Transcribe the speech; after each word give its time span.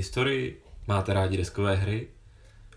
Máte 0.00 0.06
rádi 0.06 0.16
historii? 0.16 0.62
Máte 0.88 1.12
rádi 1.12 1.36
deskové 1.36 1.76
hry? 1.76 2.08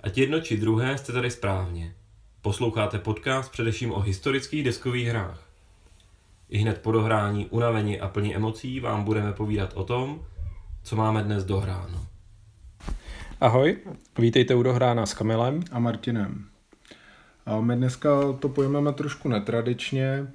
Ať 0.03 0.17
jedno 0.17 0.41
či 0.41 0.57
druhé 0.57 0.97
jste 0.97 1.13
tady 1.13 1.31
správně. 1.31 1.95
Posloucháte 2.41 2.99
podcast 2.99 3.51
především 3.51 3.91
o 3.91 3.99
historických 3.99 4.63
deskových 4.63 5.07
hrách. 5.07 5.47
I 6.49 6.57
hned 6.57 6.81
po 6.81 6.91
dohrání, 6.91 7.45
unavení 7.45 7.99
a 7.99 8.07
plní 8.07 8.35
emocí 8.35 8.79
vám 8.79 9.03
budeme 9.03 9.33
povídat 9.33 9.73
o 9.73 9.83
tom, 9.83 10.25
co 10.83 10.95
máme 10.95 11.23
dnes 11.23 11.43
dohráno. 11.43 12.07
Ahoj, 13.41 13.77
vítejte 14.19 14.55
u 14.55 14.63
Dohrána 14.63 15.05
s 15.05 15.13
Kamilem 15.13 15.63
a 15.71 15.79
Martinem. 15.79 16.45
A 17.45 17.61
my 17.61 17.75
dneska 17.75 18.33
to 18.33 18.49
pojmeme 18.49 18.93
trošku 18.93 19.29
netradičně, 19.29 20.27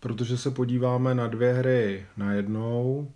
protože 0.00 0.38
se 0.38 0.50
podíváme 0.50 1.14
na 1.14 1.26
dvě 1.26 1.52
hry 1.52 2.06
najednou 2.16 3.08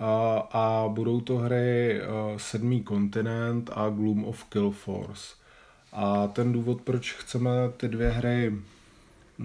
a, 0.00 0.84
budou 0.88 1.20
to 1.20 1.36
hry 1.36 2.00
Sedmý 2.36 2.82
kontinent 2.82 3.70
a 3.74 3.88
Gloom 3.88 4.24
of 4.24 4.44
Kill 4.44 4.70
Force. 4.70 5.34
A 5.92 6.26
ten 6.26 6.52
důvod, 6.52 6.80
proč 6.80 7.12
chceme 7.12 7.50
ty 7.76 7.88
dvě 7.88 8.10
hry 8.10 8.54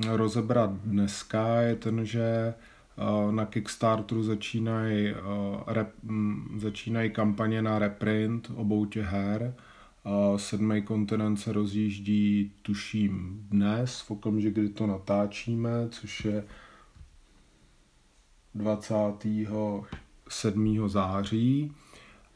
rozebrat 0.08 0.72
dneska, 0.72 1.62
je 1.62 1.76
ten, 1.76 2.06
že 2.06 2.54
na 3.32 3.46
Kickstarteru 3.46 4.24
začínají, 4.24 5.14
rep, 5.68 5.90
začínají 6.58 7.10
kampaně 7.10 7.62
na 7.62 7.80
reprint 7.80 8.52
obou 8.56 8.86
těch 8.86 9.06
her. 9.06 9.54
Sedmý 10.38 10.82
kontinent 10.82 11.40
se 11.40 11.54
rozjíždí, 11.54 12.52
tuším, 12.62 13.48
dnes, 13.50 14.02
v 14.02 14.12
okamžiku, 14.12 14.60
kdy 14.60 14.70
to 14.70 14.88
natáčíme, 14.88 15.70
což 15.90 16.26
je 16.26 16.44
27. 20.28 20.90
září 20.90 21.72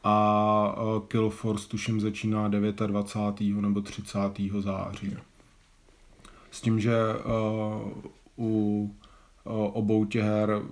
a 0.04 0.74
Kill 1.08 1.30
Force 1.30 1.68
tuším 1.68 2.00
začíná 2.00 2.48
29. 2.48 3.62
nebo 3.62 3.80
30. 3.80 4.18
září. 4.58 5.16
S 6.50 6.60
tím, 6.60 6.80
že 6.80 6.92
u 8.38 8.94
obou 9.72 10.04
těch 10.04 10.22
her 10.22 10.62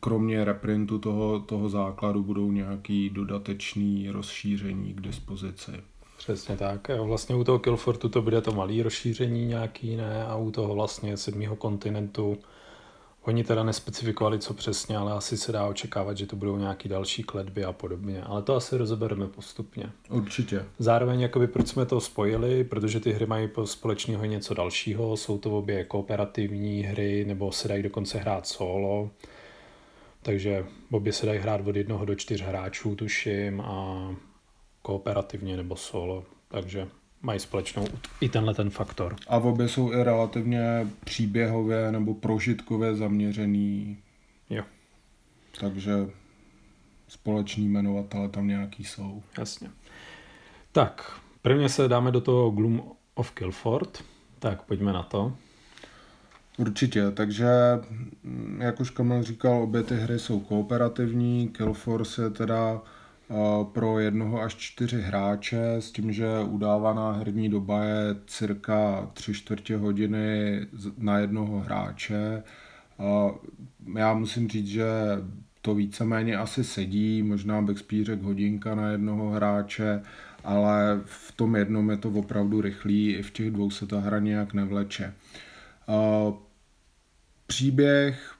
kromě 0.00 0.44
reprintu 0.44 0.98
toho, 0.98 1.40
toho 1.40 1.68
základu 1.68 2.22
budou 2.22 2.52
nějaký 2.52 3.10
dodatečný 3.10 4.10
rozšíření 4.10 4.94
k 4.94 5.00
dispozici. 5.00 5.72
Přesně 6.18 6.56
tak. 6.56 6.88
Vlastně 7.02 7.34
u 7.34 7.44
toho 7.44 7.58
Killfortu 7.58 8.08
to 8.08 8.22
bude 8.22 8.40
to 8.40 8.52
malé 8.52 8.82
rozšíření 8.82 9.46
nějaký, 9.46 9.96
ne? 9.96 10.26
A 10.26 10.36
u 10.36 10.50
toho 10.50 10.74
vlastně 10.74 11.16
sedmého 11.16 11.56
kontinentu 11.56 12.38
Oni 13.26 13.44
teda 13.44 13.62
nespecifikovali, 13.62 14.38
co 14.38 14.54
přesně, 14.54 14.96
ale 14.96 15.12
asi 15.12 15.36
se 15.36 15.52
dá 15.52 15.66
očekávat, 15.66 16.16
že 16.16 16.26
to 16.26 16.36
budou 16.36 16.56
nějaký 16.56 16.88
další 16.88 17.22
kletby 17.22 17.64
a 17.64 17.72
podobně. 17.72 18.22
Ale 18.22 18.42
to 18.42 18.54
asi 18.54 18.76
rozebereme 18.76 19.26
postupně. 19.26 19.90
Určitě. 20.10 20.64
Zároveň, 20.78 21.20
jakoby, 21.20 21.46
proč 21.46 21.68
jsme 21.68 21.86
to 21.86 22.00
spojili, 22.00 22.64
protože 22.64 23.00
ty 23.00 23.12
hry 23.12 23.26
mají 23.26 23.48
společného 23.64 24.24
něco 24.24 24.54
dalšího. 24.54 25.16
Jsou 25.16 25.38
to 25.38 25.58
obě 25.58 25.84
kooperativní 25.84 26.82
hry, 26.82 27.24
nebo 27.24 27.52
se 27.52 27.68
dají 27.68 27.82
dokonce 27.82 28.18
hrát 28.18 28.46
solo. 28.46 29.10
Takže 30.22 30.66
obě 30.90 31.12
se 31.12 31.26
dají 31.26 31.38
hrát 31.38 31.66
od 31.66 31.76
jednoho 31.76 32.04
do 32.04 32.14
čtyř 32.14 32.40
hráčů, 32.40 32.96
tuším, 32.96 33.60
a 33.60 34.10
kooperativně 34.82 35.56
nebo 35.56 35.76
solo. 35.76 36.24
Takže 36.48 36.88
mají 37.26 37.40
společnou 37.40 37.86
i 38.20 38.28
tenhle 38.28 38.54
ten 38.54 38.70
faktor. 38.70 39.16
A 39.28 39.36
obě 39.36 39.68
jsou 39.68 39.92
i 39.92 40.02
relativně 40.02 40.86
příběhově 41.04 41.92
nebo 41.92 42.14
prožitkově 42.14 42.94
zaměřený. 42.94 43.98
Jo. 44.50 44.62
Takže 45.60 45.92
společný 47.08 47.64
jmenovatele 47.64 48.28
tam 48.28 48.48
nějaký 48.48 48.84
jsou. 48.84 49.22
Jasně. 49.38 49.70
Tak, 50.72 51.20
prvně 51.42 51.68
se 51.68 51.88
dáme 51.88 52.12
do 52.12 52.20
toho 52.20 52.50
Gloom 52.50 52.82
of 53.14 53.30
Kilford. 53.30 54.04
Tak, 54.38 54.62
pojďme 54.62 54.92
na 54.92 55.02
to. 55.02 55.36
Určitě, 56.56 57.10
takže 57.10 57.48
jak 58.58 58.80
už 58.80 58.90
Kamil 58.90 59.22
říkal, 59.22 59.62
obě 59.62 59.82
ty 59.82 59.96
hry 59.96 60.18
jsou 60.18 60.40
kooperativní. 60.40 61.48
Killforce 61.48 62.22
je 62.22 62.30
teda 62.30 62.80
pro 63.72 63.98
jednoho 63.98 64.42
až 64.42 64.54
čtyři 64.54 65.00
hráče 65.00 65.74
s 65.74 65.92
tím, 65.92 66.12
že 66.12 66.26
udávaná 66.44 67.12
herní 67.12 67.48
doba 67.48 67.84
je 67.84 68.16
cirka 68.26 69.10
tři 69.12 69.34
čtvrtě 69.34 69.76
hodiny 69.76 70.60
na 70.98 71.18
jednoho 71.18 71.60
hráče. 71.60 72.42
Já 73.96 74.14
musím 74.14 74.48
říct, 74.48 74.66
že 74.66 74.86
to 75.62 75.74
víceméně 75.74 76.36
asi 76.36 76.64
sedí, 76.64 77.22
možná 77.22 77.62
bych 77.62 77.78
spíš 77.78 78.06
řekl 78.06 78.24
hodinka 78.24 78.74
na 78.74 78.90
jednoho 78.90 79.30
hráče, 79.30 80.02
ale 80.44 81.00
v 81.04 81.32
tom 81.32 81.56
jednom 81.56 81.90
je 81.90 81.96
to 81.96 82.10
opravdu 82.10 82.60
rychlý, 82.60 83.14
i 83.14 83.22
v 83.22 83.30
těch 83.30 83.50
dvou 83.50 83.70
se 83.70 83.86
ta 83.86 84.00
hra 84.00 84.18
nějak 84.18 84.54
nevleče. 84.54 85.14
Příběh 87.46 88.34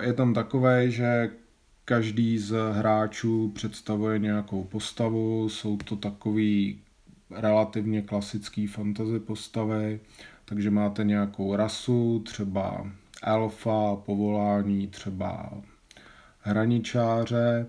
je 0.00 0.12
tam 0.12 0.34
takový, 0.34 0.90
že 0.90 1.30
Každý 1.84 2.38
z 2.38 2.72
hráčů 2.72 3.52
představuje 3.54 4.18
nějakou 4.18 4.64
postavu, 4.64 5.48
jsou 5.48 5.76
to 5.76 5.96
takový 5.96 6.80
relativně 7.30 8.02
klasický 8.02 8.66
fantasy 8.66 9.18
postavy, 9.18 10.00
takže 10.44 10.70
máte 10.70 11.04
nějakou 11.04 11.56
rasu, 11.56 12.22
třeba 12.26 12.86
elfa, 13.22 13.96
povolání, 13.96 14.86
třeba 14.86 15.50
hraničáře 16.40 17.66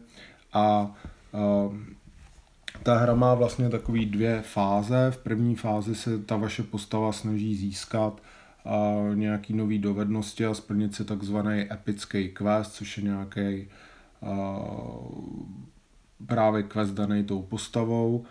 a 0.53 0.95
uh, 1.31 1.75
ta 2.83 2.97
hra 2.97 3.15
má 3.15 3.33
vlastně 3.33 3.69
takový 3.69 4.05
dvě 4.05 4.41
fáze. 4.41 5.11
V 5.11 5.17
první 5.17 5.55
fázi 5.55 5.95
se 5.95 6.19
ta 6.19 6.37
vaše 6.37 6.63
postava 6.63 7.11
snaží 7.11 7.55
získat 7.55 8.21
uh, 8.63 9.15
nějaký 9.15 9.53
nový 9.53 9.79
dovednosti 9.79 10.45
a 10.45 10.53
splnit 10.53 10.95
si 10.95 11.05
takzvaný 11.05 11.67
epický 11.71 12.29
quest, 12.29 12.73
což 12.73 12.97
je 12.97 13.03
nějaký 13.03 13.67
právě 16.25 16.63
quest 16.63 16.93
daný 16.93 17.23
tou 17.23 17.41
postavou, 17.41 18.23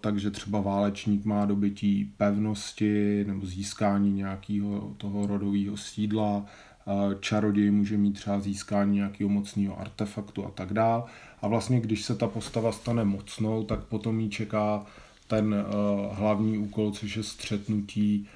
takže 0.00 0.30
třeba 0.30 0.60
válečník 0.60 1.24
má 1.24 1.44
dobytí 1.44 2.12
pevnosti 2.16 3.24
nebo 3.26 3.46
získání 3.46 4.12
nějakého 4.12 4.94
toho 4.96 5.26
rodového 5.26 5.76
sídla, 5.76 6.44
čaroděj 7.20 7.70
může 7.70 7.98
mít 7.98 8.12
třeba 8.12 8.40
získání 8.40 8.96
nějakého 8.96 9.30
mocného 9.30 9.80
artefaktu 9.80 10.46
a 10.46 10.50
tak 10.50 10.72
dále. 10.72 11.02
A 11.42 11.48
vlastně, 11.48 11.80
když 11.80 12.04
se 12.04 12.14
ta 12.14 12.26
postava 12.26 12.72
stane 12.72 13.04
mocnou, 13.04 13.64
tak 13.64 13.80
potom 13.80 14.20
jí 14.20 14.30
čeká 14.30 14.86
ten 15.26 15.64
hlavní 16.12 16.58
úkol, 16.58 16.90
což 16.90 17.16
je 17.16 17.22
střetnutí 17.22 18.26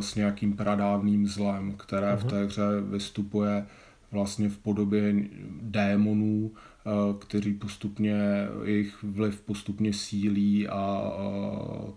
s 0.00 0.14
nějakým 0.14 0.56
pradávným 0.56 1.28
zlem, 1.28 1.72
které 1.72 2.16
v 2.16 2.24
té 2.24 2.44
hře 2.44 2.62
vystupuje 2.90 3.66
vlastně 4.12 4.48
v 4.48 4.58
podobě 4.58 5.14
démonů, 5.60 6.52
eh, 6.54 6.90
kteří 7.18 7.54
postupně, 7.54 8.18
jejich 8.64 9.02
vliv 9.02 9.40
postupně 9.40 9.92
sílí 9.92 10.68
a 10.68 11.12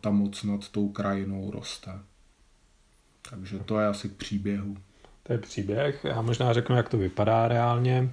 ta 0.02 0.10
moc 0.10 0.44
nad 0.44 0.70
tou 0.70 0.90
krajinou 0.90 1.52
roste. 1.52 1.92
Takže 3.30 3.60
to 3.60 3.80
je 3.80 3.88
asi 3.88 4.10
k 4.10 4.14
příběhu. 4.14 4.78
To 5.24 5.34
je 5.34 5.40
příběh. 5.40 6.04
Já 6.04 6.22
možná 6.22 6.54
řeknu, 6.54 6.76
jak 6.76 6.90
to 6.90 6.98
vypadá 6.98 7.48
reálně. 7.48 8.10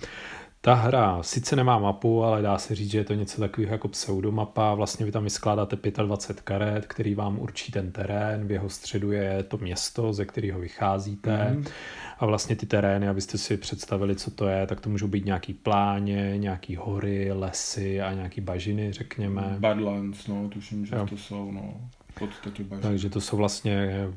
Ta 0.60 0.74
hra 0.74 1.22
sice 1.22 1.56
nemá 1.56 1.78
mapu, 1.78 2.24
ale 2.24 2.42
dá 2.42 2.58
se 2.58 2.74
říct, 2.74 2.91
že 2.91 2.98
je 2.98 3.04
to 3.04 3.15
něco 3.15 3.41
takového 3.41 3.72
jako 3.72 3.88
pseudomapa. 3.88 4.74
Vlastně 4.74 5.06
vy 5.06 5.12
tam 5.12 5.24
vyskládáte 5.24 5.77
25 6.06 6.42
karet, 6.42 6.86
který 6.86 7.15
vám 7.15 7.38
určí 7.38 7.72
ten 7.72 7.92
terén. 7.92 8.47
V 8.47 8.50
jeho 8.50 8.68
středu 8.68 9.12
je 9.12 9.42
to 9.42 9.59
město, 9.59 10.12
ze 10.12 10.24
kterého 10.24 10.60
vycházíte. 10.60 11.30
Mm-hmm. 11.30 11.71
A 12.18 12.27
vlastně 12.27 12.56
ty 12.56 12.66
terény, 12.66 13.09
abyste 13.09 13.38
si 13.38 13.56
představili, 13.56 14.16
co 14.16 14.30
to 14.30 14.48
je, 14.48 14.66
tak 14.66 14.80
to 14.80 14.91
můžou 14.91 15.09
být 15.09 15.24
nějaký 15.24 15.54
pláně, 15.54 16.34
nějaký 16.38 16.77
hory, 16.77 17.33
lesy 17.33 18.00
a 18.00 18.12
nějaký 18.12 18.41
bažiny, 18.41 18.92
řekněme. 18.92 19.56
Badlands, 19.59 20.27
no, 20.27 20.48
tuším, 20.48 20.86
že 20.86 20.97
jo. 20.97 21.06
to 21.06 21.16
jsou, 21.16 21.53
no, 21.53 21.74
v 22.10 22.18
podstatě 22.18 22.65
bažiny. 22.65 22.88
Takže 22.88 23.10
to 23.10 23.21
jsou 23.21 23.36
vlastně 23.36 24.09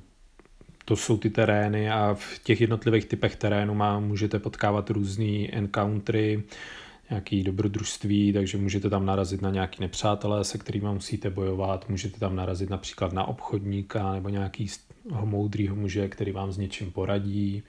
to 0.92 0.96
jsou 0.96 1.18
ty 1.18 1.30
terény 1.30 1.92
a 1.92 2.14
v 2.14 2.40
těch 2.44 2.62
jednotlivých 2.62 3.06
typech 3.06 3.36
terénu 3.36 3.74
má, 3.74 4.00
můžete 4.00 4.40
potkávat 4.40 4.90
různé 4.90 5.48
encountery, 5.52 6.44
nějaký 7.10 7.44
dobrodružství, 7.44 8.34
takže 8.34 8.58
můžete 8.58 8.90
tam 8.90 9.06
narazit 9.06 9.42
na 9.42 9.50
nějaký 9.50 9.82
nepřátelé, 9.82 10.44
se 10.44 10.58
kterými 10.58 10.88
musíte 10.94 11.30
bojovat, 11.30 11.90
můžete 11.90 12.20
tam 12.20 12.36
narazit 12.36 12.70
například 12.70 13.14
na 13.14 13.28
obchodníka 13.28 14.14
nebo 14.14 14.30
nějaký 14.30 14.68
moudrýho 15.24 15.76
muže, 15.76 16.08
který 16.08 16.32
vám 16.32 16.52
s 16.52 16.58
něčím 16.58 16.92
poradí. 16.92 17.64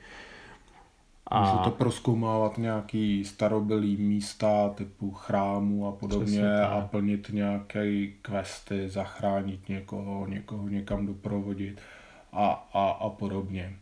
A... 1.26 1.52
Můžete 1.52 1.70
proskoumávat 1.70 2.58
nějaký 2.58 3.24
starobylý 3.24 3.96
místa 3.96 4.68
typu 4.68 5.10
chrámu 5.10 5.88
a 5.88 5.92
podobně 5.92 6.62
a 6.62 6.88
plnit 6.90 7.30
nějaké 7.32 8.06
questy, 8.22 8.88
zachránit 8.88 9.68
někoho, 9.68 10.26
někoho 10.26 10.68
někam 10.68 11.06
doprovodit 11.06 11.80
a, 12.32 12.68
a, 12.72 12.88
a 12.90 13.08
podobně. 13.08 13.76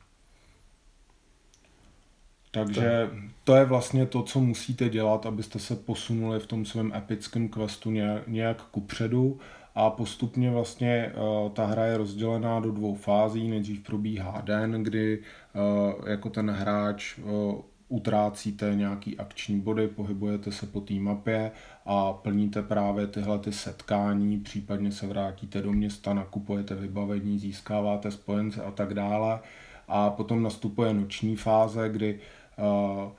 Takže 2.51 3.11
to 3.45 3.57
je 3.57 3.65
vlastně 3.65 4.07
to, 4.07 4.23
co 4.23 4.41
musíte 4.41 4.89
dělat, 4.89 5.27
abyste 5.27 5.59
se 5.59 5.77
posunuli 5.77 6.41
v 6.41 6.47
tom 6.47 6.65
svém 6.65 6.93
epickém 6.95 7.49
questu 7.49 7.91
nějak, 7.91 8.29
nějak 8.29 8.63
kupředu 8.63 9.39
a 9.75 9.91
postupně 9.91 10.51
vlastně 10.51 11.13
uh, 11.17 11.51
ta 11.51 11.67
hra 11.67 11.85
je 11.87 11.97
rozdělená 11.97 12.61
do 12.61 12.73
dvou 12.73 12.95
fází. 12.95 13.49
Nejdřív 13.49 13.83
probíhá 13.83 14.41
den, 14.41 14.83
kdy 14.83 15.19
uh, 15.19 16.09
jako 16.09 16.31
ten 16.31 16.51
hráč 16.51 17.19
uh, 17.19 17.55
utrácíte 17.91 18.75
nějaký 18.75 19.19
akční 19.19 19.61
body, 19.61 19.89
pohybujete 19.89 20.53
se 20.53 20.67
po 20.67 20.81
té 20.81 20.95
mapě 20.95 21.51
a 21.85 22.13
plníte 22.13 22.63
právě 22.63 23.07
tyhle 23.07 23.39
ty 23.39 23.53
setkání, 23.53 24.39
případně 24.39 24.93
se 24.93 25.07
vrátíte 25.07 25.63
do 25.63 25.73
města, 25.73 26.15
nakupujete 26.15 26.75
vybavení, 26.75 27.39
získáváte 27.39 28.11
spojence 28.11 28.63
a 28.65 28.71
tak 28.71 28.95
dále. 28.95 29.41
A 29.89 30.11
potom 30.11 30.43
nastupuje 30.43 30.95
noční 30.95 31.37
fáze, 31.37 31.89
kdy 31.89 32.19
uh, 32.59 33.11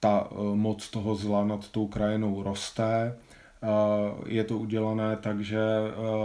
ta 0.00 0.30
uh, 0.30 0.56
moc 0.56 0.90
toho 0.90 1.14
zla 1.14 1.44
nad 1.44 1.68
tou 1.68 1.86
krajinou 1.86 2.42
roste. 2.42 3.16
Uh, 3.62 4.28
je 4.28 4.44
to 4.44 4.58
udělané 4.58 5.16
tak, 5.16 5.40
že 5.40 5.60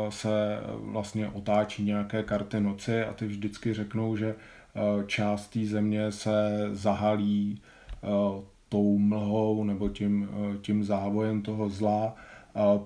se 0.10 0.60
vlastně 0.74 1.30
otáčí 1.30 1.84
nějaké 1.84 2.24
karty 2.24 2.60
noci 2.60 3.04
a 3.04 3.14
ty 3.14 3.28
vždycky 3.28 3.74
řeknou, 3.74 4.16
že 4.16 4.36
část 5.08 5.48
té 5.48 5.66
země 5.66 6.12
se 6.12 6.70
zahalí 6.72 7.62
tou 8.70 8.98
mlhou 8.98 9.64
nebo 9.64 9.90
tím, 9.90 10.30
eh, 10.32 10.58
tím 10.62 10.84
závojem 10.84 11.42
toho 11.42 11.70
zla. 11.70 12.16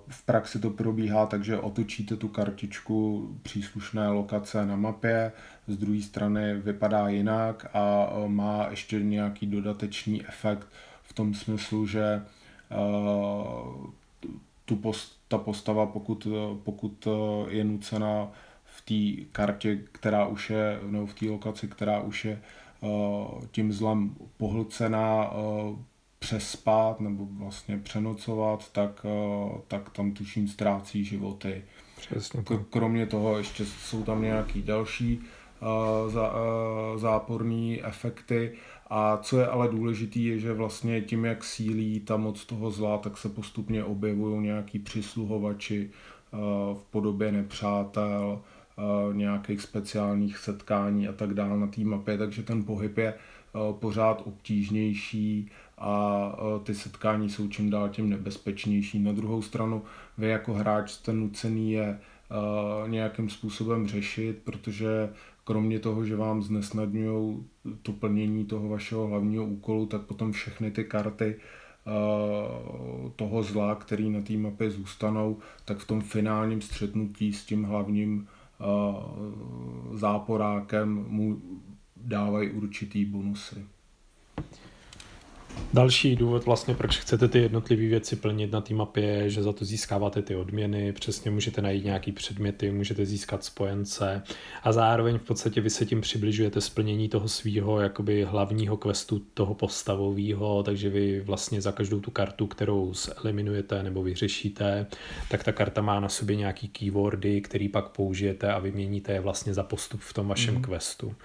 V 0.08 0.26
praxi 0.26 0.60
to 0.60 0.70
probíhá 0.70 1.26
tak, 1.26 1.44
že 1.44 1.60
otočíte 1.60 2.16
tu 2.18 2.28
kartičku 2.28 3.30
příslušné 3.42 4.10
lokace 4.10 4.66
na 4.66 4.76
mapě, 4.76 5.32
z 5.68 5.78
druhé 5.78 6.02
strany 6.02 6.54
vypadá 6.54 7.10
jinak 7.10 7.66
a 7.74 8.10
eh, 8.10 8.30
má 8.30 8.68
ještě 8.70 9.00
nějaký 9.00 9.48
dodatečný 9.48 10.28
efekt 10.28 10.68
v 11.04 11.14
tom 11.14 11.34
smyslu, 11.34 11.88
že 11.88 12.22
tu 14.66 14.76
post, 14.76 15.20
ta 15.28 15.38
postava, 15.38 15.86
pokud, 15.86 16.28
pokud 16.64 17.08
je 17.50 17.64
nucena 17.64 18.28
v 18.66 18.82
té 18.82 19.26
kartě, 19.32 19.80
která 19.92 20.28
už 20.28 20.50
je, 20.50 20.80
nebo 20.88 21.06
v 21.06 21.14
té 21.14 21.26
lokaci, 21.26 21.68
která 21.68 22.02
už 22.02 22.26
je 22.26 22.42
Eh, 22.69 22.69
tím 23.52 23.72
zlem 23.72 24.16
pohlcená 24.38 25.32
eh, 25.32 25.76
přespat 26.20 27.00
nebo 27.00 27.28
vlastně 27.32 27.78
přenocovat, 27.78 28.72
tak, 28.72 29.06
eh, 29.06 29.62
tak 29.68 29.90
tam 29.90 30.12
tuším 30.12 30.48
ztrácí 30.48 31.06
životy. 31.06 31.64
Přesně 31.98 32.44
Kromě 32.70 33.06
toho 33.06 33.38
ještě 33.38 33.66
jsou 33.66 34.04
tam 34.04 34.22
nějaký 34.22 34.62
další 34.62 35.22
záporné 36.96 37.78
efekty. 37.84 38.52
A 38.90 39.18
co 39.18 39.40
je 39.40 39.48
ale 39.48 39.68
důležité, 39.68 40.20
je, 40.20 40.40
že 40.40 40.54
vlastně 40.54 41.02
tím, 41.02 41.26
jak 41.26 41.44
sílí 41.44 42.00
ta 42.00 42.18
moc 42.18 42.46
toho 42.46 42.72
zla, 42.72 42.98
tak 42.98 43.18
se 43.18 43.30
postupně 43.30 43.84
objevují 43.84 44.42
nějaký 44.42 44.80
přisluhovači 44.80 45.90
v 46.74 46.84
podobě 46.92 47.32
nepřátel, 47.32 48.42
nějakých 49.14 49.62
speciálních 49.62 50.38
setkání 50.38 51.08
a 51.08 51.14
tak 51.14 51.34
dále 51.34 51.60
na 51.60 51.68
té 51.68 51.82
mapě, 51.82 52.18
takže 52.18 52.44
ten 52.44 52.64
pohyb 52.64 52.98
je 52.98 53.14
pořád 53.72 54.22
obtížnější 54.26 55.52
a 55.78 56.32
ty 56.64 56.76
setkání 56.76 57.30
jsou 57.30 57.48
čím 57.48 57.70
dál 57.70 57.90
tím 57.90 58.10
nebezpečnější. 58.10 59.00
Na 59.00 59.12
druhou 59.12 59.42
stranu 59.42 59.82
vy 60.18 60.28
jako 60.28 60.54
hráč 60.54 60.92
jste 60.92 61.14
nucený 61.14 61.72
je 61.72 62.00
nějakým 62.88 63.30
způsobem 63.30 63.88
řešit, 63.88 64.42
protože 64.44 65.10
kromě 65.44 65.80
toho, 65.80 66.06
že 66.06 66.16
vám 66.16 66.42
znesnadňují 66.42 67.44
to 67.82 67.92
plnění 67.92 68.46
toho 68.46 68.70
vašeho 68.70 69.08
hlavního 69.08 69.46
úkolu, 69.46 69.86
tak 69.86 70.02
potom 70.02 70.32
všechny 70.32 70.72
ty 70.72 70.84
karty 70.84 71.36
toho 73.16 73.44
zla, 73.44 73.76
který 73.76 74.10
na 74.10 74.22
té 74.22 74.34
mapě 74.34 74.70
zůstanou, 74.70 75.38
tak 75.66 75.78
v 75.78 75.88
tom 75.88 76.02
finálním 76.02 76.62
střetnutí 76.62 77.34
s 77.34 77.46
tím 77.46 77.64
hlavním 77.64 78.28
záporákem 79.94 81.06
mu 81.08 81.42
dávají 81.98 82.50
určitý 82.52 83.06
bonusy. 83.06 83.66
Další 85.74 86.16
důvod 86.16 86.46
vlastně, 86.46 86.76
proč 86.76 86.98
chcete 86.98 87.28
ty 87.28 87.40
jednotlivé 87.40 87.88
věci 87.88 88.16
plnit 88.16 88.52
na 88.52 88.62
té 88.62 88.74
mapě, 88.74 89.04
je, 89.04 89.30
že 89.30 89.44
za 89.44 89.54
to 89.54 89.66
získáváte 89.66 90.22
ty 90.22 90.36
odměny, 90.36 90.94
přesně 90.94 91.32
můžete 91.32 91.62
najít 91.62 91.86
nějaký 91.86 92.12
předměty, 92.12 92.72
můžete 92.72 93.06
získat 93.06 93.44
spojence 93.44 94.24
a 94.64 94.72
zároveň 94.72 95.18
v 95.18 95.22
podstatě 95.22 95.62
vy 95.62 95.70
se 95.70 95.86
tím 95.86 96.02
přibližujete 96.02 96.62
splnění 96.62 97.10
toho 97.10 97.28
svého 97.28 97.82
jakoby 97.82 98.24
hlavního 98.24 98.78
questu, 98.78 99.22
toho 99.34 99.54
postavového, 99.54 100.64
takže 100.64 100.90
vy 100.90 101.20
vlastně 101.20 101.62
za 101.62 101.72
každou 101.72 102.00
tu 102.00 102.12
kartu, 102.12 102.48
kterou 102.48 102.94
eliminujete 103.24 103.84
nebo 103.84 104.04
vyřešíte, 104.04 104.86
tak 105.30 105.44
ta 105.44 105.52
karta 105.52 105.82
má 105.82 106.00
na 106.00 106.10
sobě 106.10 106.36
nějaký 106.36 106.68
keywordy, 106.68 107.42
který 107.42 107.70
pak 107.70 107.90
použijete 107.90 108.54
a 108.54 108.60
vyměníte 108.60 109.14
je 109.14 109.20
vlastně 109.20 109.54
za 109.54 109.64
postup 109.64 110.02
v 110.02 110.14
tom 110.14 110.28
vašem 110.28 110.56
mm. 110.56 110.62
questu 110.62 111.16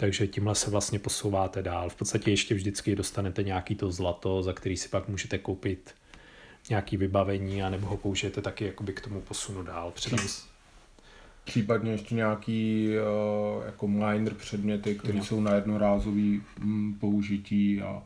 takže 0.00 0.26
tímhle 0.26 0.54
se 0.54 0.70
vlastně 0.70 0.98
posouváte 0.98 1.62
dál. 1.62 1.90
V 1.90 1.94
podstatě 1.94 2.30
ještě 2.30 2.54
vždycky 2.54 2.96
dostanete 2.96 3.42
nějaký 3.42 3.67
to 3.74 3.90
zlato, 3.90 4.42
za 4.42 4.52
který 4.52 4.76
si 4.76 4.88
pak 4.88 5.08
můžete 5.08 5.38
koupit 5.38 5.94
nějaký 6.70 6.96
vybavení 6.96 7.62
a 7.62 7.70
nebo 7.70 7.86
ho 7.86 7.96
použijete 7.96 8.42
taky 8.42 8.64
jakoby 8.64 8.92
k 8.92 9.00
tomu 9.00 9.20
posunu 9.20 9.62
dál. 9.62 9.90
Předám. 9.90 10.26
Případně 11.44 11.92
ještě 11.92 12.14
nějaký 12.14 12.88
uh, 12.88 13.66
jako 13.66 13.88
miner 13.88 14.34
předměty, 14.34 14.94
které 14.94 15.18
no. 15.18 15.24
jsou 15.24 15.40
na 15.40 15.54
jednorázový 15.54 16.42
mm, 16.58 16.94
použití 16.94 17.82
a, 17.82 18.02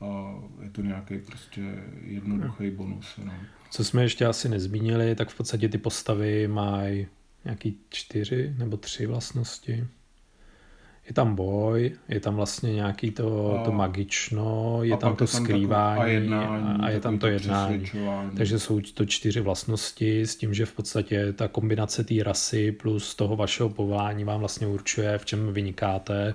a 0.00 0.34
je 0.62 0.70
to 0.70 0.82
nějaký 0.82 1.18
prostě 1.18 1.60
jednoduchý 2.04 2.70
no. 2.70 2.76
bonus. 2.76 3.06
No. 3.24 3.32
Co 3.70 3.84
jsme 3.84 4.02
ještě 4.02 4.26
asi 4.26 4.48
nezmínili, 4.48 5.14
tak 5.14 5.28
v 5.28 5.36
podstatě 5.36 5.68
ty 5.68 5.78
postavy 5.78 6.48
mají 6.48 7.06
nějaký 7.44 7.78
čtyři 7.88 8.54
nebo 8.58 8.76
tři 8.76 9.06
vlastnosti 9.06 9.86
je 11.08 11.14
tam 11.14 11.34
boj, 11.34 11.92
je 12.08 12.20
tam 12.20 12.36
vlastně 12.36 12.74
nějaký 12.74 13.10
to, 13.10 13.58
a, 13.60 13.64
to 13.64 13.72
magično, 13.72 14.78
je 14.82 14.96
tam 14.96 15.16
to 15.16 15.26
tam 15.26 15.26
skrývání 15.26 16.00
a, 16.00 16.06
jednání, 16.06 16.80
a 16.80 16.90
je 16.90 17.00
tam 17.00 17.18
to 17.18 17.26
jednání. 17.26 17.90
Takže 18.36 18.58
jsou 18.58 18.80
to 18.80 19.06
čtyři 19.06 19.40
vlastnosti 19.40 20.20
s 20.20 20.36
tím, 20.36 20.54
že 20.54 20.66
v 20.66 20.72
podstatě 20.72 21.32
ta 21.32 21.48
kombinace 21.48 22.04
té 22.04 22.14
rasy 22.22 22.72
plus 22.72 23.14
toho 23.14 23.36
vašeho 23.36 23.68
povolání 23.68 24.24
vám 24.24 24.40
vlastně 24.40 24.66
určuje, 24.66 25.18
v 25.18 25.24
čem 25.24 25.52
vynikáte. 25.52 26.34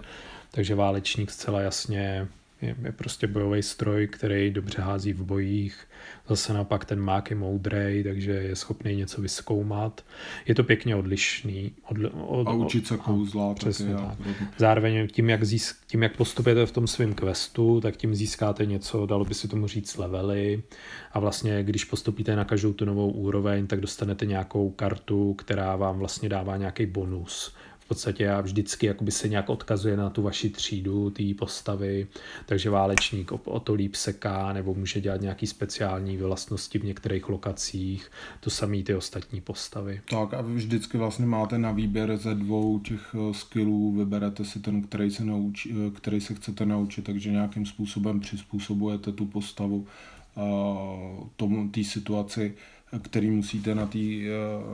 Takže 0.52 0.76
válečník 0.76 1.32
zcela 1.32 1.62
jasně 1.62 2.28
je, 2.62 2.76
je 2.84 2.92
prostě 2.92 3.28
bojový 3.28 3.64
stroj, 3.64 4.08
který 4.08 4.52
dobře 4.52 4.82
hází 4.82 5.14
v 5.14 5.24
bojích. 5.24 5.88
Zase 6.34 6.54
naopak 6.54 6.86
ten 6.86 7.00
mák 7.00 7.30
je 7.30 7.36
moudrej, 7.36 8.04
takže 8.04 8.32
je 8.32 8.56
schopný 8.56 8.96
něco 8.96 9.22
vyskoumat. 9.22 10.06
Je 10.46 10.56
to 10.56 10.64
pěkně 10.64 10.96
odlišný. 10.96 11.72
Odli, 11.90 12.10
od, 12.10 12.48
a 12.48 12.52
učit 12.52 12.88
se 12.88 12.98
kouzla. 12.98 13.54
Přesně 13.54 13.96
tak. 13.96 14.18
Zároveň 14.58 15.08
tím 15.08 15.30
jak, 15.30 15.44
získ, 15.44 15.78
tím, 15.88 16.04
jak 16.04 16.18
postupujete 16.18 16.66
v 16.66 16.72
tom 16.72 16.88
svém 16.88 17.14
questu, 17.14 17.82
tak 17.82 17.98
tím 17.98 18.16
získáte 18.16 18.66
něco, 18.66 19.06
dalo 19.06 19.26
by 19.26 19.34
se 19.34 19.48
tomu 19.48 19.68
říct, 19.68 19.98
levely. 19.98 20.64
A 21.12 21.20
vlastně, 21.20 21.64
když 21.64 21.84
postupíte 21.84 22.36
na 22.36 22.46
každou 22.46 22.74
tu 22.74 22.86
novou 22.86 23.12
úroveň, 23.12 23.68
tak 23.68 23.82
dostanete 23.82 24.26
nějakou 24.26 24.70
kartu, 24.70 25.34
která 25.34 25.76
vám 25.76 26.00
vlastně 26.00 26.30
dává 26.30 26.58
nějaký 26.58 26.86
bonus 26.86 27.56
v 27.84 27.88
podstatě 27.88 28.24
já 28.24 28.42
vždycky 28.42 28.86
jakoby 28.86 29.12
se 29.12 29.28
nějak 29.28 29.50
odkazuje 29.50 29.98
na 29.98 30.10
tu 30.10 30.22
vaši 30.22 30.50
třídu, 30.50 31.10
té 31.10 31.24
postavy, 31.38 32.08
takže 32.46 32.70
válečník 32.70 33.32
o, 33.32 33.40
o 33.46 33.60
to 33.60 33.74
líp 33.74 33.96
seká, 33.96 34.54
nebo 34.54 34.74
může 34.74 35.02
dělat 35.02 35.22
nějaký 35.22 35.48
speciální 35.48 36.18
vlastnosti 36.18 36.80
v 36.80 36.84
některých 36.84 37.30
lokacích, 37.30 38.12
to 38.40 38.50
samý 38.50 38.84
ty 38.84 38.96
ostatní 38.96 39.42
postavy. 39.42 40.02
Tak 40.10 40.34
a 40.34 40.42
vy 40.42 40.56
vždycky 40.56 40.98
vlastně 40.98 41.26
máte 41.26 41.58
na 41.58 41.72
výběr 41.72 42.18
ze 42.18 42.36
dvou 42.36 42.80
těch 42.80 43.16
eh, 43.16 43.34
skillů, 43.34 43.92
vyberete 43.92 44.46
si 44.46 44.60
ten, 44.60 44.82
který 44.82 45.12
se, 45.12 45.26
naučí, 45.26 45.76
eh, 45.88 45.92
který 45.92 46.22
se 46.22 46.36
chcete 46.36 46.66
naučit, 46.66 47.06
takže 47.06 47.32
nějakým 47.32 47.66
způsobem 47.66 48.20
přizpůsobujete 48.20 49.12
tu 49.12 49.26
postavu 49.26 49.88
uh, 50.36 51.28
tomu, 51.36 51.70
té 51.70 51.84
situaci, 51.84 52.54
který 53.02 53.30
musíte 53.30 53.76
na 53.76 53.86
tý, 53.86 54.26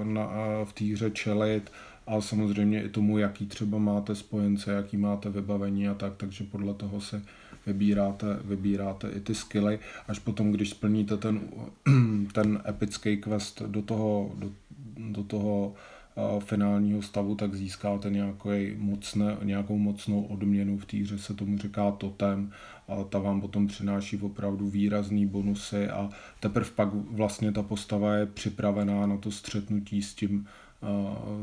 na, 0.04 0.30
v 0.64 0.74
té 0.74 0.86
hře 0.86 1.12
čelit 1.12 1.72
a 2.10 2.22
samozřejmě 2.22 2.84
i 2.84 2.90
tomu, 2.90 3.18
jaký 3.18 3.46
třeba 3.46 3.78
máte 3.78 4.16
spojence, 4.16 4.72
jaký 4.72 4.98
máte 4.98 5.30
vybavení 5.30 5.88
a 5.88 5.94
tak, 5.94 6.14
takže 6.18 6.44
podle 6.44 6.74
toho 6.74 7.02
se 7.02 7.22
vybíráte, 7.66 8.40
vybíráte 8.44 9.10
i 9.10 9.20
ty 9.20 9.36
skilly, 9.36 9.80
až 10.08 10.20
potom, 10.20 10.52
když 10.52 10.70
splníte 10.70 11.18
ten, 11.18 11.42
ten 12.34 12.62
epický 12.68 13.18
quest 13.18 13.62
do 13.62 13.82
toho, 13.82 14.32
do, 14.36 14.52
do 15.12 15.24
toho 15.24 15.74
uh, 16.16 16.40
finálního 16.40 17.02
stavu, 17.02 17.36
tak 17.36 17.56
získáte 17.56 18.10
nějaký 18.10 18.76
mocné, 18.78 19.38
nějakou 19.44 19.78
mocnou 19.78 20.24
odměnu, 20.24 20.78
v 20.78 20.86
té 20.86 20.98
hře 20.98 21.18
se 21.18 21.34
tomu 21.34 21.58
říká 21.58 21.92
totem 21.92 22.52
a 22.88 23.04
ta 23.04 23.20
vám 23.20 23.42
potom 23.42 23.68
přináší 23.68 24.18
opravdu 24.18 24.70
výrazný 24.70 25.26
bonusy 25.26 25.90
a 25.90 26.10
teprve 26.40 26.70
pak 26.76 26.90
vlastně 26.94 27.52
ta 27.52 27.64
postava 27.64 28.16
je 28.16 28.26
připravená 28.26 29.06
na 29.06 29.18
to 29.18 29.32
střetnutí 29.32 30.02
s 30.02 30.14
tím, 30.14 30.48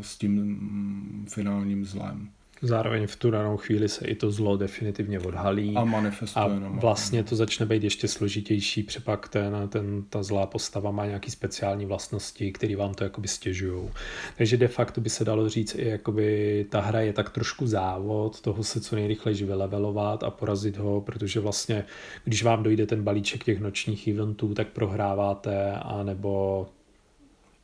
s 0.01 0.19
tím 0.19 1.27
finálním 1.29 1.85
zlem. 1.85 2.29
Zároveň 2.63 3.07
v 3.07 3.17
tu 3.17 3.31
danou 3.31 3.57
chvíli 3.57 3.89
se 3.89 4.07
i 4.07 4.15
to 4.15 4.31
zlo 4.31 4.57
definitivně 4.57 5.21
odhalí. 5.21 5.77
A 5.77 5.85
manifestuje. 5.85 6.45
A 6.45 6.49
vlastně 6.69 7.23
to 7.23 7.37
začne 7.37 7.67
být 7.67 7.85
ještě 7.85 8.09
složitější, 8.09 8.83
přepak 8.83 9.29
ten, 9.29 9.57
ten, 9.69 10.03
ta 10.11 10.23
zlá 10.23 10.47
postava 10.47 10.91
má 10.91 11.07
nějaký 11.07 11.31
speciální 11.31 11.87
vlastnosti, 11.87 12.53
které 12.53 12.77
vám 12.77 12.95
to 12.95 13.05
jakoby 13.05 13.29
stěžují. 13.29 13.91
Takže 14.37 14.57
de 14.57 14.69
facto 14.69 15.01
by 15.01 15.11
se 15.11 15.25
dalo 15.25 15.49
říct 15.49 15.75
i 15.75 15.89
jakoby 15.89 16.67
ta 16.71 16.81
hra 16.81 17.01
je 17.01 17.13
tak 17.13 17.31
trošku 17.31 17.67
závod, 17.67 18.41
toho 18.41 18.65
se 18.65 18.81
co 18.81 18.97
nejrychleji 18.97 19.45
vylevelovat 19.45 20.23
a 20.23 20.31
porazit 20.31 20.77
ho, 20.77 21.01
protože 21.01 21.41
vlastně, 21.41 21.85
když 22.25 22.43
vám 22.43 22.63
dojde 22.63 22.87
ten 22.87 23.03
balíček 23.03 23.45
těch 23.45 23.61
nočních 23.61 24.09
eventů, 24.09 24.55
tak 24.55 24.69
prohráváte, 24.69 25.73
anebo 25.73 26.67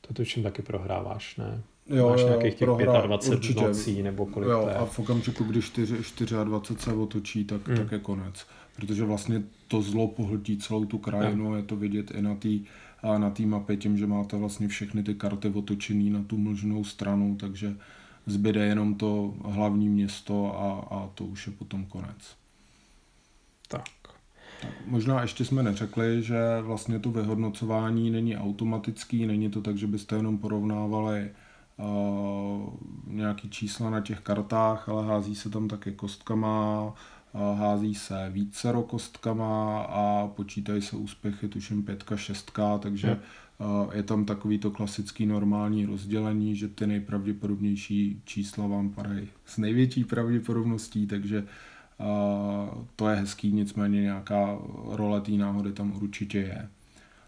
to 0.06 0.14
tuším 0.14 0.42
taky 0.42 0.62
prohráváš, 0.62 1.36
ne? 1.36 1.62
Jo, 1.86 2.08
Máš 2.10 2.24
nějakých 2.24 2.54
těch 2.54 2.66
prohra, 2.66 3.00
25 3.06 3.36
určitě. 3.36 3.60
nocí, 3.60 4.02
nebo 4.02 4.26
kolik 4.26 4.48
jo, 4.50 4.62
to 4.62 4.68
je. 4.68 4.74
a 4.74 4.84
v 4.84 4.98
okamžiku, 4.98 5.44
kdy 5.44 5.62
4, 5.62 5.96
24 6.44 6.82
se 6.84 6.92
otočí, 6.92 7.44
tak, 7.44 7.68
Hmm. 7.68 7.76
tak 7.76 7.92
je 7.92 7.98
konec. 7.98 8.46
Protože 8.76 9.04
vlastně 9.04 9.42
to 9.68 9.82
zlo 9.82 10.08
pohltí 10.08 10.56
celou 10.56 10.84
tu 10.84 10.98
krajinu, 10.98 11.56
je 11.56 11.62
to 11.62 11.76
vidět 11.76 12.10
i 12.10 12.22
na 12.22 12.34
té 12.34 12.48
na 13.18 13.30
té 13.30 13.42
mapě 13.46 13.76
tím, 13.76 13.98
že 13.98 14.06
máte 14.06 14.36
vlastně 14.36 14.68
všechny 14.68 15.02
ty 15.02 15.14
karty 15.14 15.48
otočený 15.48 16.10
na 16.10 16.22
tu 16.26 16.38
mlžnou 16.38 16.84
stranu, 16.84 17.36
takže 17.40 17.76
zbyde 18.26 18.66
jenom 18.66 18.94
to 18.94 19.34
hlavní 19.44 19.88
město 19.88 20.58
a, 20.60 20.94
a 20.96 21.08
to 21.14 21.24
už 21.24 21.46
je 21.46 21.52
potom 21.52 21.84
konec. 21.86 22.36
Tak. 23.68 23.84
Možná 24.86 25.22
ještě 25.22 25.44
jsme 25.44 25.62
neřekli, 25.62 26.22
že 26.22 26.38
vlastně 26.60 26.98
to 26.98 27.10
vyhodnocování 27.10 28.10
není 28.10 28.36
automatický, 28.36 29.26
není 29.26 29.50
to 29.50 29.60
tak, 29.60 29.76
že 29.76 29.86
byste 29.86 30.16
jenom 30.16 30.38
porovnávali 30.38 31.30
uh, 31.76 32.70
nějaký 33.06 33.50
čísla 33.50 33.90
na 33.90 34.00
těch 34.00 34.20
kartách, 34.20 34.88
ale 34.88 35.06
hází 35.06 35.34
se 35.34 35.50
tam 35.50 35.68
taky 35.68 35.92
kostkama, 35.92 36.84
uh, 37.32 37.58
hází 37.58 37.94
se 37.94 38.30
vícero 38.30 38.82
kostkama 38.82 39.82
a 39.82 40.28
počítají 40.28 40.82
se 40.82 40.96
úspěchy, 40.96 41.48
tuším 41.48 41.82
pětka, 41.82 42.16
šestka, 42.16 42.78
takže 42.78 43.20
uh, 43.58 43.94
je 43.94 44.02
tam 44.02 44.24
takový 44.24 44.58
to 44.58 44.70
klasický 44.70 45.26
normální 45.26 45.86
rozdělení, 45.86 46.56
že 46.56 46.68
ty 46.68 46.86
nejpravděpodobnější 46.86 48.22
čísla 48.24 48.66
vám 48.66 48.90
padají 48.90 49.28
s 49.44 49.58
největší 49.58 50.04
pravděpodobností, 50.04 51.06
takže 51.06 51.38
Uh, 51.38 51.48
to 52.96 53.08
je 53.08 53.16
hezký, 53.16 53.52
nicméně 53.52 54.02
nějaká 54.02 54.58
role 54.86 55.20
té 55.20 55.32
náhody 55.32 55.72
tam 55.72 56.02
určitě 56.02 56.38
je. 56.38 56.68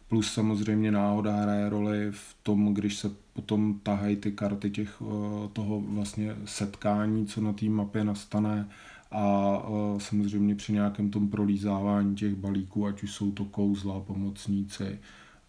Plus 0.08 0.32
samozřejmě 0.32 0.92
náhoda 0.92 1.36
hraje 1.36 1.68
roli 1.68 2.10
v 2.10 2.36
tom, 2.42 2.74
když 2.74 2.96
se 2.96 3.10
potom 3.32 3.80
tahají 3.82 4.16
ty 4.16 4.32
karty 4.32 4.70
těch, 4.70 5.02
uh, 5.02 5.48
toho 5.52 5.80
vlastně 5.80 6.36
setkání, 6.44 7.26
co 7.26 7.40
na 7.40 7.52
té 7.52 7.66
mapě 7.66 8.04
nastane 8.04 8.68
a 9.10 9.58
uh, 9.58 9.98
samozřejmě 9.98 10.54
při 10.54 10.72
nějakém 10.72 11.10
tom 11.10 11.28
prolízávání 11.28 12.16
těch 12.16 12.34
balíků, 12.34 12.86
ať 12.86 13.02
už 13.02 13.12
jsou 13.12 13.32
to 13.32 13.44
kouzla, 13.44 14.00
pomocníci, 14.00 14.98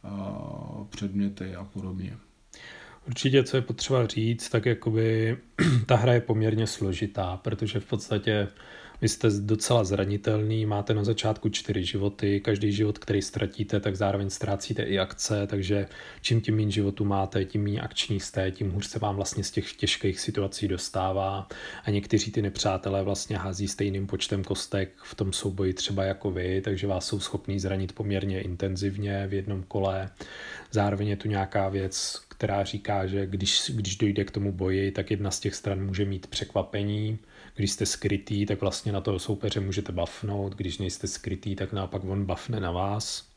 uh, 0.03 0.88
předměty 0.88 1.55
a 1.55 1.63
podobně. 1.63 2.17
Určitě, 3.08 3.44
co 3.44 3.58
je 3.58 3.62
potřeba 3.62 4.08
říct, 4.08 4.50
tak 4.50 4.65
jakoby 4.65 5.38
ta 5.86 5.96
hra 5.96 6.13
je 6.13 6.22
poměrně 6.22 6.67
složitá, 6.67 7.38
protože 7.38 7.79
v 7.79 7.86
podstatě 7.86 8.48
vy 9.02 9.10
jste 9.10 9.28
docela 9.40 9.84
zranitelný, 9.84 10.66
máte 10.66 10.94
na 10.94 11.04
začátku 11.04 11.50
čtyři 11.50 11.84
životy, 11.84 12.40
každý 12.40 12.72
život, 12.72 12.98
který 13.00 13.22
ztratíte, 13.22 13.80
tak 13.80 13.96
zároveň 13.96 14.30
ztrácíte 14.30 14.84
i 14.84 15.00
akce, 15.00 15.48
takže 15.48 15.88
čím 16.22 16.42
tím 16.42 16.56
méně 16.56 16.72
životů 16.72 17.06
máte, 17.06 17.46
tím 17.46 17.64
méně 17.64 17.82
akční 17.82 18.20
jste, 18.20 18.52
tím 18.52 18.72
hůř 18.72 18.88
se 18.88 19.00
vám 19.00 19.16
vlastně 19.16 19.44
z 19.44 19.52
těch 19.52 19.74
těžkých 19.74 20.20
situací 20.20 20.68
dostává 20.68 21.48
a 21.84 21.90
někteří 21.90 22.32
ty 22.32 22.42
nepřátelé 22.42 23.04
vlastně 23.04 23.38
hází 23.38 23.68
stejným 23.68 24.08
počtem 24.08 24.44
kostek 24.44 24.94
v 25.04 25.16
tom 25.16 25.34
souboji 25.34 25.74
třeba 25.74 26.04
jako 26.04 26.32
vy, 26.32 26.62
takže 26.62 26.88
vás 26.88 27.06
jsou 27.06 27.20
schopní 27.20 27.60
zranit 27.60 27.94
poměrně 27.94 28.42
intenzivně 28.42 29.28
v 29.28 29.34
jednom 29.34 29.64
kole. 29.64 30.10
Zároveň 30.72 31.08
je 31.08 31.16
tu 31.16 31.28
nějaká 31.28 31.70
věc, 31.70 32.22
která 32.28 32.64
říká, 32.64 33.08
že 33.08 33.25
když, 33.25 33.72
když 33.75 33.98
dojde 33.98 34.24
k 34.24 34.32
tomu 34.32 34.52
boji, 34.52 34.92
tak 34.92 35.12
jedna 35.12 35.32
z 35.32 35.40
těch 35.40 35.56
stran 35.56 35.86
může 35.86 36.06
mít 36.06 36.28
překvapení, 36.28 37.20
když 37.55 37.71
jste 37.71 37.85
skrytý, 37.85 38.45
tak 38.45 38.62
vlastně 38.62 38.91
na 38.91 39.01
toho 39.01 39.19
soupeře 39.19 39.59
můžete 39.59 39.91
buffnout, 39.91 40.55
když 40.55 40.77
nejste 40.77 41.07
skrytý, 41.07 41.55
tak 41.55 41.74
naopak 41.74 42.03
on 42.03 42.25
buffne 42.25 42.59
na 42.59 42.71
vás. 42.71 43.27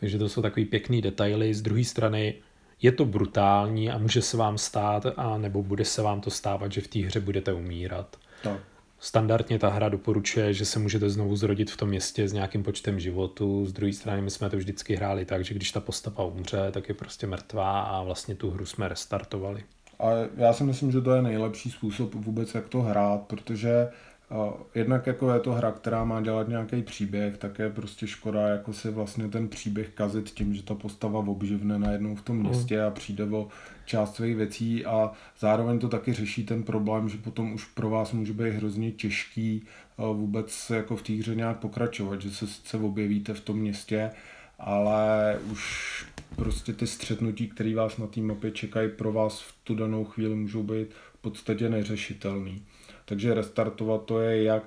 Takže 0.00 0.18
to 0.18 0.28
jsou 0.28 0.42
takový 0.42 0.64
pěkný 0.64 1.02
detaily. 1.02 1.54
Z 1.54 1.62
druhé 1.62 1.84
strany 1.84 2.34
je 2.82 2.92
to 2.92 3.04
brutální 3.04 3.90
a 3.90 3.98
může 3.98 4.22
se 4.22 4.36
vám 4.36 4.58
stát, 4.58 5.06
a 5.16 5.38
nebo 5.38 5.62
bude 5.62 5.84
se 5.84 6.02
vám 6.02 6.20
to 6.20 6.30
stávat, 6.30 6.72
že 6.72 6.80
v 6.80 6.88
té 6.88 6.98
hře 6.98 7.20
budete 7.20 7.52
umírat. 7.52 8.16
Tak. 8.42 8.60
Standardně 8.98 9.58
ta 9.58 9.68
hra 9.68 9.88
doporučuje, 9.88 10.52
že 10.52 10.64
se 10.64 10.78
můžete 10.78 11.10
znovu 11.10 11.36
zrodit 11.36 11.70
v 11.70 11.76
tom 11.76 11.88
městě 11.88 12.28
s 12.28 12.32
nějakým 12.32 12.62
počtem 12.62 13.00
životů. 13.00 13.66
Z 13.66 13.72
druhé 13.72 13.92
strany 13.92 14.22
my 14.22 14.30
jsme 14.30 14.50
to 14.50 14.56
vždycky 14.56 14.96
hráli 14.96 15.24
tak, 15.24 15.44
že 15.44 15.54
když 15.54 15.72
ta 15.72 15.80
postava 15.80 16.24
umře, 16.24 16.58
tak 16.70 16.88
je 16.88 16.94
prostě 16.94 17.26
mrtvá 17.26 17.80
a 17.80 18.02
vlastně 18.02 18.34
tu 18.34 18.50
hru 18.50 18.66
jsme 18.66 18.88
restartovali. 18.88 19.64
A 19.98 20.10
já 20.36 20.52
si 20.52 20.64
myslím, 20.64 20.92
že 20.92 21.00
to 21.00 21.14
je 21.14 21.22
nejlepší 21.22 21.70
způsob 21.70 22.14
vůbec, 22.14 22.54
jak 22.54 22.68
to 22.68 22.82
hrát, 22.82 23.20
protože 23.20 23.88
uh, 24.30 24.52
jednak 24.74 25.06
jako 25.06 25.32
je 25.32 25.40
to 25.40 25.52
hra, 25.52 25.72
která 25.72 26.04
má 26.04 26.20
dělat 26.20 26.48
nějaký 26.48 26.82
příběh, 26.82 27.38
tak 27.38 27.58
je 27.58 27.70
prostě 27.70 28.06
škoda 28.06 28.48
jako 28.48 28.72
si 28.72 28.90
vlastně 28.90 29.28
ten 29.28 29.48
příběh 29.48 29.88
kazit 29.88 30.30
tím, 30.30 30.54
že 30.54 30.62
ta 30.62 30.74
postava 30.74 31.18
obživne 31.18 31.78
najednou 31.78 32.14
v 32.14 32.22
tom 32.22 32.36
městě 32.36 32.82
a 32.82 32.90
přijde 32.90 33.24
o 33.24 33.48
část 33.84 34.14
svých 34.14 34.36
věcí 34.36 34.86
a 34.86 35.10
zároveň 35.38 35.78
to 35.78 35.88
taky 35.88 36.12
řeší 36.12 36.44
ten 36.44 36.62
problém, 36.62 37.08
že 37.08 37.18
potom 37.18 37.52
už 37.52 37.64
pro 37.64 37.90
vás 37.90 38.12
může 38.12 38.32
být 38.32 38.50
hrozně 38.50 38.92
těžký 38.92 39.62
uh, 39.96 40.16
vůbec 40.16 40.70
jako 40.70 40.96
v 40.96 41.02
té 41.02 41.12
hře 41.12 41.34
nějak 41.34 41.58
pokračovat, 41.58 42.20
že 42.20 42.30
se 42.30 42.46
sice 42.46 42.76
objevíte 42.76 43.34
v 43.34 43.40
tom 43.40 43.58
městě, 43.58 44.10
ale 44.58 45.38
už 45.52 46.04
prostě 46.36 46.72
ty 46.72 46.86
střetnutí, 46.86 47.48
které 47.48 47.74
vás 47.74 47.98
na 47.98 48.06
té 48.06 48.20
mapě 48.20 48.50
čekají, 48.50 48.88
pro 48.88 49.12
vás 49.12 49.40
v 49.40 49.54
tu 49.64 49.74
danou 49.74 50.04
chvíli 50.04 50.34
můžou 50.34 50.62
být 50.62 50.88
v 51.14 51.18
podstatě 51.20 51.68
neřešitelný. 51.68 52.62
Takže 53.04 53.34
restartovat 53.34 54.04
to 54.04 54.20
je 54.20 54.42
jak 54.42 54.64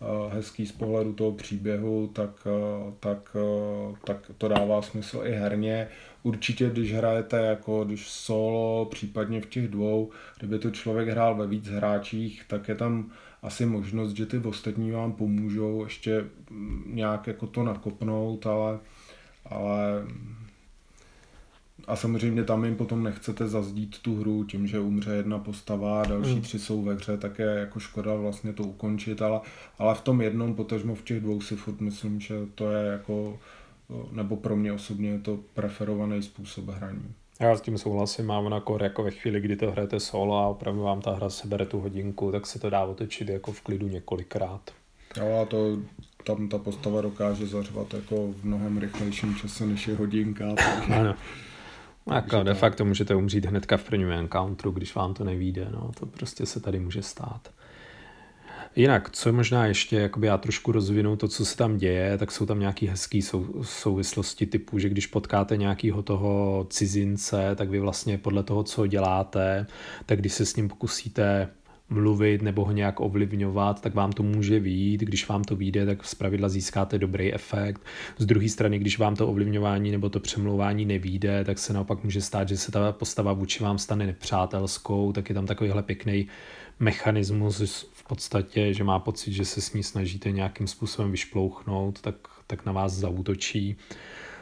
uh, 0.00 0.32
hezký 0.32 0.66
z 0.66 0.72
pohledu 0.72 1.12
toho 1.12 1.32
příběhu, 1.32 2.10
tak, 2.12 2.30
uh, 2.46 2.92
tak, 3.00 3.36
uh, 3.88 3.96
tak 4.04 4.30
to 4.38 4.48
dává 4.48 4.82
smysl 4.82 5.20
i 5.24 5.32
herně. 5.32 5.88
Určitě, 6.22 6.70
když 6.70 6.94
hrajete 6.94 7.36
jako 7.36 7.84
když 7.84 8.08
solo, 8.08 8.84
případně 8.84 9.40
v 9.40 9.46
těch 9.46 9.68
dvou, 9.68 10.10
kdyby 10.38 10.58
to 10.58 10.70
člověk 10.70 11.08
hrál 11.08 11.34
ve 11.34 11.46
víc 11.46 11.68
hráčích, 11.68 12.44
tak 12.48 12.68
je 12.68 12.74
tam 12.74 13.10
asi 13.42 13.66
možnost, 13.66 14.12
že 14.12 14.26
ty 14.26 14.38
ostatní 14.38 14.90
vám 14.90 15.12
pomůžou 15.12 15.84
ještě 15.84 16.24
mm, 16.50 16.82
nějak 16.86 17.26
jako 17.26 17.46
to 17.46 17.62
nakopnout, 17.62 18.46
ale, 18.46 18.78
ale 19.50 20.04
a 21.86 21.96
samozřejmě 21.96 22.44
tam 22.44 22.64
jim 22.64 22.76
potom 22.76 23.04
nechcete 23.04 23.48
zazdít 23.48 23.98
tu 23.98 24.20
hru 24.20 24.44
tím, 24.44 24.66
že 24.66 24.80
umře 24.80 25.10
jedna 25.10 25.38
postava 25.38 26.02
a 26.02 26.06
další 26.06 26.34
Mm. 26.34 26.40
tři 26.42 26.58
jsou 26.58 26.82
ve 26.82 26.94
hře, 26.94 27.16
tak 27.16 27.38
je 27.38 27.46
jako 27.46 27.80
škoda 27.80 28.14
vlastně 28.14 28.52
to 28.52 28.62
ukončit, 28.62 29.22
ale, 29.22 29.40
ale 29.78 29.94
v 29.94 30.00
tom 30.00 30.20
jednom, 30.20 30.54
potažmo 30.54 30.94
v 30.94 31.02
těch 31.02 31.20
dvou 31.20 31.40
si 31.40 31.56
furt 31.56 31.80
myslím, 31.80 32.20
že 32.20 32.34
to 32.54 32.70
je 32.70 32.86
jako, 32.86 33.38
nebo 34.12 34.36
pro 34.36 34.56
mě 34.56 34.72
osobně 34.72 35.08
je 35.08 35.18
to 35.18 35.38
preferovaný 35.54 36.22
způsob 36.22 36.68
hraní. 36.68 37.14
Já 37.40 37.56
s 37.56 37.60
tím 37.60 37.78
souhlasím, 37.78 38.26
mám 38.26 38.50
na 38.50 38.60
kor, 38.60 38.82
jako 38.82 39.02
ve 39.02 39.10
chvíli, 39.10 39.40
kdy 39.40 39.56
to 39.56 39.70
hrajete 39.70 40.00
solo 40.00 40.38
a 40.38 40.46
opravdu 40.46 40.82
vám 40.82 41.00
ta 41.00 41.10
hra 41.10 41.30
sebere 41.30 41.66
tu 41.66 41.80
hodinku, 41.80 42.32
tak 42.32 42.46
se 42.46 42.58
to 42.58 42.70
dá 42.70 42.84
otočit 42.84 43.28
jako 43.28 43.52
v 43.52 43.60
klidu 43.60 43.88
několikrát. 43.88 44.70
Jo, 45.16 45.38
a 45.42 45.44
to 45.44 45.78
tam 46.36 46.48
ta 46.48 46.58
postava 46.58 47.00
dokáže 47.00 47.46
zařvat 47.46 47.94
jako 47.94 48.32
v 48.32 48.44
mnohem 48.44 48.78
rychlejším 48.78 49.34
čase 49.34 49.66
než 49.66 49.88
je 49.88 49.96
hodinka. 49.96 50.44
Takže... 50.54 50.94
Ano. 50.94 51.14
Jako 52.14 52.42
de 52.42 52.54
facto 52.54 52.84
můžete 52.84 53.14
umřít 53.14 53.44
hnedka 53.44 53.76
v 53.76 53.84
prvním 53.84 54.10
encounteru, 54.10 54.70
když 54.70 54.94
vám 54.94 55.14
to 55.14 55.24
nevíde, 55.24 55.68
no, 55.72 55.90
to 56.00 56.06
prostě 56.06 56.46
se 56.46 56.60
tady 56.60 56.80
může 56.80 57.02
stát. 57.02 57.50
Jinak, 58.76 59.10
co 59.10 59.32
možná 59.32 59.66
ještě, 59.66 59.96
jakoby 59.96 60.26
já 60.26 60.38
trošku 60.38 60.72
rozvinu 60.72 61.16
to, 61.16 61.28
co 61.28 61.44
se 61.44 61.56
tam 61.56 61.76
děje, 61.76 62.18
tak 62.18 62.30
jsou 62.30 62.46
tam 62.46 62.60
nějaký 62.60 62.86
hezký 62.86 63.22
sou, 63.22 63.62
souvislosti 63.62 64.46
typu, 64.46 64.78
že 64.78 64.88
když 64.88 65.06
potkáte 65.06 65.56
nějakého 65.56 66.02
toho 66.02 66.66
cizince, 66.70 67.54
tak 67.54 67.68
vy 67.70 67.80
vlastně 67.80 68.18
podle 68.18 68.42
toho, 68.42 68.62
co 68.62 68.86
děláte, 68.86 69.66
tak 70.06 70.18
když 70.18 70.32
se 70.32 70.46
s 70.46 70.56
ním 70.56 70.68
pokusíte 70.68 71.48
mluvit 71.90 72.42
nebo 72.42 72.64
ho 72.64 72.72
nějak 72.72 73.00
ovlivňovat, 73.00 73.80
tak 73.80 73.94
vám 73.94 74.12
to 74.12 74.22
může 74.22 74.60
výjít. 74.60 75.00
Když 75.00 75.28
vám 75.28 75.44
to 75.44 75.56
vyjde, 75.56 75.86
tak 75.86 76.04
zpravidla 76.04 76.48
získáte 76.48 76.98
dobrý 76.98 77.34
efekt. 77.34 77.82
Z 78.18 78.26
druhé 78.26 78.48
strany, 78.48 78.78
když 78.78 78.98
vám 78.98 79.16
to 79.16 79.28
ovlivňování 79.28 79.90
nebo 79.90 80.08
to 80.08 80.20
přemlouvání 80.20 80.84
nevíde, 80.84 81.44
tak 81.44 81.58
se 81.58 81.72
naopak 81.72 82.04
může 82.04 82.20
stát, 82.20 82.48
že 82.48 82.56
se 82.56 82.72
ta 82.72 82.92
postava 82.92 83.32
vůči 83.32 83.62
vám 83.62 83.78
stane 83.78 84.06
nepřátelskou, 84.06 85.12
tak 85.12 85.28
je 85.28 85.34
tam 85.34 85.46
takovýhle 85.46 85.82
pěkný 85.82 86.26
mechanismus 86.80 87.88
v 87.92 88.04
podstatě, 88.04 88.74
že 88.74 88.84
má 88.84 88.98
pocit, 88.98 89.32
že 89.32 89.44
se 89.44 89.60
s 89.60 89.72
ní 89.72 89.82
snažíte 89.82 90.30
nějakým 90.30 90.66
způsobem 90.66 91.10
vyšplouchnout, 91.10 92.00
tak, 92.00 92.14
tak 92.46 92.66
na 92.66 92.72
vás 92.72 92.92
zautočí. 92.92 93.76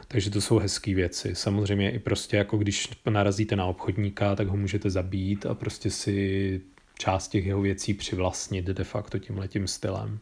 Takže 0.08 0.30
to 0.30 0.40
jsou 0.40 0.58
hezké 0.58 0.94
věci. 0.94 1.34
Samozřejmě 1.34 1.90
i 1.90 1.98
prostě 1.98 2.36
jako 2.36 2.56
když 2.56 2.88
narazíte 3.10 3.56
na 3.56 3.64
obchodníka, 3.64 4.36
tak 4.36 4.48
ho 4.48 4.56
můžete 4.56 4.90
zabít 4.90 5.46
a 5.46 5.54
prostě 5.54 5.90
si 5.90 6.60
část 6.98 7.28
těch 7.28 7.46
jeho 7.46 7.60
věcí 7.60 7.94
přivlastnit 7.94 8.64
de 8.64 8.84
facto 8.84 9.18
tímhletím 9.18 9.66
stylem. 9.66 10.18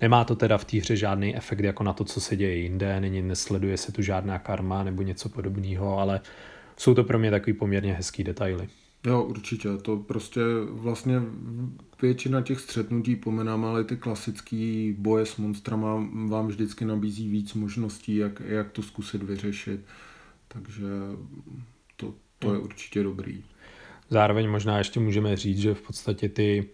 Nemá 0.00 0.24
to 0.24 0.36
teda 0.36 0.58
v 0.58 0.64
té 0.64 0.78
hře 0.78 0.96
žádný 0.96 1.36
efekt 1.36 1.60
jako 1.60 1.82
na 1.82 1.92
to, 1.92 2.04
co 2.04 2.20
se 2.20 2.36
děje 2.36 2.56
jinde, 2.56 3.00
není, 3.00 3.22
nesleduje 3.22 3.76
se 3.76 3.92
tu 3.92 4.02
žádná 4.02 4.38
karma 4.38 4.82
nebo 4.82 5.02
něco 5.02 5.28
podobného, 5.28 5.98
ale 5.98 6.20
jsou 6.76 6.94
to 6.94 7.04
pro 7.04 7.18
mě 7.18 7.30
takový 7.30 7.52
poměrně 7.52 7.94
hezký 7.94 8.24
detaily. 8.24 8.68
Jo, 9.06 9.22
určitě. 9.22 9.68
To 9.82 9.96
prostě 9.96 10.40
vlastně 10.70 11.22
většina 12.02 12.42
těch 12.42 12.60
střetnutí 12.60 13.16
pomenám, 13.16 13.64
ale 13.64 13.84
ty 13.84 13.96
klasický 13.96 14.94
boje 14.98 15.26
s 15.26 15.36
monstrama 15.36 16.08
vám 16.28 16.48
vždycky 16.48 16.84
nabízí 16.84 17.28
víc 17.28 17.54
možností, 17.54 18.16
jak, 18.16 18.42
jak 18.44 18.70
to 18.70 18.82
zkusit 18.82 19.22
vyřešit. 19.22 19.80
Takže 20.48 20.84
to, 21.96 22.14
to 22.38 22.52
je 22.52 22.58
určitě 22.58 23.02
dobrý. 23.02 23.42
Zároveň 24.10 24.50
možná 24.50 24.78
ještě 24.78 25.00
můžeme 25.00 25.36
říct, 25.36 25.58
že 25.58 25.74
v 25.74 25.82
podstatě 25.82 26.28
ty 26.28 26.68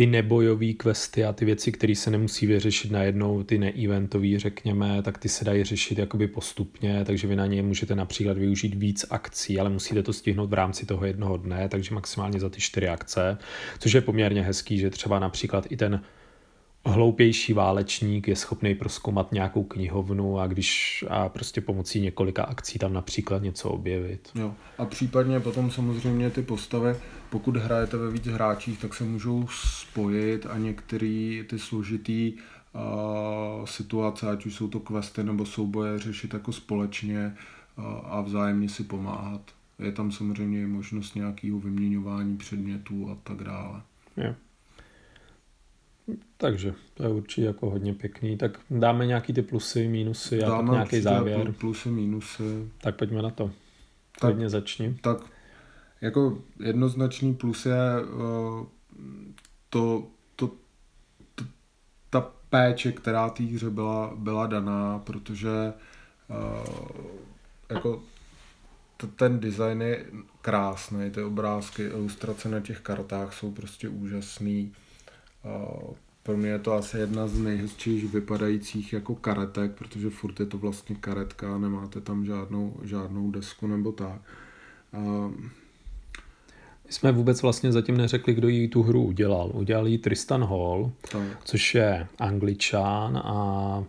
ty 0.00 0.06
nebojové 0.06 0.72
questy 0.72 1.24
a 1.24 1.32
ty 1.32 1.44
věci, 1.44 1.72
které 1.72 1.94
se 1.94 2.10
nemusí 2.10 2.46
vyřešit 2.46 2.90
najednou, 2.90 3.42
ty 3.42 3.58
neeventové, 3.58 4.38
řekněme, 4.38 5.02
tak 5.02 5.18
ty 5.18 5.28
se 5.28 5.44
dají 5.44 5.64
řešit 5.64 5.98
jakoby 5.98 6.28
postupně, 6.28 7.04
takže 7.04 7.26
vy 7.26 7.36
na 7.36 7.46
ně 7.46 7.62
můžete 7.62 7.94
například 7.94 8.38
využít 8.38 8.74
víc 8.74 9.04
akcí, 9.10 9.58
ale 9.58 9.70
musíte 9.70 10.02
to 10.02 10.12
stihnout 10.12 10.50
v 10.50 10.54
rámci 10.54 10.86
toho 10.86 11.06
jednoho 11.06 11.36
dne, 11.36 11.68
takže 11.68 11.94
maximálně 11.94 12.40
za 12.40 12.48
ty 12.48 12.60
čtyři 12.60 12.88
akce, 12.88 13.38
což 13.78 13.92
je 13.92 14.00
poměrně 14.00 14.42
hezký, 14.42 14.78
že 14.78 14.90
třeba 14.90 15.18
například 15.18 15.66
i 15.70 15.76
ten 15.76 16.02
hloupější 16.84 17.52
válečník 17.52 18.28
je 18.28 18.36
schopný 18.36 18.74
proskoumat 18.74 19.32
nějakou 19.32 19.64
knihovnu 19.64 20.38
a 20.38 20.46
když 20.46 21.04
a 21.08 21.28
prostě 21.28 21.60
pomocí 21.60 22.00
několika 22.00 22.44
akcí 22.44 22.78
tam 22.78 22.92
například 22.92 23.42
něco 23.42 23.70
objevit. 23.70 24.28
Jo. 24.34 24.54
A 24.78 24.84
případně 24.84 25.40
potom 25.40 25.70
samozřejmě 25.70 26.30
ty 26.30 26.42
postavy, 26.42 26.96
pokud 27.30 27.56
hrajete 27.56 27.96
ve 27.96 28.10
víc 28.10 28.26
hráčích, 28.26 28.78
tak 28.78 28.94
se 28.94 29.04
můžou 29.04 29.46
spojit 29.50 30.46
a 30.46 30.58
některé 30.58 31.42
ty 31.46 31.58
složitý 31.58 32.32
uh, 32.32 33.64
situace, 33.64 34.30
ať 34.30 34.46
už 34.46 34.54
jsou 34.54 34.68
to 34.68 34.80
questy 34.80 35.24
nebo 35.24 35.46
souboje, 35.46 35.98
řešit 35.98 36.34
jako 36.34 36.52
společně 36.52 37.36
uh, 37.78 37.84
a 38.04 38.20
vzájemně 38.20 38.68
si 38.68 38.84
pomáhat. 38.84 39.40
Je 39.78 39.92
tam 39.92 40.12
samozřejmě 40.12 40.62
i 40.62 40.66
možnost 40.66 41.14
nějakého 41.14 41.58
vyměňování 41.58 42.36
předmětů 42.36 43.10
a 43.10 43.16
tak 43.22 43.44
dále. 43.44 43.82
Jo. 44.16 44.34
Takže 46.36 46.74
to 46.94 47.02
je 47.02 47.08
určitě 47.08 47.46
jako 47.46 47.70
hodně 47.70 47.94
pěkný. 47.94 48.36
Tak 48.36 48.60
dáme 48.70 49.06
nějaký 49.06 49.32
ty 49.32 49.42
plusy, 49.42 49.88
mínusy 49.88 50.42
a 50.42 50.48
dáme 50.48 50.66
tak 50.68 50.72
nějaký 50.72 51.00
závěr. 51.00 51.52
Plusy, 51.52 51.88
mínusy. 51.88 52.68
Tak 52.80 52.96
pojďme 52.96 53.22
na 53.22 53.30
to. 53.30 53.50
Tak, 54.20 54.30
Hodně 54.30 54.48
začni. 54.48 54.96
Tak 55.00 55.18
jako 56.00 56.38
jednoznačný 56.60 57.34
plus 57.34 57.66
je 57.66 57.76
uh, 58.02 58.66
to, 59.70 60.06
to, 60.36 60.50
to, 61.34 61.44
ta 62.10 62.20
péče, 62.50 62.92
která 62.92 63.30
té 63.30 63.42
hře 63.42 63.70
byla, 63.70 64.12
byla 64.16 64.46
daná, 64.46 64.98
protože 64.98 65.72
uh, 66.28 67.06
jako 67.70 68.02
t- 68.96 69.06
ten 69.06 69.40
design 69.40 69.82
je 69.82 70.06
krásný, 70.40 71.10
ty 71.10 71.22
obrázky, 71.22 71.82
ilustrace 71.82 72.48
na 72.48 72.60
těch 72.60 72.80
kartách 72.80 73.34
jsou 73.34 73.52
prostě 73.52 73.88
úžasný. 73.88 74.66
Uh, 74.66 74.89
pro 76.22 76.36
mě 76.36 76.48
je 76.48 76.58
to 76.58 76.72
asi 76.72 76.98
jedna 76.98 77.28
z 77.28 77.38
nejhezčích 77.38 78.12
vypadajících 78.12 78.92
jako 78.92 79.14
karetek, 79.14 79.72
protože 79.72 80.10
furt 80.10 80.40
je 80.40 80.46
to 80.46 80.58
vlastně 80.58 80.96
karetka, 80.96 81.58
nemáte 81.58 82.00
tam 82.00 82.24
žádnou, 82.24 82.76
žádnou 82.82 83.30
desku 83.30 83.66
nebo 83.66 83.92
tak. 83.92 84.20
My 86.86 86.92
jsme 86.94 87.12
vůbec 87.12 87.42
vlastně 87.42 87.72
zatím 87.72 87.96
neřekli, 87.96 88.34
kdo 88.34 88.48
jí 88.48 88.68
tu 88.68 88.82
hru 88.82 89.02
udělal. 89.02 89.50
Udělal 89.54 89.86
ji 89.86 89.98
Tristan 89.98 90.44
Hall, 90.44 90.92
tak. 91.12 91.44
což 91.44 91.74
je 91.74 92.06
angličán 92.18 93.16
a 93.16 93.84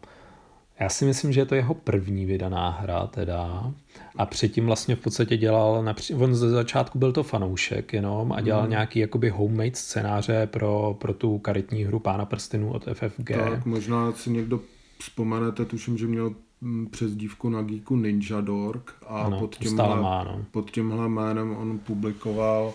já 0.82 0.90
si 0.90 1.06
myslím, 1.06 1.34
že 1.34 1.42
je 1.42 1.46
to 1.46 1.56
jeho 1.56 1.74
první 1.74 2.26
vydaná 2.26 2.70
hra 2.70 3.08
teda. 3.08 3.72
A 4.18 4.26
předtím 4.26 4.66
vlastně 4.66 4.96
v 4.96 5.00
podstatě 5.00 5.38
dělal, 5.38 5.84
napří... 5.84 6.14
on 6.14 6.36
ze 6.36 6.50
začátku 6.50 7.00
byl 7.00 7.12
to 7.12 7.24
fanoušek 7.24 7.94
jenom 7.94 8.32
a 8.32 8.42
dělal 8.42 8.64
mm. 8.64 8.70
nějaký 8.70 9.00
jakoby 9.00 9.30
homemade 9.30 9.76
scénáře 9.76 10.48
pro, 10.48 10.98
pro 11.00 11.14
tu 11.14 11.38
karetní 11.38 11.84
hru 11.84 12.00
Pána 12.00 12.26
prstenů 12.26 12.74
od 12.74 12.86
FFG. 12.94 13.32
Tak 13.32 13.66
možná 13.66 14.12
si 14.12 14.30
někdo 14.30 14.60
vzpomenete, 15.00 15.66
tuším, 15.66 15.98
že 15.98 16.08
měl 16.08 16.34
mm, 16.62 16.88
přes 16.88 17.16
dívku 17.16 17.50
na 17.50 17.62
Geeku 17.62 17.96
Ninja 17.96 18.42
Dork 18.42 18.94
a 19.08 19.22
ano, 19.22 19.40
pod, 19.40 19.56
tímhle, 19.56 20.02
má, 20.02 20.24
no. 20.24 20.46
pod 20.52 20.72
tímhle 20.72 21.10
jménem 21.10 21.58
on 21.58 21.80
publikoval 21.80 22.74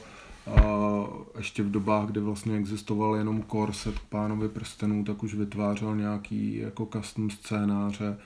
ještě 1.36 1.62
v 1.62 1.70
dobách, 1.70 2.08
kdy 2.08 2.20
vlastně 2.20 2.56
existoval 2.56 3.16
jenom 3.16 3.44
core 3.50 3.72
set 3.72 4.00
pánovi 4.08 4.48
prstenů, 4.48 5.04
tak 5.04 5.22
už 5.22 5.34
vytvářel 5.34 5.96
nějaký 5.96 6.56
jako 6.56 6.86
custom 6.86 7.30
scénáře, 7.30 8.18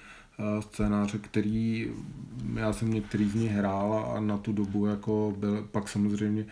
scénáře, 0.60 1.18
který 1.18 1.90
já 2.54 2.72
jsem 2.72 2.90
některý 2.92 3.28
z 3.28 3.34
nich 3.34 3.50
hrál 3.50 4.12
a 4.16 4.20
na 4.20 4.38
tu 4.38 4.52
dobu 4.52 4.86
jako 4.86 5.34
byl, 5.38 5.68
pak 5.72 5.88
samozřejmě 5.88 6.46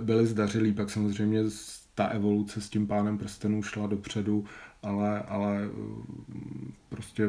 byly 0.00 0.26
zdařilý, 0.26 0.72
pak 0.72 0.90
samozřejmě 0.90 1.44
ta 1.94 2.04
evoluce 2.04 2.60
s 2.60 2.68
tím 2.68 2.86
pánem 2.86 3.18
prstenů 3.18 3.62
šla 3.62 3.86
dopředu, 3.86 4.44
ale, 4.82 5.22
ale 5.22 5.68
prostě 6.88 7.28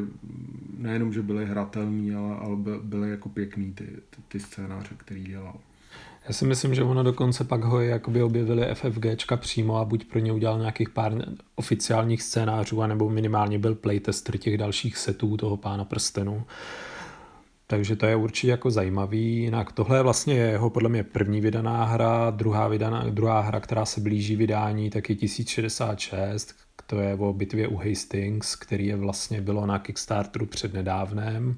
nejenom, 0.78 1.12
že 1.12 1.22
byly 1.22 1.46
hratelný, 1.46 2.14
ale, 2.14 2.36
ale 2.36 2.56
byly 2.82 3.10
jako 3.10 3.28
pěkný 3.28 3.72
ty, 3.72 3.84
ty, 3.84 4.22
ty 4.28 4.40
scénáře, 4.40 4.94
který 4.96 5.24
dělal. 5.24 5.60
Já 6.28 6.34
si 6.34 6.44
myslím, 6.44 6.74
že 6.74 6.82
ono 6.82 7.02
dokonce 7.02 7.44
pak 7.44 7.64
ho 7.64 7.80
jakoby 7.80 8.22
objevili 8.22 8.74
FFGčka 8.74 9.36
přímo 9.36 9.76
a 9.76 9.84
buď 9.84 10.04
pro 10.04 10.18
ně 10.18 10.32
udělal 10.32 10.58
nějakých 10.58 10.90
pár 10.90 11.12
oficiálních 11.54 12.22
scénářů, 12.22 12.82
anebo 12.82 13.10
minimálně 13.10 13.58
byl 13.58 13.74
playtester 13.74 14.38
těch 14.38 14.58
dalších 14.58 14.96
setů 14.96 15.36
toho 15.36 15.56
pána 15.56 15.84
prstenu. 15.84 16.44
Takže 17.66 17.96
to 17.96 18.06
je 18.06 18.16
určitě 18.16 18.50
jako 18.50 18.70
zajímavý. 18.70 19.36
Jinak 19.36 19.72
tohle 19.72 19.98
je 19.98 20.02
vlastně 20.02 20.34
jeho 20.34 20.70
podle 20.70 20.88
mě 20.88 21.02
první 21.02 21.40
vydaná 21.40 21.84
hra, 21.84 22.30
druhá, 22.30 22.68
vydaná, 22.68 23.04
druhá 23.10 23.40
hra, 23.40 23.60
která 23.60 23.84
se 23.84 24.00
blíží 24.00 24.36
vydání, 24.36 24.90
tak 24.90 25.10
je 25.10 25.16
1066, 25.16 26.54
to 26.86 27.00
je 27.00 27.14
o 27.14 27.32
bitvě 27.32 27.68
u 27.68 27.76
Hastings, 27.76 28.56
který 28.56 28.86
je 28.86 28.96
vlastně 28.96 29.40
bylo 29.40 29.66
na 29.66 29.78
Kickstarteru 29.78 30.46
před 30.46 30.74
nedávnem. 30.74 31.56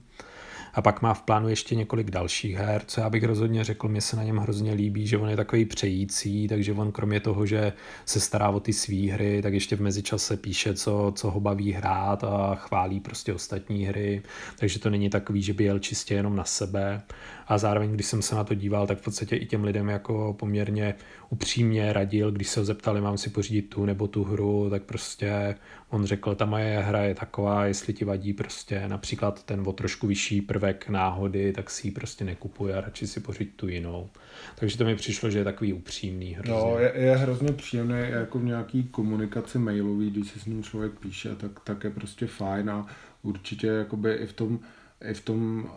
A 0.76 0.82
pak 0.82 1.02
má 1.02 1.14
v 1.14 1.22
plánu 1.22 1.48
ještě 1.48 1.74
několik 1.74 2.10
dalších 2.10 2.56
her, 2.56 2.82
co 2.86 3.00
já 3.00 3.10
bych 3.10 3.24
rozhodně 3.24 3.64
řekl, 3.64 3.88
mě 3.88 4.00
se 4.00 4.16
na 4.16 4.22
něm 4.22 4.36
hrozně 4.36 4.72
líbí, 4.72 5.06
že 5.06 5.18
on 5.18 5.28
je 5.28 5.36
takový 5.36 5.64
přející, 5.64 6.48
takže 6.48 6.72
on 6.72 6.92
kromě 6.92 7.20
toho, 7.20 7.46
že 7.46 7.72
se 8.04 8.20
stará 8.20 8.48
o 8.48 8.60
ty 8.60 8.72
svý 8.72 9.08
hry, 9.08 9.42
tak 9.42 9.54
ještě 9.54 9.76
v 9.76 9.80
mezičase 9.80 10.36
píše, 10.36 10.74
co, 10.74 11.12
co 11.16 11.30
ho 11.30 11.40
baví 11.40 11.72
hrát 11.72 12.24
a 12.24 12.54
chválí 12.54 13.00
prostě 13.00 13.32
ostatní 13.34 13.84
hry, 13.84 14.22
takže 14.58 14.78
to 14.78 14.90
není 14.90 15.10
takový, 15.10 15.42
že 15.42 15.52
by 15.52 15.64
jel 15.64 15.78
čistě 15.78 16.14
jenom 16.14 16.36
na 16.36 16.44
sebe. 16.44 17.02
A 17.48 17.58
zároveň, 17.58 17.92
když 17.92 18.06
jsem 18.06 18.22
se 18.22 18.34
na 18.34 18.44
to 18.44 18.54
díval, 18.54 18.86
tak 18.86 18.98
v 18.98 19.04
podstatě 19.04 19.36
i 19.36 19.46
těm 19.46 19.64
lidem 19.64 19.88
jako 19.88 20.36
poměrně 20.38 20.94
upřímně 21.30 21.92
radil, 21.92 22.32
když 22.32 22.48
se 22.48 22.60
ho 22.60 22.66
zeptali, 22.66 23.00
mám 23.00 23.18
si 23.18 23.30
pořídit 23.30 23.62
tu 23.62 23.84
nebo 23.84 24.08
tu 24.08 24.24
hru, 24.24 24.70
tak 24.70 24.82
prostě 24.82 25.54
on 25.90 26.04
řekl, 26.04 26.34
ta 26.34 26.44
moje 26.44 26.78
hra 26.80 27.02
je 27.02 27.14
taková, 27.14 27.66
jestli 27.66 27.92
ti 27.92 28.04
vadí 28.04 28.32
prostě 28.32 28.88
například 28.88 29.42
ten 29.42 29.62
o 29.66 29.72
trošku 29.72 30.06
vyšší 30.06 30.40
prvek 30.40 30.88
náhody, 30.88 31.52
tak 31.52 31.70
si 31.70 31.86
ji 31.86 31.90
prostě 31.90 32.24
nekupuje 32.24 32.74
a 32.74 32.80
radši 32.80 33.06
si 33.06 33.20
pořídit 33.20 33.52
tu 33.56 33.68
jinou. 33.68 34.08
Takže 34.54 34.78
to 34.78 34.84
mi 34.84 34.96
přišlo, 34.96 35.30
že 35.30 35.38
je 35.38 35.44
takový 35.44 35.72
upřímný 35.72 36.34
hrozně. 36.34 36.54
No, 36.54 36.78
je, 36.78 36.92
je 36.96 37.16
hrozně 37.16 37.52
příjemný 37.52 38.00
jako 38.10 38.38
v 38.38 38.44
nějaký 38.44 38.84
komunikaci 38.84 39.58
mailový, 39.58 40.10
když 40.10 40.30
si 40.30 40.40
s 40.40 40.46
ním 40.46 40.62
člověk 40.62 40.92
píše, 40.92 41.34
tak, 41.34 41.60
tak 41.64 41.84
je 41.84 41.90
prostě 41.90 42.26
fajn 42.26 42.70
a 42.70 42.86
určitě 43.22 43.66
jakoby 43.66 44.14
i 44.14 44.26
v 44.26 44.32
tom 44.32 44.58
i 45.00 45.14
v 45.14 45.20
tom, 45.20 45.70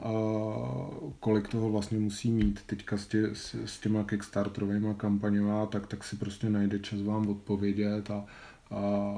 kolik 1.19 1.47
toho 1.47 1.69
vlastně 1.69 1.99
musí 1.99 2.31
mít 2.31 2.63
teďka 2.65 2.97
s, 2.97 3.07
tě, 3.07 3.29
s, 3.33 3.53
s 3.53 3.79
těma 3.79 4.03
kickstarterovými 4.03 4.93
kampaněma, 4.97 5.65
tak, 5.65 5.87
tak 5.87 6.03
si 6.03 6.15
prostě 6.15 6.49
najde 6.49 6.79
čas 6.79 7.01
vám 7.01 7.27
odpovědět 7.29 8.11
a, 8.11 8.25
a 8.71 9.13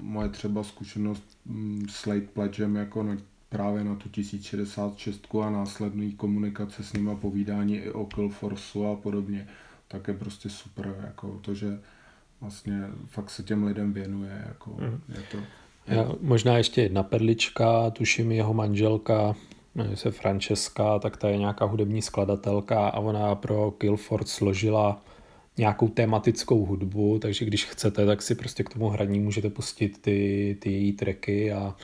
moje 0.00 0.28
třeba 0.28 0.62
zkušenost 0.62 1.38
mm, 1.46 1.86
s 1.88 2.06
Late 2.06 2.20
Pledgem 2.20 2.76
jako 2.76 3.02
na, 3.02 3.16
právě 3.48 3.84
na 3.84 3.94
tu 3.94 4.08
1066 4.08 5.26
a 5.42 5.50
následný 5.50 6.12
komunikace 6.12 6.84
s 6.84 6.92
nima, 6.92 7.14
povídání 7.14 7.76
i 7.76 7.90
o 7.90 8.06
Killforceu 8.06 8.84
a 8.84 8.96
podobně, 8.96 9.48
tak 9.88 10.08
je 10.08 10.14
prostě 10.14 10.48
super, 10.48 10.96
jako 11.06 11.38
to, 11.42 11.54
že 11.54 11.80
vlastně 12.40 12.82
fakt 13.06 13.30
se 13.30 13.42
těm 13.42 13.64
lidem 13.64 13.92
věnuje, 13.92 14.44
jako 14.46 14.70
mm. 14.70 15.00
je 15.08 15.22
to 15.30 15.38
já, 15.88 16.12
možná 16.20 16.58
ještě 16.58 16.82
jedna 16.82 17.02
perlička, 17.02 17.90
tuším 17.90 18.32
jeho 18.32 18.54
manželka, 18.54 19.36
se 19.94 20.10
Francesca, 20.10 20.98
tak 20.98 21.16
ta 21.16 21.28
je 21.28 21.38
nějaká 21.38 21.64
hudební 21.64 22.02
skladatelka 22.02 22.88
a 22.88 22.98
ona 22.98 23.34
pro 23.34 23.70
Killford 23.70 24.28
složila 24.28 25.02
nějakou 25.58 25.88
tematickou 25.88 26.66
hudbu, 26.66 27.18
takže 27.18 27.44
když 27.44 27.64
chcete, 27.64 28.06
tak 28.06 28.22
si 28.22 28.34
prostě 28.34 28.62
k 28.62 28.68
tomu 28.68 28.88
hraní 28.88 29.20
můžete 29.20 29.50
pustit 29.50 29.98
ty, 30.02 30.56
ty 30.60 30.72
její 30.72 30.92
tracky 30.92 31.52
a 31.52 31.74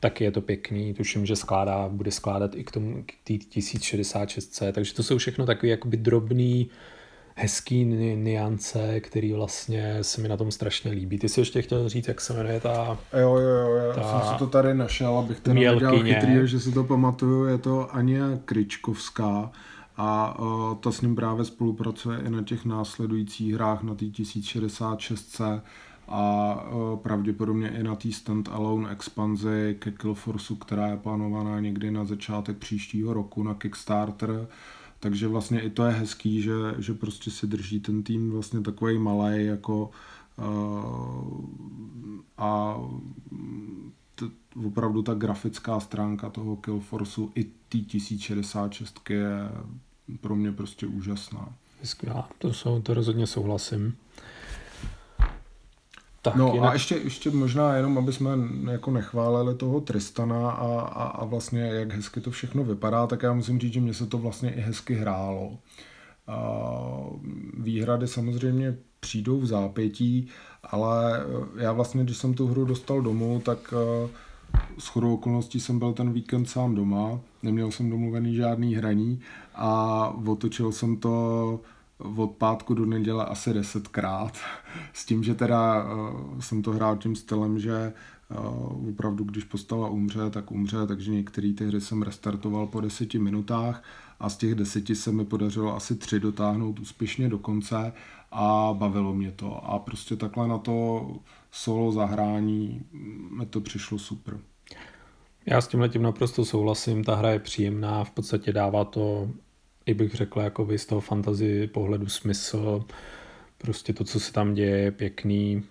taky 0.00 0.24
je 0.24 0.30
to 0.30 0.40
pěkný. 0.40 0.94
Tuším, 0.94 1.26
že 1.26 1.36
skládá, 1.36 1.88
bude 1.88 2.10
skládat 2.10 2.54
i 2.54 2.64
k 2.64 2.70
tomu 2.70 3.02
k 3.06 3.12
té 3.24 3.34
1066, 3.34 4.62
takže 4.72 4.94
to 4.94 5.02
jsou 5.02 5.18
všechno 5.18 5.46
takové 5.46 5.70
jakoby 5.70 5.96
drobný 5.96 6.70
hezký 7.38 7.84
niance, 8.14 9.00
který 9.00 9.32
vlastně 9.32 10.04
se 10.04 10.20
mi 10.20 10.28
na 10.28 10.36
tom 10.36 10.50
strašně 10.50 10.90
líbí. 10.90 11.18
Ty 11.18 11.28
jsi 11.28 11.40
ještě 11.40 11.62
chtěl 11.62 11.88
říct, 11.88 12.08
jak 12.08 12.20
se 12.20 12.34
jmenuje 12.34 12.60
ta... 12.60 12.98
Jo, 13.20 13.36
jo, 13.36 13.48
jo, 13.48 13.74
já 13.76 13.92
ta 13.92 14.02
jsem 14.02 14.32
si 14.32 14.38
to 14.38 14.46
tady 14.46 14.74
našel, 14.74 15.18
abych 15.18 15.40
to 15.40 15.54
nedělal 15.54 16.02
chytrý, 16.02 16.32
že 16.44 16.60
si 16.60 16.72
to 16.72 16.84
pamatuju, 16.84 17.44
je 17.44 17.58
to 17.58 17.94
Ania 17.94 18.26
Kryčkovská 18.44 19.50
a 19.96 20.38
uh, 20.38 20.74
ta 20.74 20.92
s 20.92 21.00
ním 21.00 21.16
právě 21.16 21.44
spolupracuje 21.44 22.18
i 22.26 22.30
na 22.30 22.42
těch 22.42 22.64
následujících 22.64 23.54
hrách 23.54 23.82
na 23.82 23.94
té 23.94 24.04
1066 24.04 25.40
a 26.08 26.64
uh, 26.72 26.98
pravděpodobně 26.98 27.68
i 27.68 27.82
na 27.82 27.96
té 27.96 28.08
stand-alone 28.08 28.90
expanzi 28.90 29.76
ke 29.78 29.90
Killforceu, 29.90 30.56
která 30.56 30.86
je 30.86 30.96
plánovaná 30.96 31.60
někdy 31.60 31.90
na 31.90 32.04
začátek 32.04 32.56
příštího 32.56 33.12
roku 33.12 33.42
na 33.42 33.54
Kickstarter. 33.54 34.46
Takže 35.06 35.28
vlastně 35.28 35.60
i 35.60 35.70
to 35.70 35.84
je 35.84 35.92
hezký, 35.92 36.42
že, 36.42 36.52
že 36.78 36.94
prostě 36.94 37.30
si 37.30 37.46
drží 37.46 37.80
ten 37.80 38.02
tým 38.02 38.30
vlastně 38.30 38.60
takový 38.60 38.98
malý 38.98 39.44
jako 39.44 39.90
uh, 40.38 41.44
a 42.38 42.80
t, 44.14 44.24
opravdu 44.66 45.02
ta 45.02 45.14
grafická 45.14 45.80
stránka 45.80 46.30
toho 46.30 46.56
Killforceu 46.56 47.30
i 47.34 47.44
té 47.44 47.78
1066 47.78 49.00
je 49.10 49.28
pro 50.20 50.36
mě 50.36 50.52
prostě 50.52 50.86
úžasná. 50.86 51.54
Skvělá, 51.84 52.28
to, 52.38 52.52
jsou, 52.52 52.80
to 52.80 52.94
rozhodně 52.94 53.26
souhlasím. 53.26 53.96
Tak, 56.26 56.36
no 56.36 56.50
jinak... 56.54 56.70
a 56.70 56.72
ještě, 56.72 56.94
ještě 56.94 57.30
možná 57.30 57.76
jenom, 57.76 57.98
aby 57.98 58.12
jsme 58.12 58.30
jako 58.70 58.90
nechválili 58.90 59.54
toho 59.54 59.80
Tristana 59.80 60.50
a, 60.50 60.80
a, 60.80 61.04
a 61.04 61.24
vlastně 61.24 61.60
jak 61.60 61.92
hezky 61.92 62.20
to 62.20 62.30
všechno 62.30 62.64
vypadá, 62.64 63.06
tak 63.06 63.22
já 63.22 63.32
musím 63.32 63.60
říct, 63.60 63.72
že 63.72 63.80
mě 63.80 63.94
se 63.94 64.06
to 64.06 64.18
vlastně 64.18 64.54
i 64.54 64.60
hezky 64.60 64.94
hrálo. 64.94 65.58
A 66.26 66.60
výhrady 67.58 68.08
samozřejmě 68.08 68.76
přijdou 69.00 69.40
v 69.40 69.46
zápětí, 69.46 70.28
ale 70.64 71.20
já 71.56 71.72
vlastně, 71.72 72.04
když 72.04 72.16
jsem 72.16 72.34
tu 72.34 72.46
hru 72.46 72.64
dostal 72.64 73.02
domů, 73.02 73.42
tak 73.44 73.74
eh, 73.76 74.08
s 74.78 74.86
chodou 74.86 75.14
okolností 75.14 75.60
jsem 75.60 75.78
byl 75.78 75.92
ten 75.92 76.12
víkend 76.12 76.46
sám 76.46 76.74
doma, 76.74 77.20
neměl 77.42 77.70
jsem 77.70 77.90
domluvený 77.90 78.34
žádný 78.34 78.74
hraní 78.74 79.20
a 79.54 80.08
otočil 80.26 80.72
jsem 80.72 80.96
to 80.96 81.60
od 81.98 82.30
pátku 82.30 82.74
do 82.74 82.86
neděle 82.86 83.24
asi 83.24 83.54
desetkrát. 83.54 84.38
S 84.92 85.06
tím, 85.06 85.24
že 85.24 85.34
teda 85.34 85.84
uh, 85.84 86.40
jsem 86.40 86.62
to 86.62 86.72
hrál 86.72 86.96
tím 86.96 87.16
stylem, 87.16 87.58
že 87.58 87.92
uh, 88.30 88.88
opravdu, 88.88 89.24
když 89.24 89.44
postava 89.44 89.88
umře, 89.88 90.30
tak 90.30 90.50
umře, 90.50 90.86
takže 90.86 91.10
některé 91.10 91.52
ty 91.52 91.66
hry 91.66 91.80
jsem 91.80 92.02
restartoval 92.02 92.66
po 92.66 92.80
deseti 92.80 93.18
minutách 93.18 93.82
a 94.20 94.28
z 94.28 94.36
těch 94.36 94.54
deseti 94.54 94.94
se 94.94 95.12
mi 95.12 95.24
podařilo 95.24 95.76
asi 95.76 95.96
tři 95.96 96.20
dotáhnout 96.20 96.80
úspěšně 96.80 97.28
do 97.28 97.38
konce 97.38 97.92
a 98.30 98.74
bavilo 98.78 99.14
mě 99.14 99.32
to. 99.32 99.64
A 99.64 99.78
prostě 99.78 100.16
takhle 100.16 100.48
na 100.48 100.58
to 100.58 101.08
solo 101.50 101.92
zahrání 101.92 102.82
mi 103.38 103.46
to 103.46 103.60
přišlo 103.60 103.98
super. 103.98 104.38
Já 105.46 105.60
s 105.60 105.68
tím 105.68 105.80
letím 105.80 106.02
naprosto 106.02 106.44
souhlasím, 106.44 107.04
ta 107.04 107.14
hra 107.14 107.30
je 107.30 107.38
příjemná, 107.38 108.04
v 108.04 108.10
podstatě 108.10 108.52
dává 108.52 108.84
to 108.84 109.30
i 109.86 109.94
bych 109.94 110.14
řekl, 110.14 110.40
jako 110.40 110.68
z 110.76 110.86
toho 110.86 111.00
fantasy 111.00 111.66
pohledu 111.66 112.08
smysl, 112.08 112.84
prostě 113.58 113.92
to, 113.92 114.04
co 114.04 114.20
se 114.20 114.32
tam 114.32 114.54
děje, 114.54 114.78
je 114.78 114.90
pěkný, 114.90 115.62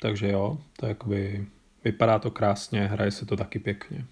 takže 0.00 0.28
jo, 0.28 0.58
to 0.76 0.86
jakoby, 0.86 1.46
vypadá 1.84 2.18
to 2.18 2.30
krásně, 2.30 2.86
hraje 2.86 3.10
se 3.10 3.26
to 3.26 3.36
taky 3.36 3.58
pěkně. 3.58 4.04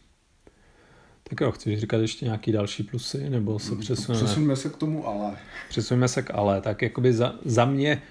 Tak 1.23 1.41
jo, 1.41 1.53
chceš 1.53 1.81
říkat 1.81 1.97
ještě 1.97 2.25
nějaký 2.25 2.53
další 2.53 2.83
plusy, 2.83 3.31
nebo 3.31 3.59
se 3.59 3.77
přesuneme? 3.77 4.25
Přesuneme 4.25 4.57
se 4.57 4.69
k 4.69 4.77
tomu 4.77 5.09
ale. 5.09 5.37
Přesuneme 5.69 6.09
se 6.09 6.23
k 6.23 6.35
ale, 6.35 6.61
tak 6.61 6.83
jakoby 6.83 7.13
za, 7.13 7.35
za 7.45 7.65
mě, 7.65 8.03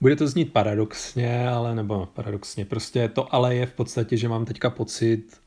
bude 0.00 0.16
to 0.16 0.28
znít 0.28 0.52
paradoxně, 0.52 1.48
ale 1.48 1.74
nebo 1.74 2.08
paradoxně, 2.14 2.64
prostě 2.64 3.08
to 3.08 3.34
ale 3.34 3.54
je 3.54 3.66
v 3.66 3.72
podstatě, 3.72 4.16
že 4.16 4.28
mám 4.28 4.44
teďka 4.44 4.70
pocit, 4.70 5.40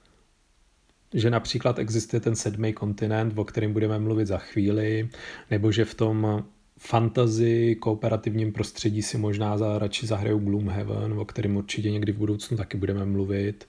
že 1.13 1.29
například 1.29 1.79
existuje 1.79 2.19
ten 2.19 2.35
sedmý 2.35 2.73
kontinent, 2.73 3.37
o 3.37 3.45
kterém 3.45 3.73
budeme 3.73 3.99
mluvit 3.99 4.25
za 4.25 4.37
chvíli, 4.37 5.09
nebo 5.51 5.71
že 5.71 5.85
v 5.85 5.95
tom 5.95 6.43
fantasy 6.79 7.75
kooperativním 7.75 8.53
prostředí 8.53 9.01
si 9.01 9.17
možná 9.17 9.57
za, 9.57 9.79
radši 9.79 10.07
zahrajou 10.07 10.39
Gloomhaven, 10.39 11.13
o 11.13 11.25
kterém 11.25 11.57
určitě 11.57 11.91
někdy 11.91 12.11
v 12.11 12.17
budoucnu 12.17 12.57
taky 12.57 12.77
budeme 12.77 13.05
mluvit. 13.05 13.67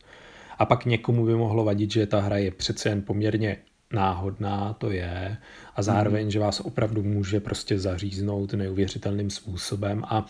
A 0.59 0.67
pak 0.67 0.85
někomu 0.85 1.27
by 1.27 1.35
mohlo 1.35 1.65
vadit, 1.65 1.91
že 1.91 2.07
ta 2.07 2.21
hra 2.21 2.37
je 2.37 2.51
přece 2.51 2.89
jen 2.89 3.03
poměrně 3.03 3.57
náhodná, 3.93 4.73
to 4.73 4.91
je, 4.91 5.37
a 5.77 5.83
zároveň, 5.83 6.25
mm. 6.25 6.31
že 6.31 6.39
vás 6.39 6.61
opravdu 6.61 7.03
může 7.03 7.41
prostě 7.41 7.79
zaříznout 7.79 8.53
neuvěřitelným 8.53 9.31
způsobem 9.31 10.03
a 10.05 10.27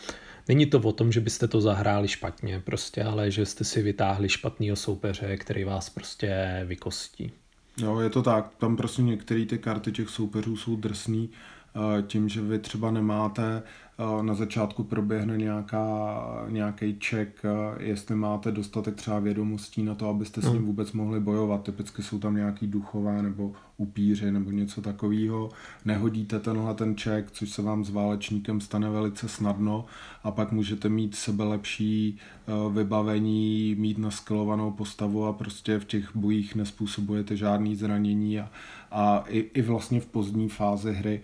Není 0.49 0.67
to 0.67 0.79
o 0.79 0.93
tom, 0.93 1.13
že 1.13 1.21
byste 1.21 1.49
to 1.49 1.61
zahráli 1.61 2.09
špatně 2.09 2.61
prostě, 2.61 3.05
ale 3.05 3.31
že 3.31 3.47
jste 3.47 3.65
si 3.65 3.83
vytáhli 3.83 4.29
špatného 4.29 4.77
soupeře, 4.77 5.37
který 5.37 5.65
vás 5.65 5.91
prostě 5.91 6.61
vykostí. 6.67 7.33
Jo, 7.77 8.01
je 8.01 8.11
to 8.11 8.23
tak. 8.23 8.55
Tam 8.59 8.77
prostě 8.77 9.03
některé 9.03 9.47
ty 9.47 9.59
karty 9.59 9.93
těch 9.93 10.09
soupeřů 10.09 10.57
jsou 10.57 10.77
drsný 10.77 11.31
eh, 11.77 12.03
tím, 12.03 12.29
že 12.29 12.41
vy 12.41 12.59
třeba 12.59 12.91
nemáte 12.91 13.63
Eh, 13.63 13.84
na 14.23 14.35
začátku 14.35 14.85
proběhne 14.85 15.37
nějaká, 15.37 16.47
nějaký 16.49 16.99
check, 17.09 17.45
eh, 17.45 17.83
jestli 17.85 18.15
máte 18.15 18.53
dostatek 18.53 18.95
třeba 18.95 19.19
vědomostí 19.19 19.83
na 19.83 19.95
to, 19.95 20.09
abyste 20.09 20.41
s 20.41 20.45
ním 20.45 20.57
hmm. 20.57 20.67
vůbec 20.67 20.93
mohli 20.93 21.21
bojovat. 21.21 21.63
Typicky 21.63 22.03
jsou 22.03 22.19
tam 22.19 22.37
nějaký 22.37 22.67
duchové 22.67 23.23
nebo 23.23 23.53
upíři 23.77 24.33
nebo 24.33 24.51
něco 24.51 24.83
takového. 24.83 25.49
Nehodíte 25.85 26.41
tenhle 26.41 26.75
ten 26.75 26.95
check, 26.97 27.31
což 27.31 27.51
se 27.51 27.63
vám 27.63 27.85
s 27.85 27.91
válečníkem 27.91 28.61
stane 28.61 28.91
velice 28.91 29.29
snadno 29.29 29.85
a 30.25 30.31
pak 30.31 30.53
můžete 30.53 30.89
mít 30.89 31.15
sebe 31.15 31.45
lepší 31.45 32.19
eh, 32.19 32.53
vybavení, 32.73 33.75
mít 33.79 33.99
naskilovanou 33.99 34.71
postavu 34.71 35.27
a 35.27 35.33
prostě 35.33 35.79
v 35.79 35.85
těch 35.85 36.17
bojích 36.17 36.55
nespůsobujete 36.55 37.37
žádný 37.37 37.77
zranění 37.77 38.41
a, 38.41 38.51
a 38.97 39.25
i, 39.29 39.39
i 39.39 39.63
vlastně 39.63 40.01
v 40.01 40.07
pozdní 40.07 40.49
fázi 40.49 40.93
hry 40.93 41.21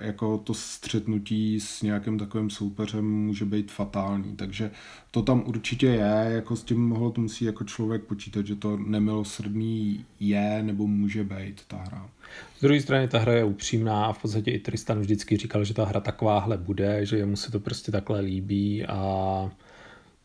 jako 0.00 0.38
to 0.38 0.54
střetnutí 0.54 1.60
s 1.60 1.82
nějakým 1.82 2.18
takovým 2.18 2.50
soupeřem 2.50 3.10
může 3.10 3.44
být 3.44 3.70
fatální. 3.70 4.36
Takže 4.36 4.70
to 5.10 5.22
tam 5.22 5.42
určitě 5.46 5.86
je, 5.86 6.26
jako 6.28 6.56
s 6.56 6.64
tím 6.64 6.88
mohlo 6.88 7.10
to 7.10 7.20
musí 7.20 7.44
jako 7.44 7.64
člověk 7.64 8.02
počítat, 8.02 8.46
že 8.46 8.56
to 8.56 8.76
nemilosrdný 8.76 10.04
je 10.20 10.62
nebo 10.62 10.86
může 10.86 11.24
být 11.24 11.60
ta 11.68 11.76
hra. 11.76 12.10
Z 12.58 12.60
druhé 12.60 12.80
strany 12.80 13.08
ta 13.08 13.18
hra 13.18 13.32
je 13.32 13.44
upřímná 13.44 14.06
a 14.06 14.12
v 14.12 14.22
podstatě 14.22 14.50
i 14.50 14.58
Tristan 14.58 15.00
vždycky 15.00 15.36
říkal, 15.36 15.64
že 15.64 15.74
ta 15.74 15.84
hra 15.84 16.00
takováhle 16.00 16.56
bude, 16.56 17.06
že 17.06 17.16
jemu 17.16 17.36
se 17.36 17.50
to 17.50 17.60
prostě 17.60 17.92
takhle 17.92 18.20
líbí 18.20 18.86
a 18.86 19.50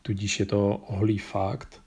tudíž 0.01 0.39
je 0.39 0.45
to 0.45 0.75
ohlý 0.87 1.17
fakt. 1.17 1.84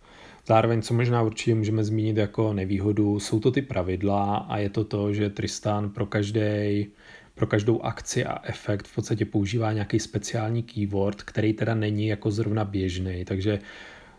Zároveň, 0.48 0.82
co 0.82 0.94
možná 0.94 1.22
určitě 1.22 1.54
můžeme 1.54 1.84
zmínit 1.84 2.16
jako 2.16 2.52
nevýhodu, 2.52 3.20
jsou 3.20 3.40
to 3.40 3.50
ty 3.50 3.62
pravidla 3.62 4.36
a 4.36 4.58
je 4.58 4.70
to 4.70 4.84
to, 4.84 5.14
že 5.14 5.30
Tristan 5.30 5.90
pro 5.90 6.06
každý 6.06 6.86
pro 7.34 7.46
každou 7.46 7.82
akci 7.82 8.24
a 8.24 8.48
efekt 8.48 8.88
v 8.88 8.94
podstatě 8.94 9.24
používá 9.24 9.72
nějaký 9.72 10.00
speciální 10.00 10.62
keyword, 10.62 11.22
který 11.22 11.52
teda 11.52 11.74
není 11.74 12.06
jako 12.06 12.30
zrovna 12.30 12.64
běžný, 12.64 13.24
takže 13.24 13.58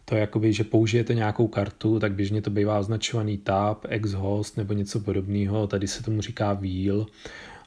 to 0.06 0.16
je 0.16 0.22
jakoby, 0.22 0.54
že 0.54 0.64
použijete 0.64 1.14
nějakou 1.14 1.48
kartu, 1.48 2.00
tak 2.00 2.12
běžně 2.12 2.42
to 2.42 2.50
bývá 2.50 2.80
označovaný 2.80 3.38
tab, 3.38 3.86
ex-host 3.90 4.58
nebo 4.58 4.74
něco 4.74 5.00
podobného, 5.00 5.68
tady 5.68 5.88
se 5.88 6.04
tomu 6.04 6.22
říká 6.22 6.54
wheel. 6.54 7.06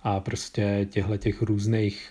A 0.03 0.21
prostě 0.21 0.87
těchto 0.91 1.17
těch 1.17 1.43
různých 1.43 2.11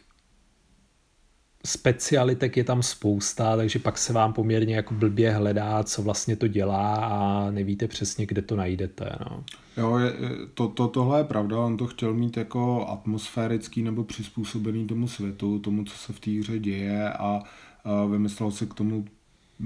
specialitek 1.65 2.57
je 2.57 2.63
tam 2.63 2.83
spousta, 2.83 3.57
takže 3.57 3.79
pak 3.79 3.97
se 3.97 4.13
vám 4.13 4.33
poměrně 4.33 4.75
jako 4.75 4.93
blbě 4.93 5.31
hledá, 5.31 5.83
co 5.83 6.01
vlastně 6.01 6.35
to 6.35 6.47
dělá 6.47 6.95
a 6.95 7.51
nevíte 7.51 7.87
přesně, 7.87 8.25
kde 8.25 8.41
to 8.41 8.55
najdete. 8.55 9.11
No. 9.29 9.43
Jo, 9.77 9.97
je, 9.97 10.13
to, 10.53 10.67
to, 10.67 10.87
tohle 10.87 11.19
je 11.19 11.23
pravda, 11.23 11.59
on 11.59 11.77
to 11.77 11.87
chtěl 11.87 12.13
mít 12.13 12.37
jako 12.37 12.87
atmosférický 12.89 13.81
nebo 13.81 14.03
přizpůsobený 14.03 14.87
tomu 14.87 15.07
světu, 15.07 15.59
tomu, 15.59 15.83
co 15.83 15.97
se 15.97 16.13
v 16.13 16.19
té 16.19 16.31
hře 16.31 16.59
děje 16.59 17.13
a, 17.13 17.43
a 17.83 18.05
vymyslel 18.05 18.51
si 18.51 18.67
k 18.67 18.73
tomu 18.73 19.05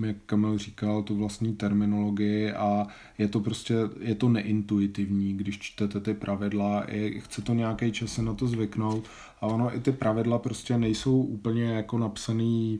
jak 0.03 0.15
Kamil 0.25 0.57
říkal, 0.57 1.03
tu 1.03 1.15
vlastní 1.15 1.55
terminologii 1.55 2.51
a 2.51 2.87
je 3.17 3.27
to 3.27 3.39
prostě, 3.39 3.75
je 3.99 4.15
to 4.15 4.29
neintuitivní, 4.29 5.33
když 5.33 5.59
čtete 5.59 5.99
ty 5.99 6.13
pravidla, 6.13 6.85
je, 6.87 7.19
chce 7.19 7.41
to 7.41 7.53
nějaký 7.53 7.91
čas 7.91 8.13
se 8.13 8.21
na 8.21 8.33
to 8.33 8.47
zvyknout 8.47 9.03
a 9.45 9.47
ono 9.47 9.75
i 9.75 9.79
ty 9.79 9.91
pravidla 9.91 10.39
prostě 10.39 10.77
nejsou 10.77 11.21
úplně 11.21 11.63
jako 11.63 11.97
napsaný 11.97 12.79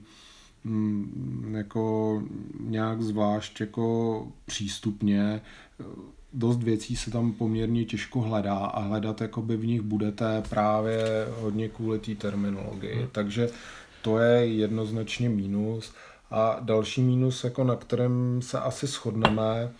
mm, 0.63 1.53
jako 1.57 2.23
nějak 2.59 3.01
zvlášť 3.01 3.59
jako 3.59 4.27
přístupně, 4.45 5.41
dost 6.33 6.63
věcí 6.63 6.95
se 6.95 7.11
tam 7.11 7.31
poměrně 7.31 7.85
těžko 7.85 8.21
hledá 8.21 8.57
a 8.57 8.81
hledat 8.81 9.21
jakoby 9.21 9.57
v 9.57 9.65
nich 9.65 9.81
budete 9.81 10.43
právě 10.49 11.27
hodně 11.39 11.69
kvůli 11.69 11.99
té 11.99 12.15
terminologii, 12.15 12.95
hmm. 12.95 13.07
takže 13.11 13.49
to 14.01 14.19
je 14.19 14.45
jednoznačně 14.45 15.29
mínus. 15.29 15.93
A 16.31 16.57
další 16.61 17.01
mínus, 17.01 17.43
jako 17.43 17.63
na 17.63 17.75
kterém 17.75 18.41
se 18.41 18.59
asi 18.59 18.87
shodneme, 18.87 19.71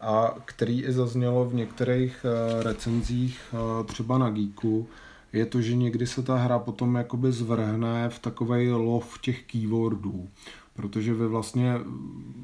a 0.00 0.34
který 0.44 0.82
i 0.82 0.92
zaznělo 0.92 1.44
v 1.44 1.54
některých 1.54 2.26
eh, 2.28 2.62
recenzích 2.62 3.40
eh, 3.52 3.84
třeba 3.84 4.18
na 4.18 4.30
Geeku, 4.30 4.88
je 5.34 5.46
to, 5.46 5.60
že 5.60 5.76
někdy 5.76 6.06
se 6.06 6.22
ta 6.22 6.36
hra 6.36 6.58
potom 6.58 6.94
jakoby 6.94 7.32
zvrhne 7.32 8.08
v 8.08 8.18
takovej 8.18 8.70
lov 8.70 9.18
těch 9.20 9.42
keywordů 9.42 10.28
protože 10.74 11.14
vy 11.14 11.26
vlastně, 11.26 11.74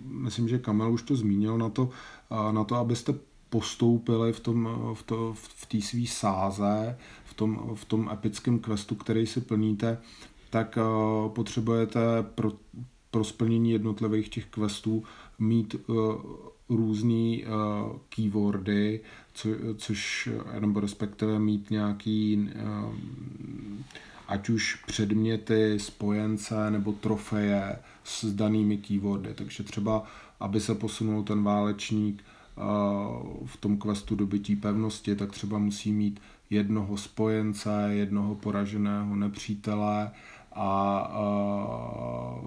myslím, 0.06 0.48
že 0.48 0.58
Kamel 0.58 0.92
už 0.92 1.02
to 1.02 1.16
zmínil 1.16 1.58
na 1.58 1.68
to, 1.68 1.90
na 2.50 2.64
to 2.64 2.76
abyste 2.76 3.14
postoupili 3.48 4.32
v 4.32 4.40
tom, 4.40 4.68
v, 4.94 5.02
to, 5.02 5.34
v 5.34 5.66
té 5.66 5.80
své 5.80 6.06
sáze, 6.06 6.98
v 7.24 7.34
tom, 7.34 7.70
v 7.74 7.84
tom 7.84 8.10
epickém 8.12 8.58
questu, 8.58 8.94
který 8.94 9.26
si 9.26 9.40
plníte, 9.40 9.98
tak 10.50 10.78
uh, 10.78 11.30
potřebujete 11.30 12.00
pro, 12.22 12.52
pro 13.10 13.24
splnění 13.24 13.70
jednotlivých 13.70 14.28
těch 14.28 14.46
questů 14.46 15.04
mít 15.38 15.76
uh, 15.86 15.96
různý 16.70 17.44
uh, 17.44 17.96
keywordy, 18.08 19.00
co, 19.32 19.48
což, 19.76 20.28
nebo 20.60 20.80
respektive 20.80 21.38
mít 21.38 21.70
nějaký 21.70 22.48
uh, 22.54 22.94
ať 24.28 24.48
už 24.48 24.74
předměty, 24.86 25.78
spojence 25.78 26.70
nebo 26.70 26.92
trofeje 26.92 27.76
s 28.04 28.24
danými 28.24 28.76
keywordy. 28.76 29.34
Takže 29.34 29.62
třeba, 29.62 30.04
aby 30.40 30.60
se 30.60 30.74
posunul 30.74 31.22
ten 31.22 31.42
válečník 31.42 32.24
v 33.44 33.56
tom 33.60 33.78
questu 33.78 34.16
dobytí 34.16 34.56
pevnosti, 34.56 35.16
tak 35.16 35.32
třeba 35.32 35.58
musí 35.58 35.92
mít 35.92 36.20
jednoho 36.50 36.96
spojence, 36.96 37.70
jednoho 37.90 38.34
poraženého 38.34 39.16
nepřítele 39.16 40.10
a 40.52 41.10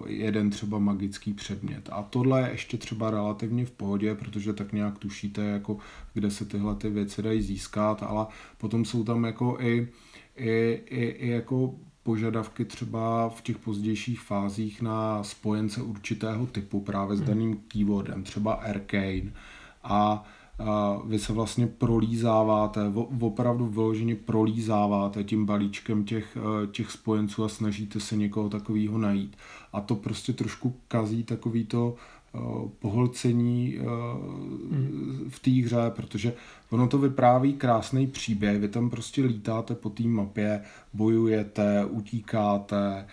jeden 0.08 0.50
třeba 0.50 0.80
magický 0.80 1.34
předmět. 1.34 1.90
A 1.92 2.04
tohle 2.04 2.42
je 2.42 2.52
ještě 2.52 2.78
třeba 2.78 3.12
relativně 3.12 3.66
v 3.66 3.72
pohodě, 3.72 4.16
protože 4.16 4.54
tak 4.54 4.74
nějak 4.74 4.98
tušíte, 4.98 5.42
jako 5.44 5.78
kde 6.14 6.32
se 6.32 6.46
tyhle 6.46 6.76
ty 6.76 6.90
věci 6.90 7.22
dají 7.22 7.42
získat, 7.42 8.04
ale 8.04 8.26
potom 8.58 8.86
jsou 8.86 9.04
tam 9.04 9.24
jako 9.24 9.58
i, 9.60 9.88
i, 10.36 10.82
i, 10.86 11.06
i 11.06 11.30
jako 11.30 11.76
požadavky 12.04 12.66
třeba 12.66 13.30
v 13.30 13.42
těch 13.42 13.58
pozdějších 13.58 14.22
fázích 14.22 14.82
na 14.82 15.24
spojence 15.24 15.82
určitého 15.82 16.46
typu 16.46 16.82
právě 16.82 17.18
s 17.18 17.20
hmm. 17.20 17.28
daným 17.28 17.58
keywordem, 17.58 18.24
třeba 18.24 18.54
Arcane, 18.54 19.32
a 19.84 20.26
vy 21.06 21.20
se 21.20 21.34
vlastně 21.34 21.68
prolízáváte, 21.68 22.82
opravdu 23.20 23.68
vyloženě 23.68 24.16
prolízáváte 24.16 25.24
tím 25.24 25.46
balíčkem 25.46 26.04
těch, 26.04 26.38
e, 26.38 26.68
těch 26.68 26.92
spojenců 26.92 27.44
a 27.44 27.50
snažíte 27.50 28.00
se 28.00 28.16
někoho 28.16 28.50
takového 28.50 28.98
najít. 28.98 29.36
A 29.74 29.82
to 29.82 29.96
prostě 29.96 30.34
trošku 30.34 30.76
kazí 30.88 31.24
takový 31.24 31.66
to 31.66 31.96
e, 31.96 32.40
pohlcení 32.80 33.78
e, 33.78 33.82
hmm. 33.82 35.30
v 35.30 35.40
té 35.40 35.52
hře, 35.52 35.92
protože 35.96 36.34
ono 36.70 36.88
to 36.88 36.98
vypráví 36.98 37.54
krásný 37.54 38.08
příběh, 38.08 38.60
vy 38.60 38.68
tam 38.68 38.90
prostě 38.90 39.24
lítáte 39.24 39.76
po 39.76 39.90
té 39.90 40.04
mapě, 40.04 40.62
bojujete, 40.94 41.86
utíkáte, 41.86 43.08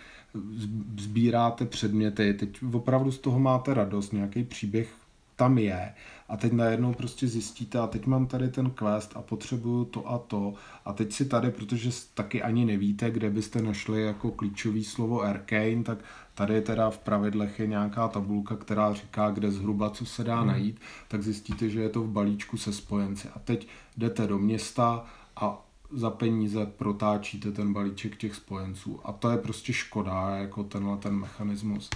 sbíráte 0.97 1.65
předměty, 1.65 2.33
teď 2.33 2.49
opravdu 2.73 3.11
z 3.11 3.19
toho 3.19 3.39
máte 3.39 3.73
radost, 3.73 4.13
nějaký 4.13 4.43
příběh 4.43 5.01
tam 5.41 5.57
je 5.57 5.93
a 6.31 6.37
teď 6.37 6.53
najednou 6.53 6.93
prostě 6.93 7.27
zjistíte 7.27 7.79
a 7.79 7.87
teď 7.87 8.05
mám 8.05 8.27
tady 8.27 8.49
ten 8.49 8.71
quest 8.71 9.11
a 9.15 9.21
potřebuju 9.21 9.85
to 9.85 10.09
a 10.09 10.17
to. 10.17 10.53
A 10.85 10.93
teď 10.93 11.13
si 11.13 11.25
tady, 11.25 11.51
protože 11.51 11.89
taky 12.13 12.41
ani 12.41 12.65
nevíte, 12.65 13.11
kde 13.11 13.29
byste 13.29 13.61
našli 13.61 14.01
jako 14.01 14.31
klíčový 14.31 14.83
slovo 14.83 15.21
Arcane, 15.21 15.83
tak 15.83 15.97
tady 16.35 16.61
teda 16.61 16.89
v 16.89 16.97
pravidlech 16.97 17.59
je 17.59 17.67
nějaká 17.67 18.07
tabulka, 18.07 18.55
která 18.55 18.93
říká, 18.93 19.31
kde 19.31 19.51
zhruba 19.51 19.89
co 19.89 20.05
se 20.05 20.23
dá 20.23 20.37
hmm. 20.37 20.47
najít, 20.47 20.79
tak 21.07 21.23
zjistíte, 21.23 21.69
že 21.69 21.81
je 21.81 21.89
to 21.89 22.01
v 22.01 22.09
balíčku 22.09 22.57
se 22.57 22.73
spojenci. 22.73 23.27
A 23.35 23.39
teď 23.39 23.67
jdete 23.97 24.27
do 24.27 24.39
města 24.39 25.05
a 25.35 25.65
za 25.91 26.09
peníze 26.09 26.65
protáčíte 26.65 27.51
ten 27.51 27.73
balíček 27.73 28.17
těch 28.17 28.35
spojenců. 28.35 28.99
A 29.03 29.11
to 29.11 29.29
je 29.29 29.37
prostě 29.37 29.73
škoda, 29.73 30.29
jako 30.29 30.63
tenhle 30.63 30.97
ten 30.97 31.15
mechanismus 31.15 31.89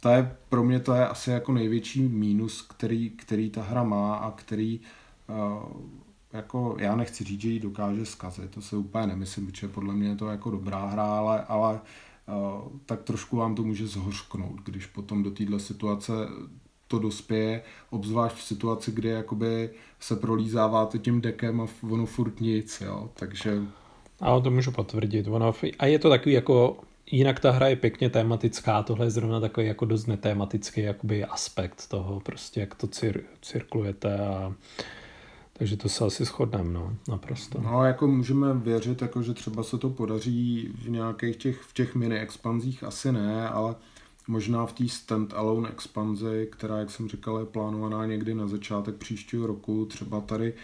to 0.00 0.08
je, 0.08 0.36
pro 0.48 0.64
mě 0.64 0.80
to 0.80 0.94
je 0.94 1.08
asi 1.08 1.30
jako 1.30 1.52
největší 1.52 2.02
mínus, 2.02 2.62
který, 2.62 3.10
který 3.10 3.50
ta 3.50 3.62
hra 3.62 3.82
má 3.82 4.14
a 4.14 4.30
který 4.30 4.80
uh, 5.28 5.62
jako 6.32 6.76
já 6.78 6.96
nechci 6.96 7.24
říct, 7.24 7.40
že 7.40 7.48
ji 7.48 7.60
dokáže 7.60 8.06
zkazit, 8.06 8.50
to 8.50 8.62
se 8.62 8.76
úplně 8.76 9.06
nemyslím, 9.06 9.46
protože 9.46 9.68
podle 9.68 9.94
mě 9.94 10.08
je 10.08 10.16
to 10.16 10.26
jako 10.26 10.50
dobrá 10.50 10.86
hra, 10.86 11.04
ale, 11.04 11.44
ale 11.44 11.80
uh, 12.28 12.68
tak 12.86 13.02
trošku 13.02 13.36
vám 13.36 13.54
to 13.54 13.62
může 13.62 13.86
zhořknout, 13.86 14.60
když 14.64 14.86
potom 14.86 15.22
do 15.22 15.30
téhle 15.30 15.60
situace 15.60 16.12
to 16.88 16.98
dospěje, 16.98 17.62
obzvlášť 17.90 18.36
v 18.36 18.42
situaci, 18.42 18.92
kdy 18.92 19.08
jakoby 19.08 19.70
se 20.00 20.16
prolízáváte 20.16 20.98
tím 20.98 21.20
dekem 21.20 21.60
a 21.60 21.66
ono 21.90 22.06
furt 22.06 22.40
nic, 22.40 22.80
jo, 22.80 23.10
takže... 23.14 23.62
A 24.20 24.40
to 24.40 24.50
můžu 24.50 24.72
potvrdit, 24.72 25.28
ono, 25.28 25.52
a 25.78 25.86
je 25.86 25.98
to 25.98 26.10
takový 26.10 26.34
jako 26.34 26.76
jinak 27.10 27.40
ta 27.40 27.50
hra 27.50 27.68
je 27.68 27.76
pěkně 27.76 28.10
tematická, 28.10 28.82
tohle 28.82 29.06
je 29.06 29.10
zrovna 29.10 29.40
takový 29.40 29.66
jako 29.66 29.84
dost 29.84 30.06
netematický 30.06 30.80
jakoby 30.80 31.24
aspekt 31.24 31.86
toho, 31.88 32.20
prostě 32.20 32.60
jak 32.60 32.74
to 32.74 32.86
cir- 32.86 33.22
cirkulujete 33.42 34.18
a 34.18 34.54
takže 35.52 35.76
to 35.76 35.88
se 35.88 36.04
asi 36.04 36.24
shodneme, 36.24 36.72
no, 36.72 36.96
naprosto. 37.08 37.60
No, 37.60 37.84
jako 37.84 38.06
můžeme 38.06 38.54
věřit, 38.54 39.02
jako, 39.02 39.22
že 39.22 39.34
třeba 39.34 39.62
se 39.62 39.78
to 39.78 39.90
podaří 39.90 40.70
v 40.84 40.88
nějakých 40.88 41.36
těch, 41.36 41.60
v 41.60 41.72
těch 41.72 41.94
mini 41.94 42.18
expanzích, 42.18 42.84
asi 42.84 43.12
ne, 43.12 43.48
ale 43.48 43.74
možná 44.28 44.66
v 44.66 44.72
té 44.72 44.84
stand-alone 44.84 45.68
expanzi, 45.70 46.48
která, 46.52 46.78
jak 46.78 46.90
jsem 46.90 47.08
říkal, 47.08 47.38
je 47.38 47.44
plánovaná 47.44 48.06
někdy 48.06 48.34
na 48.34 48.46
začátek 48.46 48.94
příštího 48.94 49.46
roku, 49.46 49.84
třeba 49.86 50.20
tady 50.20 50.54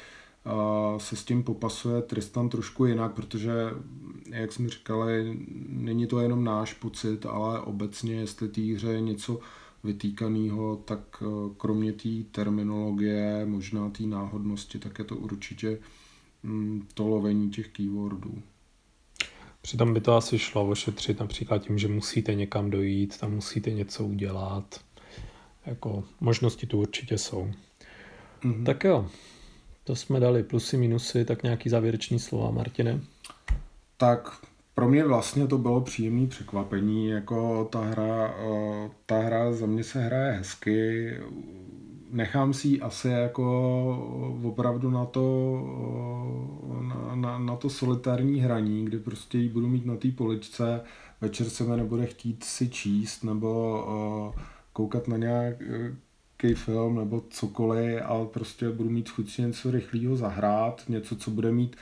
se 0.98 1.16
s 1.16 1.24
tím 1.24 1.42
popasuje 1.42 2.02
Tristan 2.02 2.48
trošku 2.48 2.84
jinak, 2.84 3.12
protože, 3.12 3.52
jak 4.30 4.52
jsme 4.52 4.68
říkali, 4.68 5.38
není 5.68 6.06
to 6.06 6.20
jenom 6.20 6.44
náš 6.44 6.72
pocit, 6.74 7.26
ale 7.26 7.60
obecně, 7.60 8.14
jestli 8.14 8.48
té 8.48 8.60
hře 8.60 8.92
je 8.92 9.00
něco 9.00 9.40
vytýkaného, 9.84 10.76
tak 10.76 11.22
e, 11.22 11.54
kromě 11.56 11.92
té 11.92 12.08
terminologie, 12.30 13.46
možná 13.46 13.90
té 13.90 14.02
náhodnosti, 14.02 14.78
tak 14.78 14.98
je 14.98 15.04
to 15.04 15.16
určitě 15.16 15.78
mm, 16.42 16.88
to 16.94 17.08
lovení 17.08 17.50
těch 17.50 17.68
keywordů. 17.68 18.42
Přitom 19.62 19.94
by 19.94 20.00
to 20.00 20.16
asi 20.16 20.38
šlo 20.38 20.68
ošetřit 20.68 21.20
například 21.20 21.58
tím, 21.58 21.78
že 21.78 21.88
musíte 21.88 22.34
někam 22.34 22.70
dojít, 22.70 23.18
tam 23.18 23.32
musíte 23.32 23.70
něco 23.70 24.04
udělat. 24.04 24.80
Jako 25.66 26.04
možnosti 26.20 26.66
tu 26.66 26.80
určitě 26.80 27.18
jsou. 27.18 27.50
Mm-hmm. 28.42 28.64
Tak 28.64 28.84
jo, 28.84 29.08
to 29.84 29.96
jsme 29.96 30.20
dali 30.20 30.42
plusy, 30.42 30.76
minusy, 30.76 31.24
tak 31.24 31.42
nějaký 31.42 31.68
závěrečný 31.68 32.18
slova, 32.18 32.50
Martine? 32.50 33.00
Tak 33.96 34.38
pro 34.74 34.88
mě 34.88 35.04
vlastně 35.04 35.46
to 35.46 35.58
bylo 35.58 35.80
příjemné 35.80 36.26
překvapení, 36.26 37.08
jako 37.08 37.68
ta 37.72 37.80
hra, 37.80 38.34
ta 39.06 39.18
hra 39.18 39.52
za 39.52 39.66
mě 39.66 39.84
se 39.84 40.00
hraje 40.00 40.32
hezky, 40.32 41.10
nechám 42.10 42.52
si 42.52 42.80
asi 42.80 43.08
jako 43.08 43.44
opravdu 44.42 44.90
na 44.90 45.04
to, 45.04 45.22
na, 46.80 47.14
na, 47.14 47.38
na 47.38 47.56
to 47.56 47.70
solitární 47.70 48.40
hraní, 48.40 48.84
kdy 48.84 48.98
prostě 48.98 49.38
ji 49.38 49.48
budu 49.48 49.68
mít 49.68 49.86
na 49.86 49.96
té 49.96 50.08
poličce, 50.08 50.80
večer 51.20 51.48
se 51.48 51.64
mi 51.64 51.76
nebude 51.76 52.06
chtít 52.06 52.44
si 52.44 52.68
číst 52.68 53.24
nebo 53.24 53.84
koukat 54.72 55.08
na 55.08 55.16
nějak, 55.16 55.56
film 56.54 56.96
nebo 56.96 57.22
cokoliv, 57.30 58.02
ale 58.04 58.26
prostě 58.26 58.70
budu 58.70 58.90
mít 58.90 59.08
chuť 59.08 59.30
si 59.30 59.42
něco 59.42 59.70
rychlého 59.70 60.16
zahrát, 60.16 60.84
něco, 60.88 61.16
co 61.16 61.30
bude 61.30 61.52
mít 61.52 61.76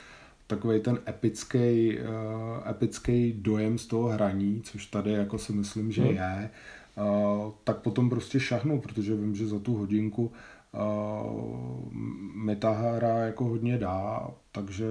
takový 0.47 0.79
ten 0.79 0.99
epický, 1.07 1.97
uh, 1.99 2.69
epický 2.69 3.33
dojem 3.33 3.77
z 3.77 3.87
toho 3.87 4.07
hraní, 4.07 4.61
což 4.61 4.85
tady 4.85 5.11
jako 5.11 5.37
si 5.37 5.53
myslím, 5.53 5.91
že 5.91 6.01
hmm. 6.01 6.11
je, 6.11 6.49
uh, 6.97 7.51
tak 7.63 7.77
potom 7.77 8.09
prostě 8.09 8.39
šahnu, 8.39 8.81
protože 8.81 9.15
vím, 9.15 9.35
že 9.35 9.47
za 9.47 9.59
tu 9.59 9.73
hodinku 9.75 10.31
uh, 10.71 11.93
mi 12.35 12.55
ta 12.55 12.71
hra 12.71 13.17
jako 13.19 13.45
hodně 13.45 13.77
dá, 13.77 14.27
takže 14.51 14.85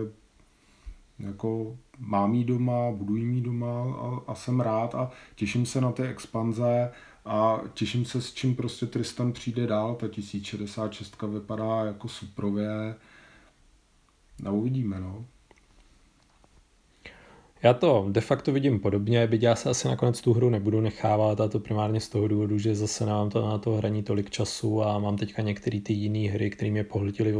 jako 1.19 1.77
mám 1.99 2.35
jí 2.35 2.45
doma, 2.45 2.91
budu 2.91 3.17
jí 3.17 3.25
mít 3.25 3.41
doma 3.41 3.83
a, 3.83 4.31
a 4.31 4.35
jsem 4.35 4.61
rád 4.61 4.95
a 4.95 5.11
těším 5.35 5.67
se 5.67 5.81
na 5.81 5.93
ty 5.93 6.03
expanze, 6.03 6.91
a 7.25 7.61
těším 7.75 8.05
se, 8.05 8.23
s 8.23 8.35
čím 8.35 8.57
prostě 8.57 8.87
Tristan 8.87 9.33
přijde 9.33 9.67
dál. 9.67 9.95
Ta 9.95 10.09
1066 10.09 11.23
vypadá 11.23 11.85
jako 11.85 12.09
suprově. 12.09 12.95
No 14.43 14.57
uvidíme, 14.57 15.01
no. 15.01 15.25
Já 17.63 17.75
to 17.75 18.07
de 18.09 18.21
facto 18.21 18.53
vidím 18.53 18.81
podobně, 18.81 19.27
byť 19.27 19.43
já 19.43 19.55
se 19.57 19.71
asi 19.71 19.89
nakonec 19.89 20.21
tu 20.21 20.33
hru 20.33 20.51
nebudu 20.51 20.81
nechávat 20.81 21.41
a 21.41 21.49
to 21.49 21.61
primárně 21.61 22.01
z 22.01 22.09
toho 22.09 22.29
důvodu, 22.29 22.59
že 22.59 22.75
zase 22.75 23.07
nemám 23.07 23.31
to 23.31 23.47
na 23.47 23.59
to 23.59 23.71
hraní 23.71 24.03
tolik 24.03 24.31
času 24.31 24.83
a 24.83 24.99
mám 24.99 25.17
teďka 25.17 25.43
některé 25.43 25.81
ty 25.81 25.93
jiné 25.93 26.31
hry, 26.31 26.51
které 26.51 26.71
mě 26.71 26.85
pohltily 26.85 27.35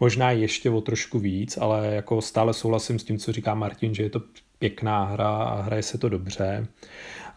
možná 0.00 0.30
ještě 0.30 0.70
o 0.70 0.80
trošku 0.80 1.18
víc, 1.18 1.56
ale 1.56 1.94
jako 1.94 2.22
stále 2.22 2.54
souhlasím 2.54 2.98
s 2.98 3.04
tím, 3.04 3.18
co 3.18 3.32
říká 3.32 3.54
Martin, 3.54 3.94
že 3.94 4.02
je 4.02 4.10
to 4.10 4.20
pěkná 4.58 5.04
hra 5.04 5.28
a 5.28 5.62
hraje 5.62 5.82
se 5.82 5.98
to 5.98 6.08
dobře. 6.08 6.66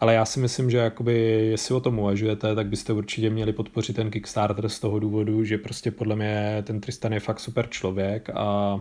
Ale 0.00 0.14
já 0.14 0.24
si 0.24 0.40
myslím, 0.40 0.70
že 0.70 0.76
jakoby, 0.76 1.14
jestli 1.50 1.74
o 1.74 1.80
tom 1.80 1.98
uvažujete, 1.98 2.54
tak 2.54 2.66
byste 2.66 2.92
určitě 2.92 3.30
měli 3.30 3.52
podpořit 3.52 3.96
ten 3.96 4.10
Kickstarter 4.10 4.68
z 4.68 4.80
toho 4.80 4.98
důvodu, 4.98 5.44
že 5.44 5.58
prostě 5.58 5.90
podle 5.90 6.16
mě 6.16 6.62
ten 6.66 6.80
Tristan 6.80 7.12
je 7.12 7.20
fakt 7.20 7.40
super 7.40 7.68
člověk 7.70 8.30
a 8.34 8.80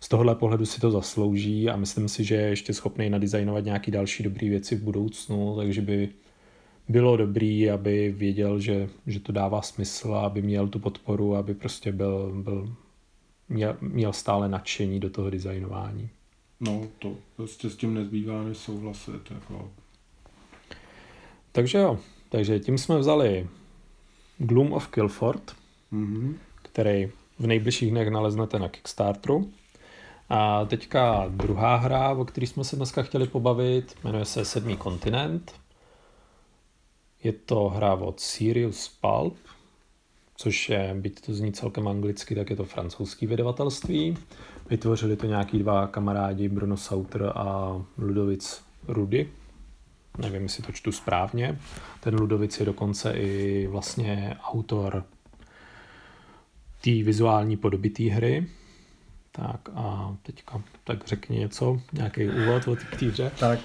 z 0.00 0.08
tohohle 0.08 0.34
pohledu 0.34 0.66
si 0.66 0.80
to 0.80 0.90
zaslouží 0.90 1.70
a 1.70 1.76
myslím 1.76 2.08
si, 2.08 2.24
že 2.24 2.34
je 2.34 2.48
ještě 2.48 2.74
schopný 2.74 3.10
nadizajnovat 3.10 3.64
nějaký 3.64 3.90
další 3.90 4.22
dobré 4.22 4.48
věci 4.48 4.76
v 4.76 4.82
budoucnu, 4.82 5.56
takže 5.56 5.82
by 5.82 6.08
bylo 6.88 7.16
dobrý, 7.16 7.70
aby 7.70 8.14
věděl, 8.16 8.60
že, 8.60 8.88
že 9.06 9.20
to 9.20 9.32
dává 9.32 9.62
smysl 9.62 10.14
a 10.14 10.20
aby 10.20 10.42
měl 10.42 10.68
tu 10.68 10.78
podporu, 10.78 11.36
aby 11.36 11.54
prostě 11.54 11.92
byl, 11.92 12.42
byl 12.42 12.76
měl, 13.48 13.76
měl 13.80 14.12
stále 14.12 14.48
nadšení 14.48 15.00
do 15.00 15.10
toho 15.10 15.30
designování. 15.30 16.08
No, 16.60 16.88
to 16.98 17.16
prostě 17.36 17.70
s 17.70 17.76
tím 17.76 17.94
nezbývá 17.94 18.42
než 18.42 18.58
souhlasit. 18.58 19.30
Jako. 19.30 19.70
Takže 21.52 21.78
jo, 21.78 21.98
takže 22.28 22.60
tím 22.60 22.78
jsme 22.78 22.98
vzali 22.98 23.48
Gloom 24.38 24.72
of 24.72 24.88
Kilford, 24.88 25.56
mm-hmm. 25.92 26.34
který 26.62 27.10
v 27.38 27.46
nejbližších 27.46 27.90
dnech 27.90 28.08
naleznete 28.08 28.58
na 28.58 28.68
Kickstarteru. 28.68 29.50
A 30.28 30.64
teďka 30.64 31.24
druhá 31.28 31.76
hra, 31.76 32.10
o 32.10 32.24
které 32.24 32.46
jsme 32.46 32.64
se 32.64 32.76
dneska 32.76 33.02
chtěli 33.02 33.26
pobavit, 33.26 33.94
jmenuje 34.04 34.24
se 34.24 34.44
Sedmý 34.44 34.76
kontinent. 34.76 35.54
Je 37.22 37.32
to 37.32 37.68
hra 37.68 37.94
od 37.94 38.20
Sirius 38.20 38.88
Pulp, 39.00 39.36
což 40.36 40.68
je, 40.68 40.94
byť 41.00 41.20
to 41.20 41.34
zní 41.34 41.52
celkem 41.52 41.88
anglicky, 41.88 42.34
tak 42.34 42.50
je 42.50 42.56
to 42.56 42.64
francouzský 42.64 43.26
vydavatelství. 43.26 44.16
Vytvořili 44.70 45.16
to 45.16 45.26
nějaký 45.26 45.58
dva 45.58 45.86
kamarádi, 45.86 46.48
Bruno 46.48 46.76
Sauter 46.76 47.32
a 47.34 47.76
Ludovic 47.98 48.62
Rudy. 48.88 49.28
Nevím, 50.18 50.42
jestli 50.42 50.62
to 50.62 50.72
čtu 50.72 50.92
správně. 50.92 51.58
Ten 52.00 52.14
Ludovic 52.14 52.60
je 52.60 52.66
dokonce 52.66 53.12
i 53.12 53.66
vlastně 53.66 54.36
autor 54.42 55.04
té 56.84 56.90
vizuální 56.90 57.56
podoby 57.56 57.90
té 57.90 58.02
hry. 58.02 58.46
Tak 59.32 59.68
a 59.74 60.16
teďka, 60.22 60.62
tak 60.84 61.06
řekni 61.06 61.38
něco, 61.38 61.80
nějaký 61.92 62.28
úvod 62.28 62.68
o 62.68 62.76
té 62.76 63.06
hře. 63.06 63.32
Tak 63.40 63.58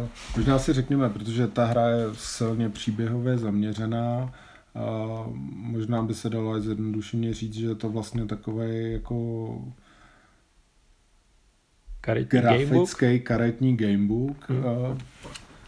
uh, 0.00 0.08
možná 0.36 0.58
si 0.58 0.72
řekněme, 0.72 1.10
protože 1.10 1.46
ta 1.46 1.64
hra 1.64 1.88
je 1.88 2.04
silně 2.12 2.68
příběhově 2.68 3.38
zaměřená, 3.38 4.32
uh, 4.74 5.36
možná 5.54 6.02
by 6.02 6.14
se 6.14 6.30
dalo 6.30 6.60
zjednodušeně 6.60 7.34
říct, 7.34 7.54
že 7.54 7.66
je 7.66 7.74
to 7.74 7.88
vlastně 7.88 8.26
takový 8.26 8.92
jako 8.92 9.46
karetní 12.04 12.40
grafický 12.40 13.06
gamebook. 13.06 13.26
karetní 13.26 13.76
gamebook. 13.76 14.48
Hmm. 14.48 14.64
Uh, 14.64 14.98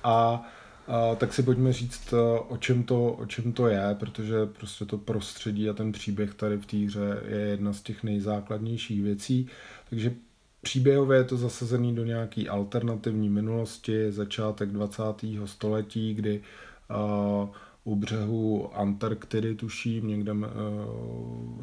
a 0.05 0.47
a 0.89 1.15
tak 1.15 1.33
si 1.33 1.43
pojďme 1.43 1.73
říct, 1.73 2.15
o 2.49 2.57
čem, 2.57 2.83
to, 2.83 3.13
o 3.13 3.27
čem 3.27 3.53
to 3.53 3.69
je, 3.69 3.97
protože 4.01 4.47
prostě 4.47 4.85
to 4.85 4.99
prostředí 4.99 5.69
a 5.69 5.73
ten 5.73 5.93
příběh 5.93 6.35
tady 6.35 6.57
v 6.57 6.67
té 6.67 6.77
hře 6.77 7.23
je 7.29 7.39
jedna 7.39 7.73
z 7.73 7.83
těch 7.83 8.03
nejzákladnějších 8.03 9.03
věcí. 9.03 9.49
Takže 9.91 10.15
příběhově 10.63 11.19
je 11.19 11.25
to 11.25 11.37
zasazený 11.37 11.95
do 11.95 12.05
nějaký 12.05 12.49
alternativní 12.49 13.29
minulosti, 13.29 14.13
začátek 14.13 14.69
20. 14.69 15.03
století, 15.45 16.15
kdy 16.15 16.43
uh, 16.91 17.49
u 17.85 17.97
břehu 17.97 18.77
Antarktidy, 18.77 19.55
tuším, 19.55 20.09
někde 20.09 20.33
uh, 20.33 20.47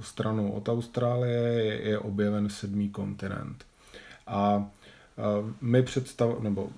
stranou 0.02 0.52
od 0.52 0.70
Austrálie, 0.70 1.40
je, 1.40 1.82
je 1.90 2.00
objeven 2.00 2.50
sedmý 2.50 2.90
kontinent. 2.90 3.66
A 4.28 4.70
my 5.62 5.84
představ, 5.84 6.40
nebo 6.40 6.70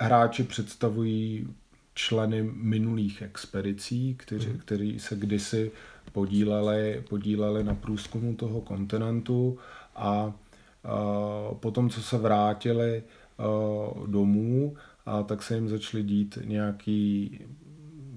hráči 0.00 0.42
představují 0.42 1.48
členy 1.94 2.42
minulých 2.42 3.22
expedicí, 3.22 4.14
kteří, 4.14 4.48
mm. 4.48 4.58
kteří 4.58 4.98
se 4.98 5.16
kdysi 5.16 5.70
podíleli, 6.12 7.04
podíleli 7.08 7.64
na 7.64 7.74
průzkumu 7.74 8.34
toho 8.34 8.60
kontinentu 8.60 9.58
a 9.96 10.32
potom, 11.60 11.90
co 11.90 12.02
se 12.02 12.18
vrátili 12.18 13.02
domů, 14.06 14.76
a 15.06 15.22
tak 15.22 15.42
se 15.42 15.54
jim 15.54 15.68
začaly 15.68 16.02
dít 16.02 16.38
nějaký, 16.44 17.40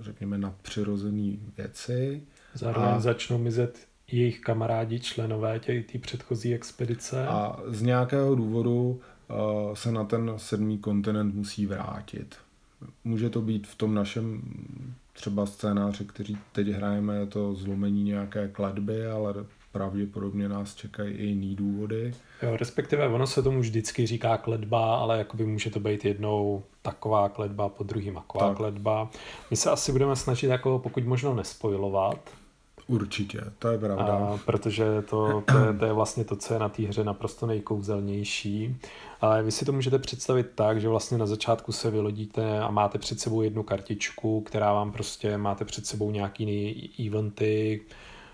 řekněme, 0.01 0.38
nadpřirozený 0.38 1.39
věci. 1.57 2.23
Zároveň 2.53 2.89
a, 2.89 2.99
začnou 2.99 3.38
mizet 3.38 3.88
jejich 4.13 4.39
kamarádi, 4.39 5.00
členové 5.00 5.60
té 5.60 5.84
předchozí 6.02 6.54
expedice. 6.54 7.28
A 7.28 7.60
z 7.67 7.82
nějakého 7.82 8.36
důvodu 8.36 9.02
Eh, 9.30 9.76
se 9.76 9.91
na 9.91 10.04
ten 10.04 10.34
sedmý 10.38 10.78
kontinent 10.78 11.36
musí 11.36 11.65
vrátit. 11.65 12.36
Může 13.04 13.30
to 13.30 13.41
být 13.41 13.67
v 13.67 13.76
tom 13.76 13.93
našem 13.93 14.41
třeba 15.13 15.45
scénáři, 15.45 16.06
který 16.06 16.38
teď 16.52 16.67
hrajeme, 16.67 17.17
je 17.17 17.26
to 17.26 17.56
zlomení 17.56 18.04
nějaké 18.04 18.48
kladby, 18.48 19.08
ale 19.08 19.34
pravděpodobně 19.72 20.50
nás 20.50 20.76
čekají 20.76 21.13
i 21.15 21.26
jiný 21.26 21.56
důvody. 21.56 22.13
Jo, 22.43 22.58
respektive 22.58 23.08
ono 23.08 23.28
se 23.28 23.43
tomu 23.43 23.60
vždycky 23.60 24.08
říká 24.08 24.38
kledba, 24.38 24.95
ale 24.95 25.17
jakoby 25.17 25.45
může 25.45 25.69
to 25.69 25.80
být 25.80 26.06
jednou 26.06 26.63
taková 26.82 27.30
kledba, 27.30 27.69
po 27.69 27.84
druhý 27.84 28.12
maková 28.12 28.48
tak. 28.48 28.58
kledba. 28.58 29.10
My 29.52 29.58
se 29.58 29.69
asi 29.69 29.91
budeme 29.91 30.15
snažit 30.15 30.48
jako 30.48 30.80
pokud 30.80 31.06
možno 31.06 31.34
nespojovat, 31.34 32.30
Určitě, 32.89 33.41
to 33.60 33.67
je 33.67 33.78
pravda. 33.78 34.06
A, 34.06 34.39
protože 34.45 35.02
to, 35.02 35.43
to, 35.52 35.58
je, 35.58 35.73
to 35.73 35.86
je 35.86 35.93
vlastně 35.93 36.23
to, 36.23 36.36
co 36.36 36.54
je 36.54 36.60
na 36.60 36.69
té 36.69 36.84
hře 36.84 37.04
naprosto 37.04 37.45
nejkouzelnější. 37.45 38.78
Ale 39.21 39.43
vy 39.43 39.52
si 39.52 39.65
to 39.65 39.71
můžete 39.71 39.99
představit 39.99 40.47
tak, 40.56 40.82
že 40.82 40.89
vlastně 40.89 41.17
na 41.17 41.25
začátku 41.25 41.71
se 41.71 41.91
vylodíte 41.91 42.60
a 42.60 42.71
máte 42.71 42.97
před 42.97 43.19
sebou 43.19 43.41
jednu 43.41 43.63
kartičku, 43.63 44.41
která 44.41 44.73
vám 44.73 44.91
prostě, 44.91 45.38
máte 45.38 45.65
před 45.65 45.86
sebou 45.86 46.12
nějaký 46.12 47.08
eventy, 47.08 47.82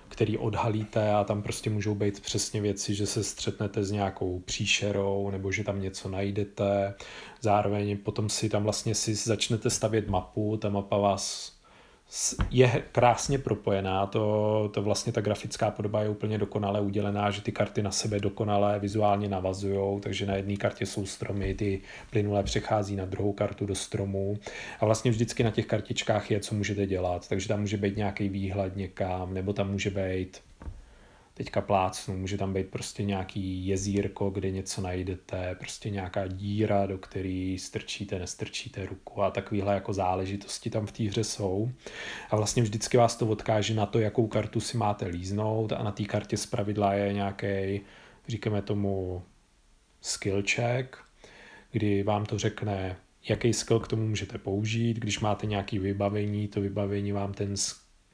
který 0.07 0.37
odhalíte 0.37 1.13
a 1.13 1.23
tam 1.23 1.41
prostě 1.41 1.69
můžou 1.69 1.95
být 1.95 2.19
přesně 2.19 2.61
věci, 2.61 2.95
že 2.95 3.05
se 3.07 3.23
střetnete 3.23 3.83
s 3.83 3.91
nějakou 3.91 4.39
příšerou 4.39 5.29
nebo 5.31 5.51
že 5.51 5.63
tam 5.63 5.81
něco 5.81 6.09
najdete. 6.09 6.93
Zároveň 7.41 7.97
potom 7.97 8.29
si 8.29 8.49
tam 8.49 8.63
vlastně 8.63 8.95
si 8.95 9.15
začnete 9.15 9.69
stavět 9.69 10.09
mapu, 10.09 10.57
ta 10.57 10.69
mapa 10.69 10.97
vás 10.97 11.54
je 12.51 12.83
krásně 12.91 13.37
propojená, 13.37 14.05
to, 14.05 14.69
to 14.73 14.81
vlastně 14.81 15.13
ta 15.13 15.21
grafická 15.21 15.71
podoba 15.71 16.01
je 16.01 16.09
úplně 16.09 16.37
dokonale 16.37 16.81
udělená, 16.81 17.31
že 17.31 17.41
ty 17.41 17.51
karty 17.51 17.83
na 17.83 17.91
sebe 17.91 18.19
dokonale 18.19 18.79
vizuálně 18.79 19.29
navazují, 19.29 20.01
takže 20.01 20.25
na 20.25 20.35
jedné 20.35 20.55
kartě 20.55 20.85
jsou 20.85 21.05
stromy, 21.05 21.53
ty 21.53 21.81
plynule 22.09 22.43
přechází 22.43 22.95
na 22.95 23.05
druhou 23.05 23.33
kartu 23.33 23.65
do 23.65 23.75
stromů. 23.75 24.39
A 24.79 24.85
vlastně 24.85 25.11
vždycky 25.11 25.43
na 25.43 25.51
těch 25.51 25.65
kartičkách 25.65 26.31
je, 26.31 26.39
co 26.39 26.55
můžete 26.55 26.85
dělat, 26.85 27.29
takže 27.29 27.47
tam 27.47 27.59
může 27.59 27.77
být 27.77 27.97
nějaký 27.97 28.29
výhled 28.29 28.75
někam, 28.75 29.33
nebo 29.33 29.53
tam 29.53 29.71
může 29.71 29.89
být 29.89 30.41
teďka 31.37 31.61
plácnu, 31.61 32.17
může 32.17 32.37
tam 32.37 32.53
být 32.53 32.67
prostě 32.67 33.03
nějaký 33.03 33.67
jezírko, 33.67 34.29
kde 34.29 34.51
něco 34.51 34.81
najdete, 34.81 35.55
prostě 35.59 35.89
nějaká 35.89 36.27
díra, 36.27 36.85
do 36.85 36.97
který 36.97 37.59
strčíte, 37.59 38.19
nestrčíte 38.19 38.85
ruku 38.85 39.21
a 39.21 39.31
takovéhle 39.31 39.73
jako 39.73 39.93
záležitosti 39.93 40.69
tam 40.69 40.85
v 40.85 40.91
té 40.91 41.03
hře 41.03 41.23
jsou. 41.23 41.71
A 42.29 42.35
vlastně 42.35 42.63
vždycky 42.63 42.97
vás 42.97 43.15
to 43.15 43.27
odkáže 43.27 43.73
na 43.73 43.85
to, 43.85 43.99
jakou 43.99 44.27
kartu 44.27 44.59
si 44.59 44.77
máte 44.77 45.07
líznout 45.07 45.71
a 45.71 45.83
na 45.83 45.91
té 45.91 46.03
kartě 46.03 46.37
zpravidla 46.37 46.93
je 46.93 47.13
nějaký, 47.13 47.81
říkáme 48.27 48.61
tomu 48.61 49.23
skill 50.01 50.43
check, 50.55 50.97
kdy 51.71 52.03
vám 52.03 52.25
to 52.25 52.39
řekne, 52.39 52.97
jaký 53.29 53.53
skill 53.53 53.79
k 53.79 53.87
tomu 53.87 54.07
můžete 54.07 54.37
použít, 54.37 54.97
když 54.97 55.19
máte 55.19 55.47
nějaký 55.47 55.79
vybavení, 55.79 56.47
to 56.47 56.61
vybavení 56.61 57.11
vám 57.11 57.33
ten 57.33 57.53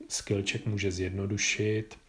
skill 0.07 0.43
check 0.51 0.65
může 0.65 0.91
zjednodušit 0.91 2.00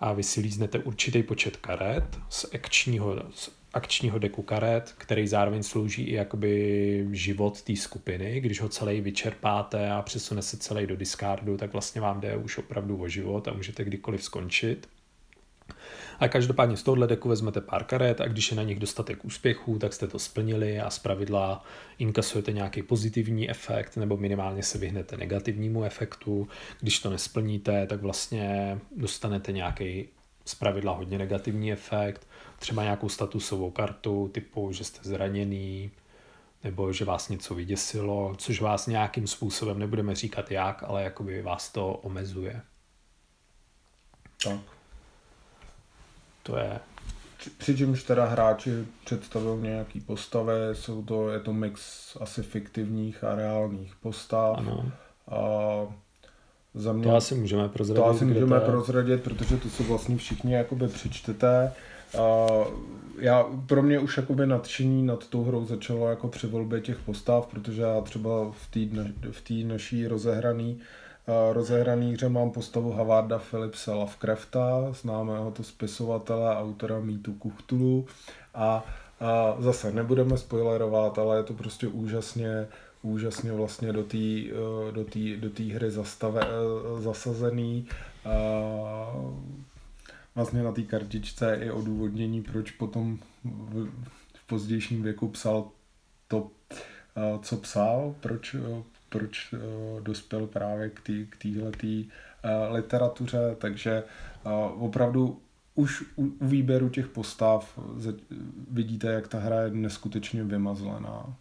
a 0.00 0.12
vy 0.12 0.22
si 0.22 0.40
líznete 0.40 0.78
určitý 0.78 1.22
počet 1.22 1.56
karet 1.56 2.18
z 2.28 2.46
akčního, 2.54 3.22
z 3.34 3.50
akčního 3.74 4.18
deku 4.18 4.42
karet, 4.42 4.94
který 4.98 5.28
zároveň 5.28 5.62
slouží 5.62 6.02
i 6.02 6.14
jakoby 6.14 7.06
život 7.10 7.62
té 7.62 7.76
skupiny. 7.76 8.40
Když 8.40 8.60
ho 8.60 8.68
celý 8.68 9.00
vyčerpáte 9.00 9.90
a 9.90 10.02
přesune 10.02 10.42
se 10.42 10.56
celý 10.56 10.86
do 10.86 10.96
discardu, 10.96 11.56
tak 11.56 11.72
vlastně 11.72 12.00
vám 12.00 12.20
jde 12.20 12.36
už 12.36 12.58
opravdu 12.58 12.96
o 13.02 13.08
život 13.08 13.48
a 13.48 13.52
můžete 13.52 13.84
kdykoliv 13.84 14.22
skončit. 14.22 14.88
A 16.20 16.28
každopádně 16.28 16.76
z 16.76 16.82
tohohle 16.82 17.06
deku 17.06 17.28
vezmete 17.28 17.60
pár 17.60 17.84
karet 17.84 18.20
a 18.20 18.26
když 18.26 18.50
je 18.50 18.56
na 18.56 18.62
nich 18.62 18.78
dostatek 18.78 19.24
úspěchů, 19.24 19.78
tak 19.78 19.92
jste 19.92 20.06
to 20.06 20.18
splnili 20.18 20.80
a 20.80 20.90
z 20.90 20.98
pravidla 20.98 21.64
inkasujete 21.98 22.52
nějaký 22.52 22.82
pozitivní 22.82 23.50
efekt 23.50 23.96
nebo 23.96 24.16
minimálně 24.16 24.62
se 24.62 24.78
vyhnete 24.78 25.16
negativnímu 25.16 25.84
efektu. 25.84 26.48
Když 26.80 26.98
to 26.98 27.10
nesplníte, 27.10 27.86
tak 27.86 28.00
vlastně 28.00 28.78
dostanete 28.96 29.52
nějaký 29.52 30.08
z 30.44 30.54
pravidla 30.54 30.92
hodně 30.92 31.18
negativní 31.18 31.72
efekt, 31.72 32.26
třeba 32.58 32.82
nějakou 32.82 33.08
statusovou 33.08 33.70
kartu 33.70 34.30
typu, 34.32 34.72
že 34.72 34.84
jste 34.84 35.00
zraněný, 35.02 35.90
nebo 36.64 36.92
že 36.92 37.04
vás 37.04 37.28
něco 37.28 37.54
vyděsilo, 37.54 38.34
což 38.38 38.60
vás 38.60 38.86
nějakým 38.86 39.26
způsobem, 39.26 39.78
nebudeme 39.78 40.14
říkat 40.14 40.50
jak, 40.50 40.82
ale 40.82 41.02
jakoby 41.02 41.42
vás 41.42 41.72
to 41.72 41.88
omezuje. 41.88 42.62
Tak. 44.44 44.75
To 46.46 46.56
je... 46.56 46.78
Přičemž 47.58 48.02
teda 48.02 48.24
hráči 48.24 48.86
představují 49.04 49.62
nějaký 49.62 50.00
postavy, 50.00 50.52
jsou 50.72 51.02
to, 51.02 51.30
je 51.30 51.40
to 51.40 51.52
mix 51.52 51.80
asi 52.20 52.42
fiktivních 52.42 53.24
a 53.24 53.34
reálných 53.34 53.94
postav. 54.02 54.58
Ano. 54.58 54.92
A 55.28 55.38
za 56.74 56.92
mě, 56.92 57.04
to 57.04 57.16
asi 57.16 57.34
můžeme 57.34 57.68
prozradit. 57.68 58.02
To 58.02 58.06
asi 58.06 58.24
můžeme 58.24 58.60
to 58.60 58.66
prozradit, 58.66 59.22
protože 59.22 59.56
to 59.56 59.68
si 59.68 59.82
vlastně 59.82 60.16
všichni 60.16 60.54
jakoby 60.54 60.88
přečtete. 60.88 61.72
já, 63.18 63.44
pro 63.66 63.82
mě 63.82 63.98
už 63.98 64.16
jakoby 64.16 64.46
nadšení 64.46 65.06
nad 65.06 65.28
tou 65.28 65.44
hrou 65.44 65.64
začalo 65.64 66.08
jako 66.08 66.28
při 66.28 66.46
volbě 66.46 66.80
těch 66.80 66.98
postav, 66.98 67.46
protože 67.46 67.82
já 67.82 68.00
třeba 68.00 68.30
v 68.50 68.66
té 68.70 69.04
v 69.30 69.40
tý 69.40 69.64
naší 69.64 70.06
rozehraný 70.06 70.74
uh, 70.74 70.82
rozehraný 71.52 72.12
hře 72.12 72.28
mám 72.28 72.50
postavu 72.50 72.92
Havarda 72.92 73.38
Philipsa 73.38 73.94
Lovecrafta, 73.94 74.92
známého 74.92 75.50
to 75.50 75.62
spisovatele, 75.62 76.56
autora 76.56 77.00
mýtu 77.00 77.32
Kuchtulu 77.32 78.06
a 78.54 78.84
a 79.20 79.56
zase 79.58 79.92
nebudeme 79.92 80.38
spoilerovat, 80.38 81.18
ale 81.18 81.36
je 81.36 81.42
to 81.42 81.54
prostě 81.54 81.88
úžasně, 81.88 82.66
úžasně 83.02 83.52
vlastně 83.52 83.92
do 83.92 84.04
té 84.04 84.18
do 84.90 85.04
tý, 85.04 85.36
do 85.36 85.50
tý 85.50 85.72
hry 85.72 85.90
zastave, 85.90 86.42
zasazený. 86.98 87.88
Vlastně 90.34 90.62
na 90.62 90.72
té 90.72 90.82
kartičce 90.82 91.58
i 91.62 91.70
odůvodnění, 91.70 92.42
proč 92.42 92.70
potom 92.70 93.18
v, 93.44 93.86
v 94.34 94.46
pozdějším 94.46 95.02
věku 95.02 95.28
psal 95.28 95.68
to, 96.28 96.50
co 97.42 97.56
psal, 97.56 98.14
proč, 98.20 98.56
proč 99.08 99.54
dospěl 100.02 100.46
právě 100.46 100.90
k 101.28 101.36
téhle 101.38 101.72
literatuře, 102.70 103.56
takže 103.58 104.02
opravdu 104.78 105.40
už 105.74 106.04
u, 106.16 106.24
u 106.24 106.46
výběru 106.46 106.88
těch 106.88 107.08
postav 107.08 107.78
vidíte, 108.70 109.08
jak 109.08 109.28
ta 109.28 109.38
hra 109.38 109.62
je 109.62 109.70
neskutečně 109.70 110.44
vymazlená. 110.44 111.36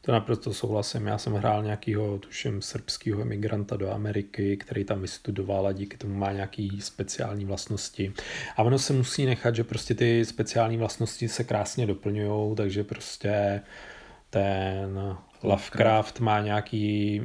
To 0.00 0.12
naprosto 0.12 0.54
souhlasím. 0.54 1.06
Já 1.06 1.18
jsem 1.18 1.32
hrál 1.32 1.62
nějakého, 1.62 2.18
tuším, 2.18 2.62
srbského 2.62 3.22
emigranta 3.22 3.76
do 3.76 3.90
Ameriky, 3.90 4.56
který 4.56 4.84
tam 4.84 5.00
vystudoval 5.00 5.66
a 5.66 5.72
díky 5.72 5.96
tomu 5.96 6.14
má 6.14 6.32
nějaký 6.32 6.80
speciální 6.80 7.44
vlastnosti. 7.44 8.12
A 8.56 8.62
ono 8.62 8.78
se 8.78 8.92
musí 8.92 9.26
nechat, 9.26 9.54
že 9.54 9.64
prostě 9.64 9.94
ty 9.94 10.24
speciální 10.24 10.76
vlastnosti 10.76 11.28
se 11.28 11.44
krásně 11.44 11.86
doplňují, 11.86 12.56
takže 12.56 12.84
prostě 12.84 13.60
ten 14.30 15.16
Lovecraft 15.42 16.20
má 16.20 16.40
nějaký 16.40 17.20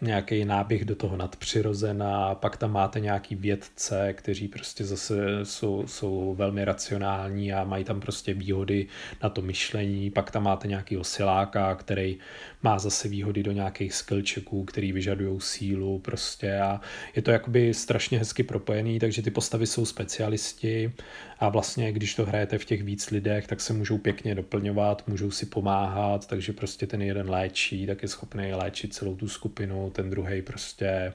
nějaký 0.00 0.44
náběh 0.44 0.84
do 0.84 0.94
toho 0.94 1.16
nadpřirozena, 1.16 2.34
pak 2.34 2.56
tam 2.56 2.72
máte 2.72 3.00
nějaký 3.00 3.34
vědce, 3.34 4.12
kteří 4.12 4.48
prostě 4.48 4.84
zase 4.84 5.14
jsou, 5.42 5.86
jsou 5.86 6.34
velmi 6.34 6.64
racionální 6.64 7.52
a 7.52 7.64
mají 7.64 7.84
tam 7.84 8.00
prostě 8.00 8.34
výhody 8.34 8.86
na 9.22 9.28
to 9.28 9.42
myšlení, 9.42 10.10
pak 10.10 10.30
tam 10.30 10.42
máte 10.42 10.68
nějaký 10.68 10.98
siláka, 11.02 11.74
který 11.74 12.18
má 12.62 12.78
zase 12.78 13.08
výhody 13.08 13.42
do 13.42 13.52
nějakých 13.52 13.94
skillčeků, 13.94 14.64
který 14.64 14.92
vyžadují 14.92 15.40
sílu 15.40 15.98
prostě 15.98 16.58
a 16.58 16.80
je 17.16 17.22
to 17.22 17.30
jakoby 17.30 17.74
strašně 17.74 18.18
hezky 18.18 18.42
propojený, 18.42 18.98
takže 18.98 19.22
ty 19.22 19.30
postavy 19.30 19.66
jsou 19.66 19.86
specialisti 19.86 20.92
a 21.38 21.48
vlastně 21.48 21.92
když 21.92 22.14
to 22.14 22.26
hrajete 22.26 22.58
v 22.58 22.64
těch 22.64 22.82
víc 22.82 23.10
lidech, 23.10 23.46
tak 23.46 23.60
se 23.60 23.72
můžou 23.72 23.98
pěkně 23.98 24.34
doplňovat, 24.34 25.08
můžou 25.08 25.30
si 25.30 25.46
pomáhat, 25.46 26.26
takže 26.26 26.52
prostě 26.52 26.86
ten 26.86 27.02
jeden 27.02 27.30
léčí, 27.30 27.86
tak 27.86 28.02
je 28.02 28.08
schopný 28.08 28.52
léčit 28.54 28.94
celou 28.94 29.16
tu 29.16 29.28
skupinu, 29.28 29.89
ten 29.90 30.10
druhý 30.10 30.42
prostě 30.42 31.12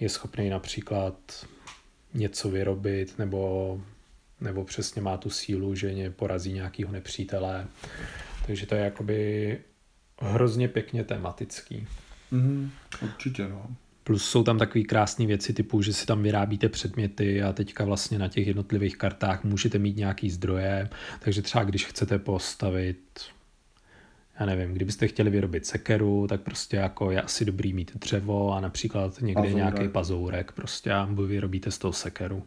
je 0.00 0.08
schopný 0.08 0.48
například 0.48 1.46
něco 2.14 2.50
vyrobit 2.50 3.18
nebo, 3.18 3.80
nebo 4.40 4.64
přesně 4.64 5.02
má 5.02 5.16
tu 5.16 5.30
sílu, 5.30 5.74
že 5.74 5.94
ně 5.94 6.10
porazí 6.10 6.52
nějakého 6.52 6.92
nepřítele. 6.92 7.66
Takže 8.46 8.66
to 8.66 8.74
je 8.74 8.84
jakoby 8.84 9.58
hrozně 10.20 10.68
pěkně 10.68 11.04
tematický. 11.04 11.86
Mm, 12.30 12.70
určitě, 13.02 13.48
no. 13.48 13.66
Plus 14.04 14.24
jsou 14.24 14.42
tam 14.42 14.58
takové 14.58 14.84
krásné 14.84 15.26
věci 15.26 15.52
typu, 15.52 15.82
že 15.82 15.92
si 15.92 16.06
tam 16.06 16.22
vyrábíte 16.22 16.68
předměty 16.68 17.42
a 17.42 17.52
teďka 17.52 17.84
vlastně 17.84 18.18
na 18.18 18.28
těch 18.28 18.46
jednotlivých 18.46 18.96
kartách 18.96 19.44
můžete 19.44 19.78
mít 19.78 19.96
nějaký 19.96 20.30
zdroje, 20.30 20.88
takže 21.20 21.42
třeba 21.42 21.64
když 21.64 21.86
chcete 21.86 22.18
postavit 22.18 22.98
já 24.40 24.46
nevím, 24.46 24.74
kdybyste 24.74 25.08
chtěli 25.08 25.30
vyrobit 25.30 25.66
sekeru, 25.66 26.26
tak 26.26 26.40
prostě 26.40 26.76
jako 26.76 27.10
je 27.10 27.22
asi 27.22 27.44
dobrý 27.44 27.72
mít 27.72 27.96
dřevo 27.96 28.52
a 28.52 28.60
například 28.60 29.20
někde 29.20 29.42
pazourek. 29.42 29.56
nějaký 29.56 29.88
pazourek 29.88 30.52
prostě 30.52 30.92
a 30.92 31.04
vy 31.04 31.26
vyrobíte 31.26 31.70
z 31.70 31.78
toho 31.78 31.92
sekeru. 31.92 32.42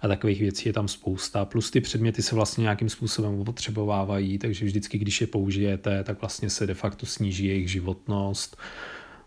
A 0.00 0.08
takových 0.08 0.40
věcí 0.40 0.68
je 0.68 0.72
tam 0.72 0.88
spousta. 0.88 1.44
Plus 1.44 1.70
ty 1.70 1.80
předměty 1.80 2.22
se 2.22 2.34
vlastně 2.34 2.62
nějakým 2.62 2.88
způsobem 2.88 3.40
opotřebovávají, 3.40 4.38
takže 4.38 4.64
vždycky, 4.64 4.98
když 4.98 5.20
je 5.20 5.26
použijete, 5.26 6.04
tak 6.04 6.20
vlastně 6.20 6.50
se 6.50 6.66
de 6.66 6.74
facto 6.74 7.06
sníží 7.06 7.46
jejich 7.46 7.70
životnost 7.70 8.56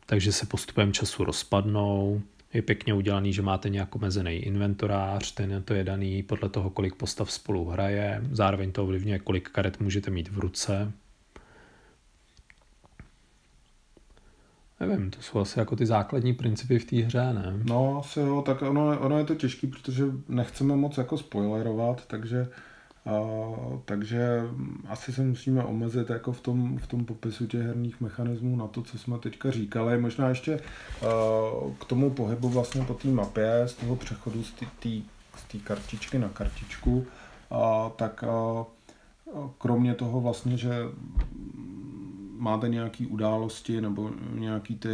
takže 0.09 0.31
se 0.31 0.45
postupem 0.45 0.93
času 0.93 1.23
rozpadnou. 1.23 2.21
Je 2.53 2.61
pěkně 2.61 2.93
udělaný, 2.93 3.33
že 3.33 3.41
máte 3.41 3.69
nějak 3.69 3.95
omezený 3.95 4.35
inventorář, 4.35 5.31
ten 5.31 5.63
to 5.65 5.73
je 5.73 5.83
daný 5.83 6.23
podle 6.23 6.49
toho, 6.49 6.69
kolik 6.69 6.95
postav 6.95 7.31
spolu 7.31 7.65
hraje, 7.65 8.21
zároveň 8.31 8.71
to 8.71 8.83
ovlivňuje, 8.83 9.19
kolik 9.19 9.49
karet 9.49 9.79
můžete 9.79 10.11
mít 10.11 10.29
v 10.29 10.39
ruce. 10.39 10.91
Nevím, 14.79 15.11
to 15.11 15.21
jsou 15.21 15.39
asi 15.39 15.59
jako 15.59 15.75
ty 15.75 15.85
základní 15.85 16.33
principy 16.33 16.79
v 16.79 16.85
té 16.85 16.95
hře, 16.95 17.33
ne? 17.33 17.53
No, 17.63 17.99
asi 17.99 18.19
jo, 18.19 18.43
tak 18.45 18.61
ono, 18.61 18.99
ono 18.99 19.17
je 19.17 19.23
to 19.23 19.35
těžké, 19.35 19.67
protože 19.67 20.03
nechceme 20.27 20.75
moc 20.75 20.97
jako 20.97 21.17
spoilerovat, 21.17 22.05
takže 22.07 22.47
Uh, 23.05 23.79
takže 23.85 24.41
asi 24.87 25.13
se 25.13 25.21
musíme 25.21 25.63
omezit 25.63 26.09
jako 26.09 26.31
v 26.31 26.41
tom, 26.41 26.77
v 26.77 26.87
tom 26.87 27.05
popisu 27.05 27.47
těch 27.47 27.61
herních 27.61 28.01
mechanismů 28.01 28.55
na 28.55 28.67
to, 28.67 28.81
co 28.81 28.97
jsme 28.97 29.17
teďka 29.17 29.51
říkali. 29.51 29.97
Možná 29.97 30.29
ještě 30.29 30.59
uh, 31.01 31.73
k 31.79 31.85
tomu 31.85 32.09
pohybu 32.09 32.49
vlastně 32.49 32.81
po 32.81 32.93
té 32.93 33.07
mapě, 33.07 33.63
z 33.65 33.73
toho 33.73 33.95
přechodu 33.95 34.43
z 34.43 34.53
té 35.51 35.57
kartičky 35.63 36.19
na 36.19 36.29
kartičku, 36.29 36.97
uh, 36.97 37.91
tak 37.95 38.23
uh, 39.33 39.45
kromě 39.57 39.93
toho 39.93 40.21
vlastně, 40.21 40.57
že 40.57 40.71
máte 42.39 42.69
nějaké 42.69 43.07
události 43.07 43.81
nebo 43.81 44.11
nějaký 44.33 44.75
ty 44.75 44.89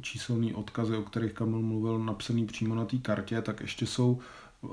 číselné 0.00 0.54
odkazy, 0.54 0.96
o 0.96 1.02
kterých 1.02 1.32
Kamil 1.32 1.62
mluvil, 1.62 1.98
napsaný 1.98 2.46
přímo 2.46 2.74
na 2.74 2.84
té 2.84 2.96
kartě, 2.96 3.42
tak 3.42 3.60
ještě 3.60 3.86
jsou 3.86 4.20
Eh, 4.64 4.68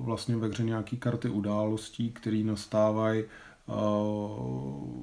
vlastně 0.00 0.36
ve 0.36 0.48
hře 0.48 0.64
nějaký 0.64 0.96
karty 0.96 1.28
událostí, 1.28 2.10
které 2.10 2.36
nastávají 2.36 3.22
eh, 3.22 3.72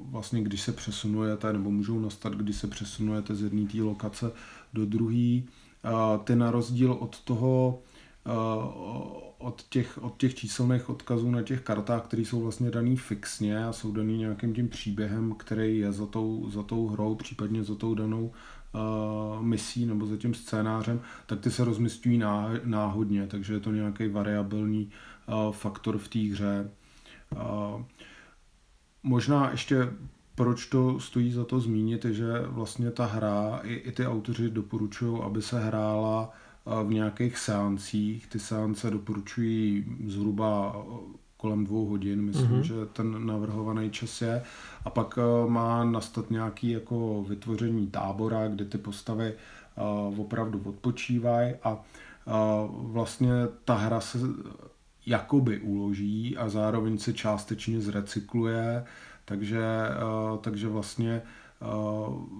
vlastně 0.05 0.43
když 0.43 0.61
se 0.61 0.71
přesunujete, 0.71 1.53
nebo 1.53 1.71
můžou 1.71 1.99
nastat, 1.99 2.33
když 2.33 2.55
se 2.55 2.67
přesunujete 2.67 3.35
z 3.35 3.41
jedné 3.41 3.67
té 3.67 3.81
lokace 3.81 4.31
do 4.73 4.85
druhé. 4.85 5.41
Ty 6.23 6.35
na 6.35 6.51
rozdíl 6.51 6.91
od 6.91 7.19
toho, 7.19 7.79
eh, 7.79 7.92
od 9.37 9.61
těch, 9.69 10.03
od 10.03 10.17
těch 10.17 10.35
číselných 10.35 10.89
odkazů 10.89 11.31
na 11.31 11.41
těch 11.41 11.61
kartách, 11.61 12.03
které 12.03 12.21
jsou 12.21 12.41
vlastně 12.41 12.71
daný 12.71 12.97
fixně 12.97 13.65
a 13.65 13.73
jsou 13.73 13.91
daný 13.91 14.17
nějakým 14.17 14.53
tím 14.53 14.69
příběhem, 14.69 15.35
který 15.35 15.79
je 15.79 15.91
za 15.91 16.05
tou, 16.05 16.49
za 16.49 16.63
tou 16.63 16.87
hrou, 16.87 17.15
případně 17.15 17.63
za 17.63 17.75
tou 17.75 17.95
danou 17.95 18.31
uh, 18.73 19.41
misí 19.41 19.85
nebo 19.85 20.05
za 20.05 20.17
tím 20.17 20.33
scénářem, 20.33 21.01
tak 21.25 21.39
ty 21.39 21.51
se 21.51 21.65
rozmistují 21.65 22.21
náhodně, 22.63 23.27
takže 23.27 23.53
je 23.53 23.59
to 23.59 23.71
nějaký 23.71 24.07
variabilní 24.07 24.91
uh, 25.27 25.53
faktor 25.53 25.97
v 25.97 26.07
té 26.07 26.19
hře. 26.19 26.69
Uh, 27.31 27.81
možná 29.03 29.51
ještě 29.51 29.89
proč 30.35 30.65
to 30.65 30.99
stojí 30.99 31.31
za 31.31 31.45
to 31.45 31.59
zmínit, 31.59 32.05
je, 32.05 32.13
že 32.13 32.39
vlastně 32.47 32.91
ta 32.91 33.05
hra, 33.05 33.59
i, 33.63 33.73
i 33.73 33.91
ty 33.91 34.07
autoři 34.07 34.49
doporučují, 34.49 35.21
aby 35.23 35.41
se 35.41 35.59
hrála 35.59 36.33
v 36.83 36.93
nějakých 36.93 37.37
seancích. 37.37 38.27
Ty 38.27 38.39
seance 38.39 38.89
doporučují 38.91 39.85
zhruba 40.05 40.75
kolem 41.37 41.63
dvou 41.63 41.85
hodin, 41.85 42.21
myslím, 42.21 42.51
mm-hmm. 42.51 42.61
že 42.61 42.73
ten 42.93 43.25
navrhovaný 43.25 43.89
čas 43.89 44.21
je. 44.21 44.43
A 44.85 44.89
pak 44.89 45.17
uh, 45.17 45.49
má 45.49 45.83
nastat 45.83 46.31
nějaký 46.31 46.69
jako 46.69 47.25
vytvoření 47.29 47.87
tábora, 47.87 48.47
kde 48.47 48.65
ty 48.65 48.77
postavy 48.77 49.33
uh, 50.09 50.19
opravdu 50.19 50.61
odpočívají 50.65 51.53
a 51.63 51.73
uh, 51.73 52.91
vlastně 52.91 53.31
ta 53.65 53.75
hra 53.75 53.99
se 53.99 54.17
jakoby 55.05 55.59
uloží 55.59 56.37
a 56.37 56.49
zároveň 56.49 56.97
se 56.97 57.13
částečně 57.13 57.81
zrecykluje, 57.81 58.85
takže, 59.25 59.63
uh, 60.31 60.37
takže 60.37 60.67
vlastně 60.67 61.21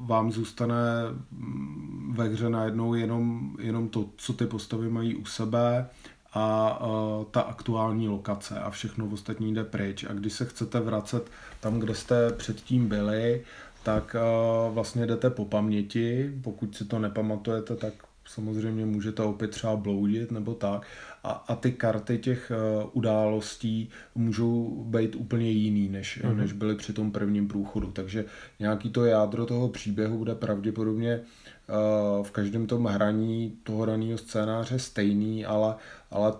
vám 0.06 0.32
zůstane 0.32 0.76
mm, 1.32 2.14
ve 2.18 2.28
hře 2.28 2.50
najednou 2.50 2.94
jenom, 2.94 3.56
jenom 3.60 3.90
to, 3.90 4.10
co 4.18 4.34
ty 4.34 4.46
postavy 4.46 4.90
mají 4.90 5.16
u 5.16 5.26
sebe 5.26 5.90
a 6.34 6.80
uh, 6.86 7.26
ta 7.32 7.42
aktuální 7.42 8.08
lokace 8.08 8.60
a 8.60 8.70
všechno 8.70 9.06
ostatní 9.06 9.54
jde 9.54 9.64
pryč. 9.64 10.06
A 10.10 10.14
když 10.14 10.34
se 10.34 10.46
chcete 10.46 10.80
vracet 10.80 11.32
tam, 11.60 11.80
kde 11.80 11.96
jste 11.96 12.32
předtím 12.32 12.88
byli, 12.88 13.44
tak 13.84 14.16
uh, 14.16 14.74
vlastně 14.74 15.06
jdete 15.06 15.30
po 15.30 15.46
paměti. 15.46 16.34
Pokud 16.42 16.76
si 16.76 16.86
to 16.86 17.00
nepamatujete, 17.00 17.76
tak 17.76 17.94
samozřejmě 18.26 18.86
můžete 18.86 19.24
opět 19.24 19.52
třeba 19.52 19.76
bloudit 19.76 20.32
nebo 20.32 20.54
tak. 20.54 20.88
A, 21.24 21.32
a 21.32 21.56
ty 21.56 21.72
karty 21.72 22.18
těch 22.18 22.52
uh, 22.52 22.90
událostí 22.94 23.90
můžou 24.16 24.84
být 24.84 25.16
úplně 25.16 25.52
jiný, 25.52 25.90
než, 25.90 26.22
mm-hmm. 26.24 26.36
než 26.36 26.52
byly 26.52 26.76
při 26.76 26.94
tom 26.94 27.12
prvním 27.12 27.48
průchodu. 27.48 27.92
Takže 27.92 28.26
nějaký 28.60 28.90
to 28.90 29.06
jádro 29.06 29.46
toho 29.46 29.70
příběhu 29.70 30.18
bude 30.18 30.36
pravděpodobně 30.36 31.20
uh, 31.20 32.26
v 32.26 32.32
každém 32.32 32.68
tom 32.68 32.86
hraní 32.86 33.58
toho 33.64 33.86
daného 33.86 34.18
scénáře 34.18 34.80
stejný, 34.80 35.46
ale, 35.46 35.76
ale 36.12 36.34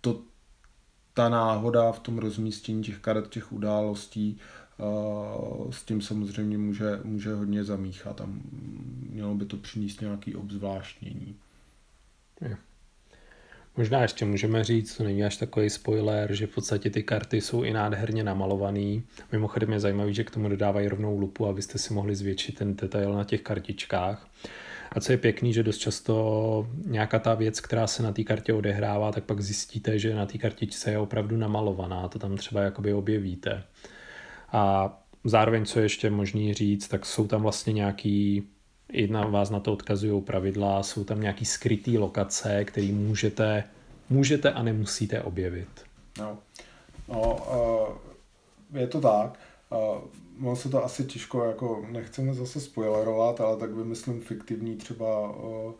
to 0.00 0.22
ta 1.14 1.28
náhoda 1.28 1.92
v 1.92 1.98
tom 1.98 2.18
rozmístění 2.18 2.82
těch 2.82 2.98
karet, 2.98 3.28
těch 3.28 3.52
událostí, 3.52 4.38
s 5.70 5.82
tím 5.82 6.00
samozřejmě 6.00 6.58
může, 6.58 7.00
může 7.04 7.34
hodně 7.34 7.64
zamíchat 7.64 8.20
a 8.20 8.28
mělo 9.10 9.34
by 9.34 9.46
to 9.46 9.56
přinést 9.56 10.00
nějaký 10.00 10.34
obzvláštnění. 10.34 11.36
Je. 12.40 12.56
Možná 13.76 14.02
ještě 14.02 14.24
můžeme 14.24 14.64
říct, 14.64 14.96
to 14.96 15.04
není 15.04 15.24
až 15.24 15.36
takový 15.36 15.70
spoiler, 15.70 16.34
že 16.34 16.46
v 16.46 16.54
podstatě 16.54 16.90
ty 16.90 17.02
karty 17.02 17.40
jsou 17.40 17.62
i 17.62 17.72
nádherně 17.72 18.24
namalovaný. 18.24 19.02
Mimochodem 19.32 19.72
je 19.72 19.80
zajímavý, 19.80 20.14
že 20.14 20.24
k 20.24 20.30
tomu 20.30 20.48
dodávají 20.48 20.88
rovnou 20.88 21.18
lupu, 21.18 21.46
abyste 21.46 21.78
si 21.78 21.94
mohli 21.94 22.16
zvětšit 22.16 22.58
ten 22.58 22.76
detail 22.76 23.12
na 23.12 23.24
těch 23.24 23.42
kartičkách. 23.42 24.28
A 24.92 25.00
co 25.00 25.12
je 25.12 25.18
pěkný, 25.18 25.52
že 25.52 25.62
dost 25.62 25.78
často 25.78 26.68
nějaká 26.86 27.18
ta 27.18 27.34
věc, 27.34 27.60
která 27.60 27.86
se 27.86 28.02
na 28.02 28.12
té 28.12 28.24
kartě 28.24 28.52
odehrává, 28.52 29.12
tak 29.12 29.24
pak 29.24 29.40
zjistíte, 29.40 29.98
že 29.98 30.14
na 30.14 30.26
té 30.26 30.38
kartičce 30.38 30.90
je 30.90 30.98
opravdu 30.98 31.36
namalovaná. 31.36 32.08
To 32.08 32.18
tam 32.18 32.36
třeba 32.36 32.60
jakoby 32.60 32.94
objevíte. 32.94 33.62
A 34.52 34.92
zároveň, 35.24 35.64
co 35.64 35.80
ještě 35.80 36.10
možný 36.10 36.54
říct, 36.54 36.88
tak 36.88 37.06
jsou 37.06 37.26
tam 37.26 37.42
vlastně 37.42 37.72
nějaký 37.72 38.42
i 38.92 39.08
na 39.08 39.26
vás 39.26 39.50
na 39.50 39.60
to 39.60 39.72
odkazují 39.72 40.22
pravidla, 40.22 40.82
jsou 40.82 41.04
tam 41.04 41.20
nějaký 41.20 41.44
skrytý 41.44 41.98
lokace, 41.98 42.64
které 42.64 42.92
můžete, 42.92 43.64
můžete 44.10 44.52
a 44.52 44.62
nemusíte 44.62 45.22
objevit. 45.22 45.68
No, 46.18 46.38
no 47.08 47.36
uh, 48.72 48.80
je 48.80 48.86
to 48.86 49.00
tak. 49.00 49.38
Uh, 49.70 50.46
ono 50.46 50.56
se 50.56 50.68
to 50.68 50.84
asi 50.84 51.04
těžko, 51.04 51.44
jako 51.44 51.86
nechceme 51.90 52.34
zase 52.34 52.60
spoilerovat, 52.60 53.40
ale 53.40 53.56
tak 53.56 53.70
vymyslím 53.70 54.20
fiktivní 54.20 54.76
třeba 54.76 55.30
uh, 55.30 55.72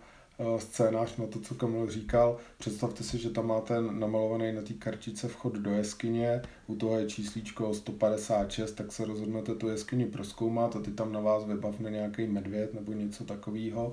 scénář 0.59 1.17
na 1.17 1.27
to, 1.27 1.41
co 1.41 1.55
Kamil 1.55 1.91
říkal. 1.91 2.39
Představte 2.59 3.05
si, 3.05 3.19
že 3.19 3.31
tam 3.31 3.47
máte 3.47 3.81
namalovaný 3.81 4.53
na 4.53 4.63
té 4.63 4.75
kartice 4.75 5.29
vchod 5.29 5.55
do 5.55 5.71
jeskyně, 5.71 6.43
u 6.67 6.77
toho 6.77 6.99
je 6.99 7.07
číslíčko 7.07 7.75
156, 7.75 8.73
tak 8.73 8.93
se 8.93 9.05
rozhodnete 9.05 9.55
tu 9.55 9.69
jeskyni 9.69 10.07
proskoumat 10.07 10.77
a 10.77 10.81
ty 10.81 10.91
tam 10.91 11.13
na 11.13 11.21
vás 11.21 11.45
vybavne 11.45 11.91
nějaký 11.91 12.27
medvěd 12.27 12.75
nebo 12.75 12.93
něco 12.93 13.25
takového. 13.25 13.93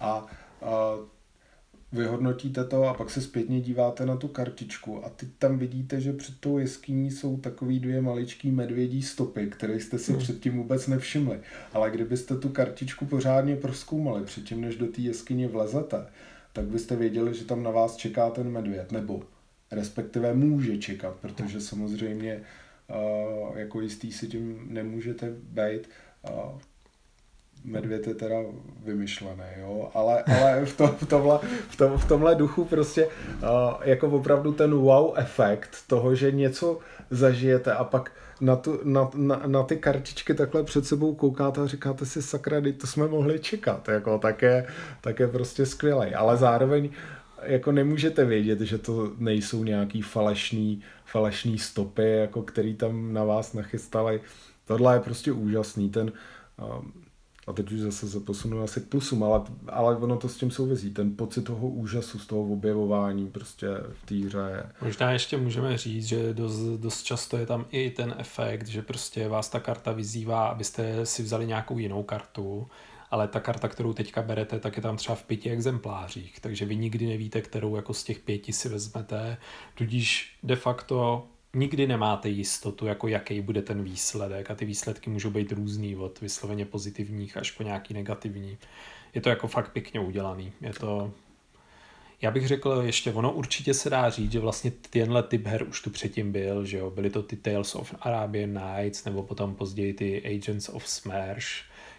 A, 0.00 0.26
a 0.62 0.96
vyhodnotíte 1.92 2.64
to 2.64 2.84
a 2.84 2.94
pak 2.94 3.10
se 3.10 3.20
zpětně 3.20 3.60
díváte 3.60 4.06
na 4.06 4.16
tu 4.16 4.28
kartičku 4.28 5.04
a 5.04 5.08
teď 5.08 5.28
tam 5.38 5.58
vidíte, 5.58 6.00
že 6.00 6.12
před 6.12 6.40
tou 6.40 6.58
jeskyní 6.58 7.10
jsou 7.10 7.36
takový 7.36 7.80
dvě 7.80 8.00
maličký 8.00 8.50
medvědí 8.50 9.02
stopy, 9.02 9.46
které 9.46 9.74
jste 9.74 9.98
si 9.98 10.12
hmm. 10.12 10.20
předtím 10.20 10.56
vůbec 10.56 10.86
nevšimli. 10.86 11.40
Ale 11.72 11.90
kdybyste 11.90 12.36
tu 12.36 12.48
kartičku 12.48 13.06
pořádně 13.06 13.56
proskoumali 13.56 14.24
předtím, 14.24 14.60
než 14.60 14.76
do 14.76 14.86
té 14.86 15.00
jeskyně 15.00 15.48
vlezete, 15.48 16.06
tak 16.52 16.64
byste 16.64 16.96
věděli, 16.96 17.34
že 17.34 17.44
tam 17.44 17.62
na 17.62 17.70
vás 17.70 17.96
čeká 17.96 18.30
ten 18.30 18.50
medvěd, 18.50 18.92
nebo 18.92 19.22
respektive 19.70 20.34
může 20.34 20.78
čekat, 20.78 21.16
protože 21.20 21.60
samozřejmě 21.60 22.40
uh, 23.50 23.58
jako 23.58 23.80
jistý 23.80 24.12
si 24.12 24.26
tím 24.26 24.66
nemůžete 24.70 25.34
být. 25.42 25.88
Uh, 26.30 26.60
medvěd 27.66 28.06
je 28.06 28.14
teda 28.14 28.36
vymyšlený, 28.84 29.44
jo, 29.60 29.90
ale, 29.94 30.22
ale 30.22 30.64
v, 30.64 30.76
to, 30.76 30.86
v, 30.86 31.06
tomhle, 31.06 31.38
v, 31.68 31.76
tom, 31.76 31.98
v 31.98 32.08
tomhle 32.08 32.34
duchu 32.34 32.64
prostě 32.64 33.06
uh, 33.06 33.10
jako 33.82 34.08
opravdu 34.08 34.52
ten 34.52 34.74
wow 34.74 35.12
efekt 35.16 35.76
toho, 35.86 36.14
že 36.14 36.32
něco 36.32 36.78
zažijete 37.10 37.72
a 37.72 37.84
pak 37.84 38.12
na, 38.40 38.56
tu, 38.56 38.80
na, 38.84 39.10
na, 39.14 39.42
na 39.46 39.62
ty 39.62 39.76
kartičky 39.76 40.34
takhle 40.34 40.62
před 40.64 40.86
sebou 40.86 41.14
koukáte 41.14 41.60
a 41.60 41.66
říkáte 41.66 42.06
si 42.06 42.22
sakra, 42.22 42.60
to 42.80 42.86
jsme 42.86 43.08
mohli 43.08 43.38
čekat, 43.38 43.88
jako 43.88 44.18
tak 44.18 44.42
je, 44.42 44.66
tak 45.00 45.20
je 45.20 45.28
prostě 45.28 45.66
skvělý, 45.66 46.14
ale 46.14 46.36
zároveň 46.36 46.90
jako 47.42 47.72
nemůžete 47.72 48.24
vědět, 48.24 48.60
že 48.60 48.78
to 48.78 49.12
nejsou 49.18 49.64
nějaký 49.64 50.02
falešný, 50.02 50.82
falešný 51.04 51.58
stopy, 51.58 52.10
jako 52.10 52.42
který 52.42 52.74
tam 52.74 53.12
na 53.12 53.24
vás 53.24 53.52
nachystali. 53.52 54.20
Tohle 54.64 54.96
je 54.96 55.00
prostě 55.00 55.32
úžasný, 55.32 55.90
ten 55.90 56.12
um, 56.80 56.92
a 57.46 57.52
teď 57.52 57.72
už 57.72 57.80
zase 57.80 58.08
se 58.08 58.20
posunu 58.20 58.62
asi 58.62 58.80
k 58.80 58.88
plusům, 58.88 59.22
ale, 59.22 59.42
ale 59.68 59.96
ono 59.96 60.16
to 60.16 60.28
s 60.28 60.36
tím 60.36 60.50
souvisí. 60.50 60.90
Ten 60.90 61.16
pocit 61.16 61.42
toho 61.42 61.68
úžasu 61.68 62.18
z 62.18 62.26
toho 62.26 62.42
objevování 62.42 63.26
prostě 63.26 63.68
v 63.92 64.06
té 64.06 64.14
hře. 64.14 64.66
Možná 64.82 65.12
ještě 65.12 65.36
můžeme 65.36 65.78
říct, 65.78 66.06
že 66.06 66.34
dost, 66.34 66.60
dost 66.60 67.02
často 67.02 67.36
je 67.36 67.46
tam 67.46 67.66
i 67.70 67.90
ten 67.90 68.14
efekt, 68.18 68.66
že 68.66 68.82
prostě 68.82 69.28
vás 69.28 69.48
ta 69.48 69.60
karta 69.60 69.92
vyzývá, 69.92 70.46
abyste 70.46 71.06
si 71.06 71.22
vzali 71.22 71.46
nějakou 71.46 71.78
jinou 71.78 72.02
kartu, 72.02 72.66
ale 73.10 73.28
ta 73.28 73.40
karta, 73.40 73.68
kterou 73.68 73.92
teďka 73.92 74.22
berete, 74.22 74.60
tak 74.60 74.76
je 74.76 74.82
tam 74.82 74.96
třeba 74.96 75.16
v 75.16 75.22
pěti 75.22 75.50
exemplářích, 75.50 76.40
takže 76.40 76.64
vy 76.64 76.76
nikdy 76.76 77.06
nevíte, 77.06 77.42
kterou 77.42 77.76
jako 77.76 77.94
z 77.94 78.04
těch 78.04 78.18
pěti 78.18 78.52
si 78.52 78.68
vezmete, 78.68 79.36
tudíž 79.74 80.36
de 80.42 80.56
facto 80.56 81.26
nikdy 81.56 81.86
nemáte 81.86 82.28
jistotu, 82.28 82.86
jako 82.86 83.08
jaký 83.08 83.40
bude 83.40 83.62
ten 83.62 83.82
výsledek 83.82 84.50
a 84.50 84.54
ty 84.54 84.64
výsledky 84.64 85.10
můžou 85.10 85.30
být 85.30 85.52
různý 85.52 85.96
od 85.96 86.20
vysloveně 86.20 86.66
pozitivních 86.66 87.36
až 87.36 87.50
po 87.50 87.62
nějaký 87.62 87.94
negativní. 87.94 88.58
Je 89.14 89.20
to 89.20 89.28
jako 89.28 89.48
fakt 89.48 89.72
pěkně 89.72 90.00
udělaný. 90.00 90.52
Je 90.60 90.72
to, 90.72 91.12
já 92.22 92.30
bych 92.30 92.46
řekl 92.46 92.82
ještě, 92.86 93.12
ono 93.12 93.32
určitě 93.32 93.74
se 93.74 93.90
dá 93.90 94.10
říct, 94.10 94.32
že 94.32 94.40
vlastně 94.40 94.72
tenhle 94.90 95.22
typ 95.22 95.46
her 95.46 95.68
už 95.68 95.82
tu 95.82 95.90
předtím 95.90 96.32
byl, 96.32 96.64
že 96.64 96.78
jo, 96.78 96.90
byly 96.90 97.10
to 97.10 97.22
ty 97.22 97.36
Tales 97.36 97.74
of 97.74 97.94
Arabian 98.00 98.52
Nights, 98.52 99.04
nebo 99.04 99.22
potom 99.22 99.54
později 99.54 99.94
ty 99.94 100.36
Agents 100.36 100.68
of 100.68 100.88
Smash, 100.88 101.46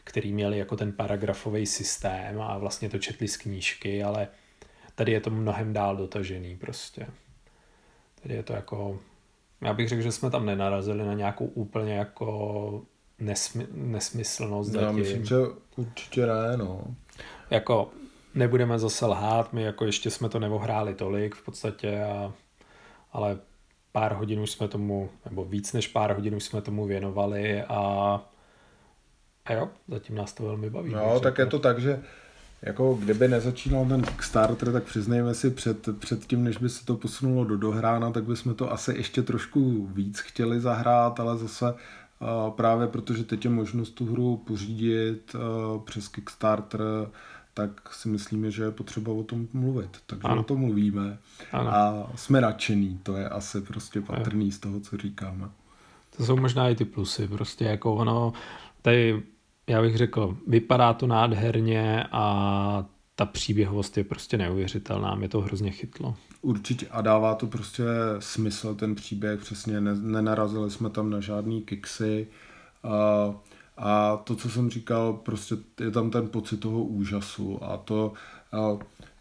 který 0.04 0.34
měli 0.34 0.58
jako 0.58 0.76
ten 0.76 0.92
paragrafový 0.92 1.66
systém 1.66 2.42
a 2.42 2.58
vlastně 2.58 2.90
to 2.90 2.98
četli 2.98 3.28
z 3.28 3.38
knížky, 3.38 4.04
ale 4.04 4.28
tady 4.96 5.12
je 5.12 5.22
to 5.22 5.30
mnohem 5.30 5.74
dál 5.74 5.96
dotažený 5.96 6.58
prostě. 6.58 7.08
Tady 8.22 8.36
je 8.36 8.44
to 8.44 8.54
jako 8.54 9.00
já 9.62 9.74
bych 9.74 9.90
řekl, 9.90 10.02
že 10.02 10.12
jsme 10.12 10.30
tam 10.30 10.46
nenarazili 10.46 11.06
na 11.06 11.14
nějakou 11.14 11.46
úplně 11.46 11.94
jako 11.94 12.82
nesmy, 13.20 13.68
nesmyslnost. 13.72 14.74
Já 14.74 14.82
zatím. 14.82 15.00
myslím, 15.00 15.26
že 15.26 15.36
určitě 15.76 16.26
ne, 16.26 16.58
no. 16.58 16.82
Jako 17.50 17.90
nebudeme 18.36 18.80
zase 18.80 19.06
lhát, 19.06 19.54
my 19.54 19.62
jako 19.64 19.86
ještě 19.86 20.10
jsme 20.10 20.30
to 20.30 20.40
neohráli 20.40 20.94
tolik 20.94 21.36
v 21.36 21.46
podstatě, 21.46 22.04
a, 22.04 22.34
ale 23.12 23.38
pár 23.92 24.14
hodin 24.14 24.40
už 24.40 24.52
jsme 24.52 24.68
tomu, 24.68 25.10
nebo 25.26 25.46
víc 25.46 25.74
než 25.74 25.88
pár 25.88 26.14
hodin 26.16 26.36
už 26.36 26.44
jsme 26.44 26.62
tomu 26.62 26.86
věnovali 26.86 27.64
a, 27.64 28.22
a 29.46 29.54
jo, 29.54 29.70
zatím 29.88 30.16
nás 30.16 30.34
to 30.34 30.44
velmi 30.44 30.70
baví. 30.70 30.92
No, 30.92 31.20
tak 31.20 31.38
je 31.38 31.46
to 31.46 31.60
tak, 31.60 31.80
že 31.80 32.04
jako 32.62 32.94
kdyby 32.94 33.28
nezačínal 33.28 33.86
ten 33.86 34.02
Kickstarter, 34.02 34.72
tak 34.72 34.84
přiznejme 34.84 35.34
si 35.34 35.50
před, 35.50 36.00
před 36.00 36.26
tím, 36.26 36.44
než 36.44 36.58
by 36.58 36.70
se 36.70 36.86
to 36.86 36.96
posunulo 36.96 37.46
do 37.46 37.58
dohrána, 37.58 38.12
tak 38.12 38.24
bychom 38.24 38.56
to 38.56 38.72
asi 38.72 38.94
ještě 38.98 39.22
trošku 39.22 39.88
víc 39.88 40.20
chtěli 40.20 40.60
zahrát, 40.60 41.20
ale 41.20 41.38
zase 41.38 41.72
uh, 41.72 42.54
právě 42.56 42.88
protože 42.88 43.24
teď 43.24 43.46
je 43.46 43.52
možnost 43.52 43.90
tu 43.90 44.06
hru 44.06 44.44
pořídit 44.48 45.36
uh, 45.36 45.82
přes 45.84 46.08
Kickstarter, 46.08 46.82
tak 47.54 47.94
si 47.94 48.10
myslíme, 48.10 48.52
že 48.52 48.64
je 48.64 48.72
potřeba 48.72 49.12
o 49.12 49.24
tom 49.24 49.48
mluvit. 49.54 49.98
Takže 50.08 50.28
ano. 50.28 50.42
o 50.42 50.44
tom 50.44 50.60
mluvíme 50.60 51.18
ano. 51.52 51.70
a 51.70 52.12
jsme 52.16 52.42
nadšený, 52.42 53.00
to 53.04 53.18
je 53.18 53.30
asi 53.30 53.62
prostě 53.62 54.02
patrný 54.02 54.46
ano. 54.46 54.52
z 54.52 54.60
toho, 54.60 54.80
co 54.80 54.98
říkáme. 54.98 55.50
To 56.18 56.26
jsou 56.26 56.38
možná 56.38 56.70
i 56.70 56.76
ty 56.76 56.86
plusy, 56.86 57.28
prostě 57.28 57.66
jako 57.66 57.96
ono, 57.96 58.34
tady 58.82 59.24
já 59.70 59.82
bych 59.82 59.98
řekl, 59.98 60.38
vypadá 60.48 60.94
to 60.94 61.08
nádherně 61.08 62.04
a 62.12 62.86
ta 63.16 63.26
příběhovost 63.26 63.98
je 63.98 64.04
prostě 64.04 64.38
neuvěřitelná, 64.38 65.16
mě 65.16 65.30
to 65.30 65.42
hrozně 65.42 65.72
chytlo. 65.72 66.16
Určitě 66.42 66.88
a 66.92 67.02
dává 67.02 67.36
to 67.36 67.48
prostě 67.48 67.84
smysl 68.20 68.76
ten 68.76 68.96
příběh, 68.96 69.40
přesně 69.40 69.82
ne, 69.82 69.96
nenarazili 69.96 70.72
jsme 70.72 70.90
tam 70.90 71.10
na 71.10 71.20
žádný 71.20 71.62
kiksy 71.62 72.28
a, 72.84 73.34
a 73.78 74.18
to, 74.18 74.36
co 74.36 74.50
jsem 74.50 74.70
říkal, 74.70 75.14
prostě 75.14 75.56
je 75.80 75.92
tam 75.92 76.12
ten 76.12 76.28
pocit 76.28 76.58
toho 76.58 76.84
úžasu 76.84 77.64
a 77.64 77.78
to 77.78 78.14
a, 78.14 78.37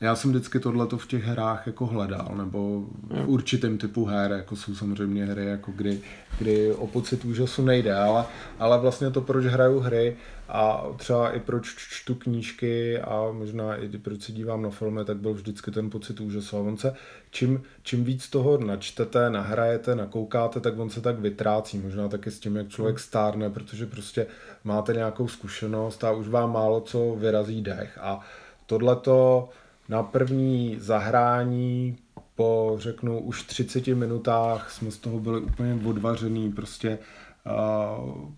já 0.01 0.17
jsem 0.17 0.31
vždycky 0.31 0.61
tohleto 0.61 0.99
v 0.99 1.07
těch 1.07 1.25
hrách 1.25 1.67
jako 1.67 1.87
hledal, 1.87 2.35
nebo 2.37 2.85
v 3.03 3.29
určitém 3.29 3.79
typu 3.79 4.05
her, 4.05 4.33
jako 4.33 4.57
jsou 4.57 4.75
samozřejmě 4.75 5.25
hry, 5.25 5.47
jako 5.47 5.73
kdy, 5.73 6.01
kdy 6.39 6.73
o 6.73 6.87
pocit 6.87 7.25
úžasu 7.25 7.65
nejde, 7.65 7.95
ale, 7.95 8.25
ale 8.59 8.79
vlastně 8.79 9.11
to, 9.11 9.21
proč 9.21 9.45
hraju 9.45 9.81
hry 9.81 10.17
a 10.49 10.85
třeba 10.97 11.31
i 11.31 11.41
proč 11.41 11.75
čtu 11.77 12.15
knížky 12.15 12.99
a 12.99 13.29
možná 13.33 13.77
i 13.77 13.89
proč 13.89 14.23
se 14.23 14.33
dívám 14.33 14.63
na 14.63 14.71
filmy, 14.71 15.05
tak 15.05 15.17
byl 15.17 15.35
vždycky 15.35 15.71
ten 15.71 15.91
pocit 15.91 16.21
úžasu. 16.21 16.57
A 16.57 16.61
on 16.61 16.77
se, 16.77 16.95
čím, 17.31 17.63
čím 17.83 18.05
víc 18.05 18.29
toho 18.29 18.59
načtete, 18.59 19.31
nahrajete, 19.31 19.95
nakoukáte, 19.95 20.61
tak 20.61 20.79
on 20.79 20.91
se 20.91 21.01
tak 21.01 21.19
vytrácí. 21.19 21.79
Možná 21.79 22.09
taky 22.09 22.31
s 22.31 22.41
tím, 22.41 22.57
jak 22.57 22.69
člověk 22.69 22.99
stárne, 22.99 23.51
protože 23.51 23.87
prostě 23.87 24.27
máte 24.65 24.93
nějakou 24.93 25.29
zkušenost 25.29 26.05
a 26.05 26.13
už 26.13 26.29
vám 26.29 26.53
málo 26.53 26.81
co 26.81 27.17
vyrazí 27.19 27.63
dech. 27.63 27.99
A 28.01 28.21
tohleto 28.67 29.49
na 29.89 30.03
první 30.03 30.77
zahrání 30.81 31.97
po, 32.35 32.77
řeknu, 32.79 33.21
už 33.21 33.43
30 33.43 33.87
minutách 33.87 34.71
jsme 34.71 34.91
z 34.91 34.99
toho 34.99 35.21
byli 35.21 35.41
úplně 35.41 35.89
odvařený, 35.89 36.53
prostě 36.53 36.99
uh, 37.47 38.31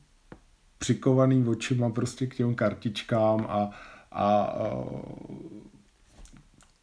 přikovaný 0.78 1.48
očima 1.48 1.90
prostě 1.90 2.26
k 2.26 2.34
těm 2.34 2.54
kartičkám 2.54 3.46
a, 3.48 3.70
a 4.12 4.54
uh, 4.54 5.00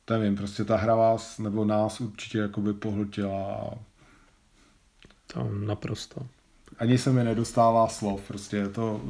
nevím, 0.10 0.36
prostě 0.36 0.66
ta 0.66 0.78
hra 0.78 0.96
vás 0.96 1.40
nebo 1.40 1.66
nás 1.66 2.02
určitě 2.02 2.38
jakoby 2.38 2.74
pohltila 2.74 3.70
To 5.34 5.50
naprosto. 5.66 6.28
Ani 6.80 6.98
se 6.98 7.12
mi 7.12 7.24
nedostává 7.24 7.88
slov, 7.88 8.22
prostě 8.28 8.58
je 8.58 8.70
to, 8.70 9.02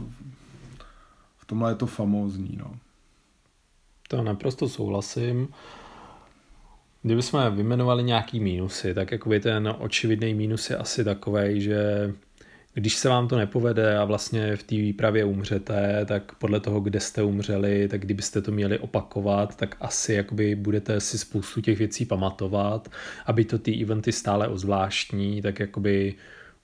v 1.38 1.46
tomhle 1.46 1.72
je 1.72 1.76
to 1.76 1.86
famózní, 1.86 2.58
no. 2.58 2.80
To 4.08 4.24
naprosto 4.24 4.70
souhlasím. 4.70 5.48
Kdybychom 7.04 7.56
vymenovali 7.56 8.04
nějaký 8.04 8.40
mínusy, 8.40 8.94
tak 8.94 9.12
jakoby 9.12 9.40
ten 9.40 9.76
očividný 9.80 10.34
mínus 10.34 10.70
je 10.70 10.78
asi 10.78 11.04
takový, 11.04 11.62
že 11.62 12.12
když 12.74 12.96
se 12.96 13.10
vám 13.10 13.28
to 13.28 13.38
nepovede 13.38 13.98
a 13.98 14.06
vlastně 14.06 14.56
v 14.56 14.64
té 14.64 14.76
výpravě 14.76 15.26
umřete, 15.26 16.06
tak 16.06 16.36
podle 16.36 16.60
toho, 16.60 16.80
kde 16.80 17.00
jste 17.00 17.24
umřeli, 17.24 17.88
tak 17.88 18.02
kdybyste 18.02 18.42
to 18.42 18.52
měli 18.52 18.80
opakovat, 18.80 19.56
tak 19.56 19.76
asi 19.80 20.14
jakoby 20.14 20.56
budete 20.56 21.00
si 21.00 21.18
spoustu 21.18 21.62
těch 21.62 21.78
věcí 21.78 22.06
pamatovat, 22.06 22.90
aby 23.26 23.46
to 23.46 23.60
ty 23.60 23.82
eventy 23.84 24.12
stále 24.12 24.48
ozvláštní, 24.48 25.42
tak 25.42 25.60
jakoby 25.60 26.16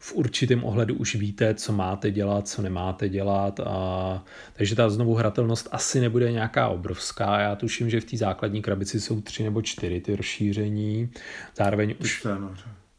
v 0.03 0.13
určitém 0.13 0.63
ohledu 0.63 0.95
už 0.95 1.15
víte, 1.15 1.53
co 1.53 1.73
máte 1.73 2.11
dělat, 2.11 2.47
co 2.47 2.61
nemáte 2.61 3.09
dělat 3.09 3.59
a 3.59 4.23
takže 4.53 4.75
ta 4.75 4.89
znovu 4.89 5.13
hratelnost 5.13 5.67
asi 5.71 5.99
nebude 5.99 6.31
nějaká 6.31 6.67
obrovská. 6.67 7.39
Já 7.39 7.55
tuším, 7.55 7.89
že 7.89 8.01
v 8.01 8.05
té 8.05 8.17
základní 8.17 8.61
krabici 8.61 9.01
jsou 9.01 9.21
tři 9.21 9.43
nebo 9.43 9.61
čtyři 9.61 10.01
ty 10.01 10.15
rozšíření. 10.15 11.09
Zároveň 11.55 11.95
už 11.99 12.27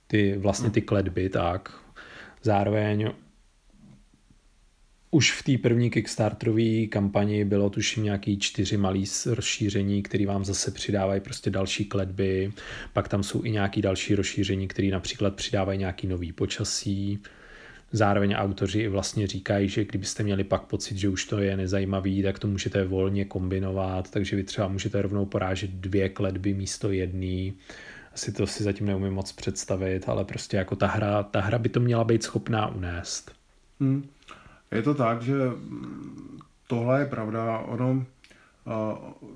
ty 0.06 0.38
vlastně 0.38 0.70
ty 0.70 0.82
kledby, 0.82 1.28
tak. 1.28 1.72
Zároveň 2.42 3.12
už 5.14 5.32
v 5.32 5.42
té 5.42 5.58
první 5.58 5.90
Kickstarterové 5.90 6.86
kampani 6.86 7.44
bylo 7.44 7.70
tuším 7.70 8.04
nějaký 8.04 8.38
čtyři 8.38 8.76
malý 8.76 9.04
rozšíření, 9.26 10.02
které 10.02 10.26
vám 10.26 10.44
zase 10.44 10.70
přidávají 10.70 11.20
prostě 11.20 11.50
další 11.50 11.84
kletby. 11.84 12.52
Pak 12.92 13.08
tam 13.08 13.22
jsou 13.22 13.44
i 13.44 13.50
nějaký 13.50 13.82
další 13.82 14.14
rozšíření, 14.14 14.68
které 14.68 14.88
například 14.88 15.34
přidávají 15.34 15.78
nějaký 15.78 16.06
nový 16.06 16.32
počasí. 16.32 17.18
Zároveň 17.92 18.34
autoři 18.34 18.88
vlastně 18.88 19.26
říkají, 19.26 19.68
že 19.68 19.84
kdybyste 19.84 20.22
měli 20.22 20.44
pak 20.44 20.62
pocit, 20.62 20.96
že 20.96 21.08
už 21.08 21.24
to 21.24 21.38
je 21.38 21.56
nezajímavý, 21.56 22.22
tak 22.22 22.38
to 22.38 22.48
můžete 22.48 22.84
volně 22.84 23.24
kombinovat, 23.24 24.10
takže 24.10 24.36
vy 24.36 24.44
třeba 24.44 24.68
můžete 24.68 25.02
rovnou 25.02 25.26
porážet 25.26 25.70
dvě 25.70 26.08
kletby 26.08 26.54
místo 26.54 26.92
jedné. 26.92 27.52
Asi 28.14 28.32
to 28.32 28.46
si 28.46 28.62
zatím 28.62 28.86
neumím 28.86 29.12
moc 29.12 29.32
představit, 29.32 30.08
ale 30.08 30.24
prostě 30.24 30.56
jako 30.56 30.76
ta 30.76 30.86
hra, 30.86 31.22
ta 31.22 31.40
hra 31.40 31.58
by 31.58 31.68
to 31.68 31.80
měla 31.80 32.04
být 32.04 32.22
schopná 32.22 32.74
unést. 32.74 33.32
Hmm. 33.80 34.08
Je 34.72 34.82
to 34.82 34.94
tak, 34.94 35.22
že 35.22 35.34
tohle 36.66 37.00
je 37.00 37.06
pravda. 37.06 37.58
Ono 37.58 38.04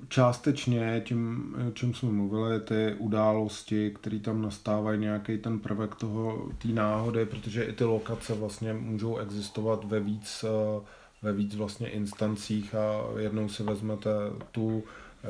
částečně 0.09 1.01
tím, 1.05 1.55
o 1.67 1.71
čem 1.71 1.93
jsme 1.93 2.09
mluvili, 2.09 2.59
ty 2.59 2.95
události, 2.97 3.91
které 3.91 4.19
tam 4.19 4.41
nastávají, 4.41 4.99
nějaký 4.99 5.37
ten 5.37 5.59
prvek 5.59 5.95
toho, 5.95 6.49
té 6.57 6.67
náhody, 6.67 7.25
protože 7.25 7.63
i 7.63 7.73
ty 7.73 7.83
lokace 7.83 8.33
vlastně 8.33 8.73
můžou 8.73 9.17
existovat 9.17 9.83
ve 9.83 9.99
víc, 9.99 10.45
ve 11.21 11.33
víc 11.33 11.55
vlastně 11.55 11.89
instancích 11.89 12.75
a 12.75 13.19
jednou 13.19 13.49
si 13.49 13.63
vezmete 13.63 14.09
tu, 14.51 14.83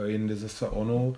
jindy 0.06 0.36
zase 0.36 0.70
onu, 0.70 1.16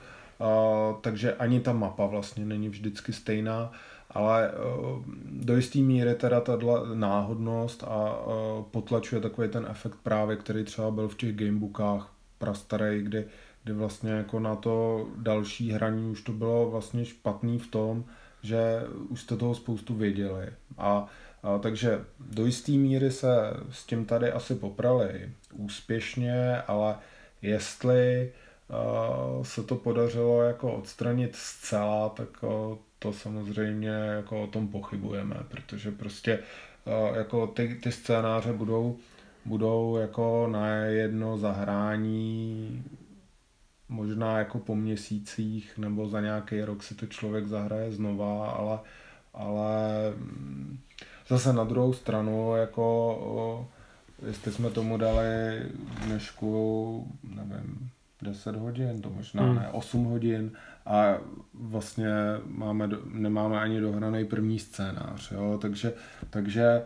takže 1.01 1.33
ani 1.33 1.59
ta 1.59 1.73
mapa 1.73 2.05
vlastně 2.05 2.45
není 2.45 2.69
vždycky 2.69 3.13
stejná 3.13 3.71
ale 4.09 4.51
uh, 4.51 5.03
do 5.25 5.55
jisté 5.55 5.79
míry 5.79 6.15
teda 6.15 6.41
ta 6.41 6.57
náhodnost 6.93 7.83
a 7.83 8.25
uh, 8.25 8.63
potlačuje 8.63 9.21
takový 9.21 9.49
ten 9.49 9.67
efekt 9.69 9.97
právě, 10.03 10.35
který 10.35 10.63
třeba 10.63 10.91
byl 10.91 11.07
v 11.07 11.17
těch 11.17 11.35
gamebookách 11.35 12.13
prastarý, 12.37 13.01
kdy, 13.01 13.25
kdy 13.63 13.73
vlastně 13.73 14.11
jako 14.11 14.39
na 14.39 14.55
to 14.55 15.07
další 15.15 15.71
hraní 15.71 16.11
už 16.11 16.21
to 16.21 16.31
bylo 16.31 16.69
vlastně 16.69 17.05
špatný 17.05 17.59
v 17.59 17.67
tom, 17.67 18.05
že 18.41 18.83
už 19.09 19.21
jste 19.21 19.37
toho 19.37 19.55
spoustu 19.55 19.95
věděli. 19.95 20.47
A, 20.77 21.07
a 21.43 21.57
takže 21.57 22.05
do 22.19 22.45
jisté 22.45 22.71
míry 22.71 23.11
se 23.11 23.53
s 23.71 23.85
tím 23.85 24.05
tady 24.05 24.31
asi 24.31 24.55
poprali 24.55 25.31
úspěšně, 25.53 26.61
ale 26.61 26.95
jestli 27.41 28.31
uh, 29.37 29.43
se 29.43 29.63
to 29.63 29.75
podařilo 29.75 30.41
jako 30.41 30.73
odstranit 30.73 31.35
zcela, 31.35 32.09
tak 32.09 32.43
to 32.99 33.13
samozřejmě 33.13 33.89
jako 33.89 34.43
o 34.43 34.47
tom 34.47 34.67
pochybujeme, 34.67 35.35
protože 35.47 35.91
prostě 35.91 36.39
uh, 36.39 37.17
jako 37.17 37.47
ty, 37.47 37.79
ty 37.83 37.91
scénáře 37.91 38.53
budou, 38.53 38.97
budou 39.45 39.97
jako 39.97 40.47
na 40.51 40.67
jedno 40.75 41.37
zahrání 41.37 42.83
možná 43.89 44.37
jako 44.37 44.59
po 44.59 44.75
měsících 44.75 45.77
nebo 45.77 46.07
za 46.07 46.21
nějaký 46.21 46.61
rok 46.61 46.83
si 46.83 46.95
to 46.95 47.05
člověk 47.05 47.47
zahraje 47.47 47.91
znova, 47.91 48.51
ale, 48.51 48.79
ale 49.33 49.77
mm, 50.17 50.79
zase 51.27 51.53
na 51.53 51.63
druhou 51.63 51.93
stranu 51.93 52.55
jako 52.55 53.67
jestli 54.27 54.51
jsme 54.51 54.69
tomu 54.69 54.97
dali 54.97 55.61
dnešku, 56.05 57.07
nevím, 57.23 57.89
10 58.21 58.55
hodin, 58.55 59.01
to 59.01 59.09
možná 59.09 59.43
hmm. 59.43 59.55
ne, 59.55 59.69
8 59.71 60.05
hodin 60.05 60.51
a 60.89 61.17
vlastně 61.53 62.09
máme, 62.45 62.89
nemáme 63.13 63.59
ani 63.59 63.81
dohraný 63.81 64.25
první 64.25 64.59
scénář, 64.59 65.31
jo? 65.31 65.57
takže, 65.61 65.93
takže 66.29 66.81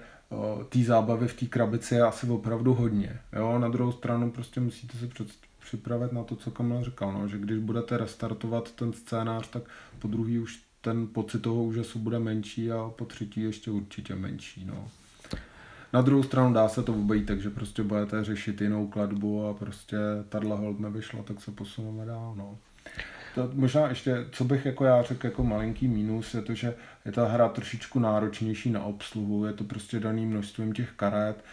té 0.70 0.80
zábavy 0.80 1.28
v 1.28 1.39
té 1.39 1.45
krabici 1.45 1.95
je 1.95 2.01
asi 2.01 2.28
opravdu 2.28 2.74
hodně. 2.74 3.20
Jo? 3.34 3.60
Na 3.60 3.68
druhou 3.68 3.91
stranu 3.91 4.32
prostě 4.32 4.60
musíte 4.60 4.97
se 4.97 5.08
před, 5.08 5.28
připravit 5.66 6.12
na 6.12 6.24
to, 6.24 6.36
co 6.36 6.51
Kamil 6.51 6.84
říkal, 6.84 7.14
no? 7.14 7.28
že 7.28 7.38
když 7.38 7.58
budete 7.58 7.97
restartovat 7.97 8.72
ten 8.72 8.93
scénář, 8.93 9.47
tak 9.47 9.64
po 9.99 10.08
druhý 10.08 10.39
už 10.39 10.64
ten 10.82 11.08
pocit 11.08 11.41
toho 11.41 11.64
úžasu 11.64 11.99
bude 11.99 12.20
menší 12.20 12.72
a 12.72 12.91
po 12.95 13.06
třetí 13.06 13.41
ještě 13.41 13.72
určitě 13.72 14.16
menší. 14.16 14.66
No. 14.66 14.88
Na 15.93 16.01
druhou 16.01 16.24
stranu 16.24 16.54
dá 16.54 16.70
se 16.70 16.84
to 16.84 16.93
obejít, 16.93 17.26
takže 17.26 17.49
prostě 17.49 17.84
budete 17.84 18.24
řešit 18.24 18.62
jinou 18.62 18.88
kladbu 18.88 19.47
a 19.47 19.54
prostě 19.54 19.97
tahle 20.30 20.58
hold 20.58 20.80
nevyšla, 20.80 21.24
tak 21.24 21.41
se 21.41 21.51
posuneme 21.51 22.06
dál. 22.06 22.34
No. 22.38 22.58
To 23.36 23.50
možná 23.54 23.88
ještě, 23.90 24.26
co 24.32 24.44
bych 24.44 24.66
jako 24.66 24.86
já 24.86 25.04
řekl 25.04 25.28
jako 25.28 25.44
malinký 25.44 25.88
mínus, 25.88 26.34
je 26.34 26.42
to, 26.42 26.54
že 26.54 26.76
je 27.06 27.12
ta 27.12 27.28
hra 27.28 27.50
trošičku 27.50 28.00
náročnější 28.00 28.70
na 28.70 28.84
obsluhu, 28.84 29.46
je 29.46 29.54
to 29.54 29.64
prostě 29.64 30.00
daný 30.00 30.26
množstvím 30.26 30.74
těch 30.74 30.92
karet, 30.92 31.44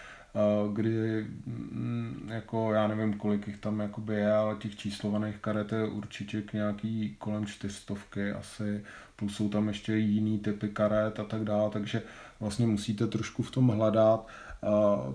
kdy 0.73 1.27
mm, 1.47 2.31
jako 2.33 2.73
já 2.73 2.87
nevím, 2.87 3.15
kolik 3.15 3.47
jich 3.47 3.59
tam 3.59 3.81
jakoby 3.81 4.15
je, 4.15 4.33
ale 4.33 4.57
těch 4.57 4.77
číslovaných 4.77 5.37
karet 5.37 5.73
je 5.73 5.87
určitě 5.87 6.43
k 6.43 6.53
nějaký 6.53 7.17
kolem 7.19 7.47
čtyřstovky 7.47 8.33
asi, 8.33 8.85
plus 9.17 9.37
jsou 9.37 9.49
tam 9.49 9.69
ještě 9.69 9.97
jiný 9.97 10.39
typy 10.39 10.69
karet 10.69 11.21
a 11.21 11.25
tak 11.25 11.45
dále, 11.45 11.71
takže 11.71 12.03
vlastně 12.41 12.67
musíte 12.67 13.07
trošku 13.07 13.43
v 13.43 13.51
tom 13.51 13.69
hledat, 13.69 14.27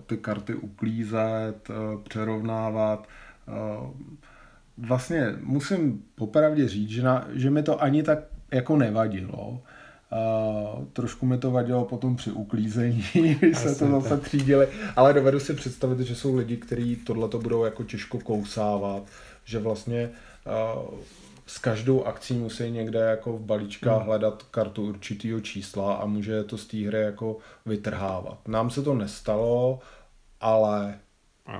ty 0.06 0.18
karty 0.18 0.56
uklízet, 0.56 1.70
přerovnávat. 2.04 3.08
Vlastně 4.78 5.34
musím 5.42 6.04
popravdě 6.16 6.68
říct, 6.68 6.90
že, 6.90 7.04
na, 7.04 7.28
že 7.34 7.50
mi 7.50 7.64
to 7.64 7.84
ani 7.84 8.04
tak 8.04 8.20
jako 8.52 8.78
nevadilo. 8.78 9.62
Uh, 10.12 10.86
trošku 10.86 11.26
mi 11.26 11.38
to 11.38 11.52
vadilo 11.52 11.86
potom 11.86 12.16
při 12.16 12.32
uklízení, 12.32 13.04
když 13.40 13.58
se 13.58 13.76
to 13.76 13.92
zase 13.92 14.18
třídili, 14.18 14.68
ale 14.96 15.14
dovedu 15.14 15.40
si 15.40 15.54
představit, 15.54 16.00
že 16.00 16.16
jsou 16.16 16.36
lidi, 16.36 16.58
kteří 16.58 16.96
tohle 16.96 17.30
to 17.30 17.40
budou 17.40 17.64
jako 17.64 17.84
těžko 17.84 18.20
kousávat, 18.20 19.04
že 19.46 19.60
vlastně 19.60 20.10
uh, 20.76 21.00
s 21.48 21.58
každou 21.58 22.04
akcí 22.04 22.34
musí 22.34 22.72
někde 22.72 23.00
jako 23.00 23.34
v 23.34 23.42
balíčkách 23.42 23.98
hmm. 23.98 24.06
hledat 24.06 24.44
kartu 24.44 24.88
určitého 24.88 25.40
čísla 25.40 25.94
a 25.94 26.06
může 26.06 26.44
to 26.44 26.58
z 26.58 26.66
té 26.66 26.78
hry 26.78 27.02
jako 27.02 27.38
vytrhávat. 27.66 28.48
Nám 28.48 28.70
se 28.70 28.82
to 28.82 28.94
nestalo, 28.94 29.80
ale 30.42 31.00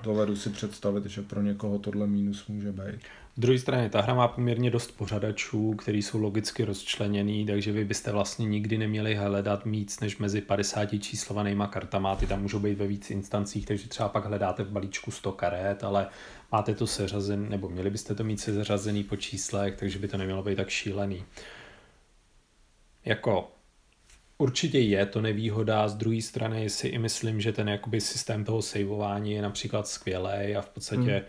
dovedu 0.04 0.36
si 0.36 0.50
představit, 0.50 1.06
že 1.06 1.22
pro 1.22 1.42
někoho 1.42 1.80
tohle 1.80 2.08
mínus 2.08 2.48
může 2.48 2.72
být. 2.72 3.00
Z 3.36 3.40
druhé 3.40 3.60
strany, 3.60 3.90
ta 3.90 4.02
hra 4.02 4.14
má 4.14 4.28
poměrně 4.28 4.72
dost 4.72 4.98
pořadačů, 4.98 5.74
který 5.74 6.02
jsou 6.02 6.22
logicky 6.22 6.66
rozčleněný, 6.66 7.46
takže 7.46 7.72
vy 7.72 7.86
byste 7.86 8.12
vlastně 8.12 8.46
nikdy 8.46 8.78
neměli 8.78 9.16
hledat 9.16 9.66
víc 9.66 10.00
než 10.00 10.18
mezi 10.18 10.42
50 10.42 10.90
číslovanýma 11.00 11.68
kartama, 11.68 12.16
ty 12.16 12.28
tam 12.28 12.42
můžou 12.42 12.60
být 12.60 12.78
ve 12.78 12.88
víc 12.88 13.12
instancích, 13.12 13.66
takže 13.66 13.90
třeba 13.90 14.10
pak 14.10 14.26
hledáte 14.26 14.64
v 14.64 14.70
balíčku 14.70 15.12
100 15.12 15.32
karet, 15.32 15.84
ale 15.84 16.08
máte 16.52 16.76
to 16.76 16.88
seřazen, 16.88 17.50
nebo 17.50 17.70
měli 17.70 17.90
byste 17.90 18.16
to 18.16 18.24
mít 18.24 18.40
seřazený 18.40 19.04
po 19.04 19.16
číslech, 19.16 19.76
takže 19.76 20.00
by 20.00 20.08
to 20.08 20.18
nemělo 20.18 20.44
být 20.44 20.56
tak 20.56 20.70
šílený. 20.70 21.24
Jako 23.06 23.55
Určitě 24.38 24.80
je 24.80 25.06
to 25.06 25.22
nevýhoda, 25.22 25.88
z 25.88 25.96
druhé 25.96 26.22
strany 26.22 26.70
si 26.70 26.88
i 26.88 26.98
myslím, 26.98 27.42
že 27.42 27.52
ten 27.52 27.70
jakoby 27.70 28.02
systém 28.02 28.44
toho 28.44 28.62
saveování 28.62 29.32
je 29.32 29.42
například 29.42 29.88
skvělý 29.88 30.56
a 30.56 30.62
v 30.62 30.70
podstatě 30.70 31.12
hmm 31.12 31.26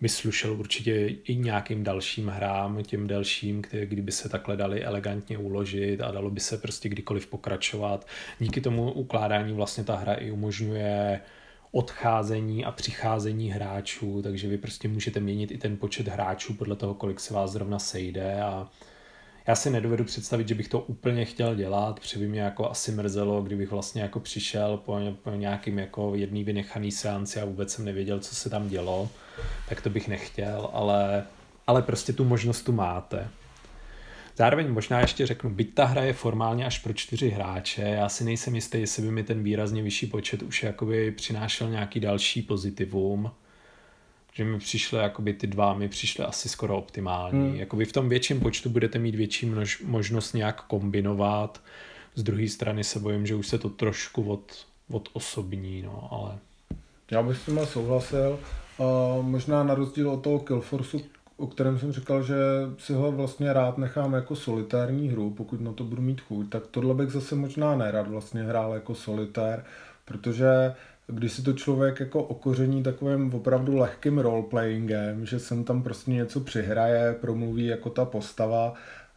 by 0.00 0.08
slušel 0.08 0.52
určitě 0.52 1.06
i 1.06 1.36
nějakým 1.36 1.84
dalším 1.84 2.28
hrám, 2.28 2.82
těm 2.82 3.06
delším, 3.06 3.62
které 3.62 3.86
kdyby 3.86 4.12
se 4.12 4.28
takhle 4.28 4.56
dali 4.56 4.84
elegantně 4.84 5.38
uložit 5.38 6.00
a 6.00 6.10
dalo 6.10 6.30
by 6.30 6.40
se 6.40 6.58
prostě 6.58 6.88
kdykoliv 6.88 7.26
pokračovat. 7.26 8.06
Díky 8.38 8.60
tomu 8.60 8.92
ukládání 8.92 9.52
vlastně 9.52 9.84
ta 9.84 9.96
hra 9.96 10.14
i 10.14 10.30
umožňuje 10.30 11.20
odcházení 11.72 12.64
a 12.64 12.72
přicházení 12.72 13.50
hráčů, 13.50 14.22
takže 14.22 14.48
vy 14.48 14.58
prostě 14.58 14.88
můžete 14.88 15.20
měnit 15.20 15.50
i 15.50 15.58
ten 15.58 15.76
počet 15.76 16.08
hráčů 16.08 16.54
podle 16.54 16.76
toho, 16.76 16.94
kolik 16.94 17.20
se 17.20 17.34
vás 17.34 17.50
zrovna 17.50 17.78
sejde 17.78 18.42
a 18.42 18.68
já 19.46 19.54
si 19.54 19.70
nedovedu 19.70 20.04
představit, 20.04 20.48
že 20.48 20.54
bych 20.54 20.68
to 20.68 20.80
úplně 20.80 21.24
chtěl 21.24 21.54
dělat, 21.54 22.00
protože 22.00 22.18
by 22.18 22.28
mě 22.28 22.40
jako 22.40 22.70
asi 22.70 22.92
mrzelo, 22.92 23.42
kdybych 23.42 23.70
vlastně 23.70 24.02
jako 24.02 24.20
přišel 24.20 24.76
po, 24.76 24.98
po 25.22 25.30
nějakým 25.30 25.78
jako 25.78 26.14
jedný 26.14 26.44
vynechaný 26.44 26.92
seanci 26.92 27.40
a 27.40 27.44
vůbec 27.44 27.72
jsem 27.72 27.84
nevěděl, 27.84 28.20
co 28.20 28.34
se 28.34 28.50
tam 28.50 28.68
dělo, 28.68 29.08
tak 29.68 29.80
to 29.80 29.90
bych 29.90 30.08
nechtěl, 30.08 30.70
ale, 30.72 31.24
ale 31.66 31.82
prostě 31.82 32.12
tu 32.12 32.24
možnost 32.24 32.62
tu 32.62 32.72
máte. 32.72 33.28
Zároveň 34.36 34.72
možná 34.72 35.00
ještě 35.00 35.26
řeknu, 35.26 35.50
byť 35.50 35.74
ta 35.74 35.84
hra 35.84 36.02
je 36.02 36.12
formálně 36.12 36.66
až 36.66 36.78
pro 36.78 36.92
čtyři 36.92 37.28
hráče, 37.28 37.82
já 37.82 38.08
si 38.08 38.24
nejsem 38.24 38.54
jistý, 38.54 38.80
jestli 38.80 39.02
by 39.02 39.10
mi 39.10 39.22
ten 39.22 39.42
výrazně 39.42 39.82
vyšší 39.82 40.06
počet 40.06 40.42
už 40.42 40.62
jakoby 40.62 41.10
přinášel 41.10 41.70
nějaký 41.70 42.00
další 42.00 42.42
pozitivum, 42.42 43.30
že 44.32 44.44
mi 44.44 44.58
přišly, 44.58 44.98
jakoby 44.98 45.32
ty 45.32 45.46
dva 45.46 45.74
mi 45.74 45.88
přišly 45.88 46.24
asi 46.24 46.48
skoro 46.48 46.78
optimální. 46.78 47.48
Hmm. 47.48 47.56
Jakoby 47.56 47.84
v 47.84 47.92
tom 47.92 48.08
větším 48.08 48.40
počtu 48.40 48.70
budete 48.70 48.98
mít 48.98 49.14
větší 49.14 49.46
množ, 49.46 49.82
možnost 49.82 50.32
nějak 50.32 50.62
kombinovat. 50.62 51.60
Z 52.14 52.22
druhé 52.22 52.48
strany 52.48 52.84
se 52.84 52.98
bojím, 52.98 53.26
že 53.26 53.34
už 53.34 53.46
se 53.46 53.58
to 53.58 53.68
trošku 53.68 54.22
od, 54.22 54.66
od 54.90 55.08
osobní, 55.12 55.82
no, 55.82 56.08
ale... 56.10 56.38
Já 57.10 57.22
bych 57.22 57.36
s 57.36 57.44
tím 57.44 57.60
souhlasil. 57.64 58.38
Uh, 58.78 59.24
možná 59.26 59.64
na 59.64 59.74
rozdíl 59.74 60.10
od 60.10 60.22
toho 60.22 60.38
Killforceu, 60.38 61.00
o 61.36 61.46
kterém 61.46 61.78
jsem 61.78 61.92
říkal, 61.92 62.22
že 62.22 62.36
si 62.78 62.92
ho 62.92 63.12
vlastně 63.12 63.52
rád 63.52 63.78
nechám 63.78 64.12
jako 64.12 64.36
solitární 64.36 65.08
hru, 65.08 65.30
pokud 65.30 65.60
na 65.60 65.72
to 65.72 65.84
budu 65.84 66.02
mít 66.02 66.20
chuť, 66.20 66.48
tak 66.48 66.66
tohle 66.66 66.94
bych 66.94 67.10
zase 67.10 67.34
možná 67.34 67.76
nerad 67.76 68.08
vlastně 68.08 68.42
hrál 68.42 68.74
jako 68.74 68.94
solitér, 68.94 69.64
protože 70.04 70.74
když 71.10 71.32
si 71.32 71.42
to 71.42 71.52
člověk 71.52 72.00
jako 72.00 72.22
okoření 72.22 72.82
takovým 72.82 73.34
opravdu 73.34 73.76
lehkým 73.76 74.18
roleplayingem, 74.18 75.26
že 75.26 75.38
sem 75.38 75.64
tam 75.64 75.82
prostě 75.82 76.10
něco 76.10 76.40
přihraje, 76.40 77.14
promluví 77.20 77.66
jako 77.66 77.90
ta 77.90 78.04
postava, 78.04 78.74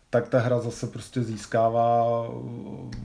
tak 0.10 0.30
ta 0.30 0.40
hra 0.40 0.60
zase 0.60 0.88
prostě 0.88 1.24
získává 1.24 2.04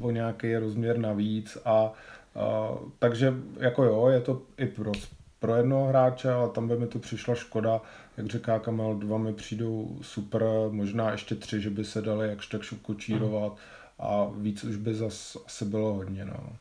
o 0.01 0.11
nějaký 0.11 0.57
rozměr 0.57 0.99
navíc 0.99 1.59
a, 1.65 1.93
a 2.35 2.73
takže 2.99 3.35
jako 3.61 3.85
jo, 3.85 4.09
je 4.09 4.21
to 4.21 4.43
i 4.59 4.67
pro, 4.67 4.93
pro 5.41 5.57
jednoho 5.57 5.87
hráče, 5.87 6.31
ale 6.31 6.49
tam 6.49 6.69
by 6.69 6.77
mi 6.79 6.87
to 6.87 6.99
přišla 6.99 7.35
škoda, 7.35 7.81
jak 8.17 8.27
říká 8.27 8.59
Kamel, 8.59 8.95
dva 8.95 9.19
mi 9.19 9.33
přijdou 9.33 9.99
super, 10.03 10.43
možná 10.71 11.11
ještě 11.11 11.35
tři, 11.35 11.61
že 11.61 11.71
by 11.71 11.85
se 11.85 12.03
dali 12.03 12.29
jakž 12.29 12.47
tak 12.47 12.61
kočírovat 12.83 13.57
a 13.99 14.27
víc 14.37 14.65
už 14.65 14.77
by 14.77 14.95
zase 14.95 15.39
asi 15.47 15.65
bylo 15.65 15.95
hodně. 15.95 16.25
No. 16.25 16.57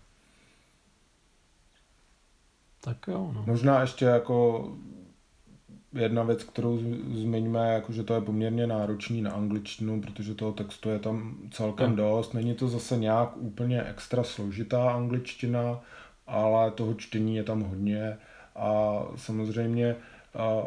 Tak 2.87 3.07
jo, 3.07 3.31
no. 3.35 3.43
Možná 3.47 3.81
ještě 3.81 4.05
jako 4.05 4.67
jedna 5.93 6.23
věc, 6.23 6.43
kterou 6.43 6.79
zmiňme, 7.13 7.73
jako 7.73 7.91
že 7.93 8.03
to 8.03 8.13
je 8.13 8.21
poměrně 8.21 8.67
náročný 8.67 9.21
na 9.21 9.31
angličtinu, 9.31 10.01
protože 10.01 10.35
toho 10.35 10.51
textu 10.51 10.89
je 10.89 10.99
tam 10.99 11.37
celkem 11.51 11.95
dost. 11.95 12.33
Není 12.33 12.55
to 12.55 12.67
zase 12.67 12.97
nějak 12.97 13.37
úplně 13.37 13.83
extra 13.83 14.23
složitá 14.23 14.91
angličtina, 14.91 15.79
ale 16.27 16.71
toho 16.71 16.93
čtení 16.93 17.35
je 17.35 17.43
tam 17.43 17.61
hodně 17.61 18.17
a 18.55 19.01
samozřejmě 19.15 19.95
a, 20.35 20.63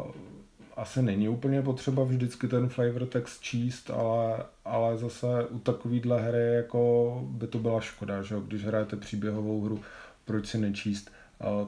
asi 0.75 1.01
není 1.01 1.29
úplně 1.29 1.61
potřeba 1.61 2.03
vždycky 2.03 2.47
ten 2.47 2.69
flavor 2.69 3.05
text 3.05 3.41
číst, 3.41 3.89
ale, 3.89 4.43
ale 4.65 4.97
zase 4.97 5.45
u 5.49 5.59
takovýhle 5.59 6.21
hry 6.21 6.55
jako 6.55 7.21
by 7.25 7.47
to 7.47 7.59
byla 7.59 7.81
škoda, 7.81 8.21
že 8.21 8.35
když 8.47 8.65
hrajete 8.65 8.95
příběhovou 8.95 9.61
hru, 9.61 9.79
proč 10.25 10.47
si 10.47 10.57
nečíst 10.57 11.11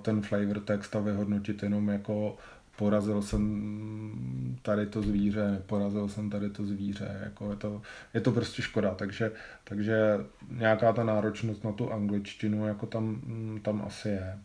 ten 0.02 0.22
flavor 0.22 0.60
text 0.60 0.96
a 0.96 1.00
vyhodnotit 1.00 1.64
jenom 1.64 1.90
jako 1.90 2.38
porazil 2.78 3.22
jsem 3.22 4.60
tady 4.62 4.86
to 4.86 5.02
zvíře, 5.02 5.62
porazil 5.66 6.08
jsem 6.08 6.30
tady 6.30 6.50
to 6.50 6.66
zvíře, 6.66 7.20
jako 7.24 7.50
je 7.50 7.56
to, 7.56 7.82
je 8.14 8.22
to 8.22 8.32
prostě 8.32 8.62
škoda, 8.62 8.96
takže, 8.96 9.32
takže 9.64 9.98
nějaká 10.52 10.94
ta 10.94 11.04
náročnost 11.04 11.64
na 11.64 11.72
tu 11.72 11.92
angličtinu 11.92 12.68
jako 12.68 12.86
tam, 12.86 13.22
tam 13.62 13.84
asi 13.88 14.10
je. 14.10 14.38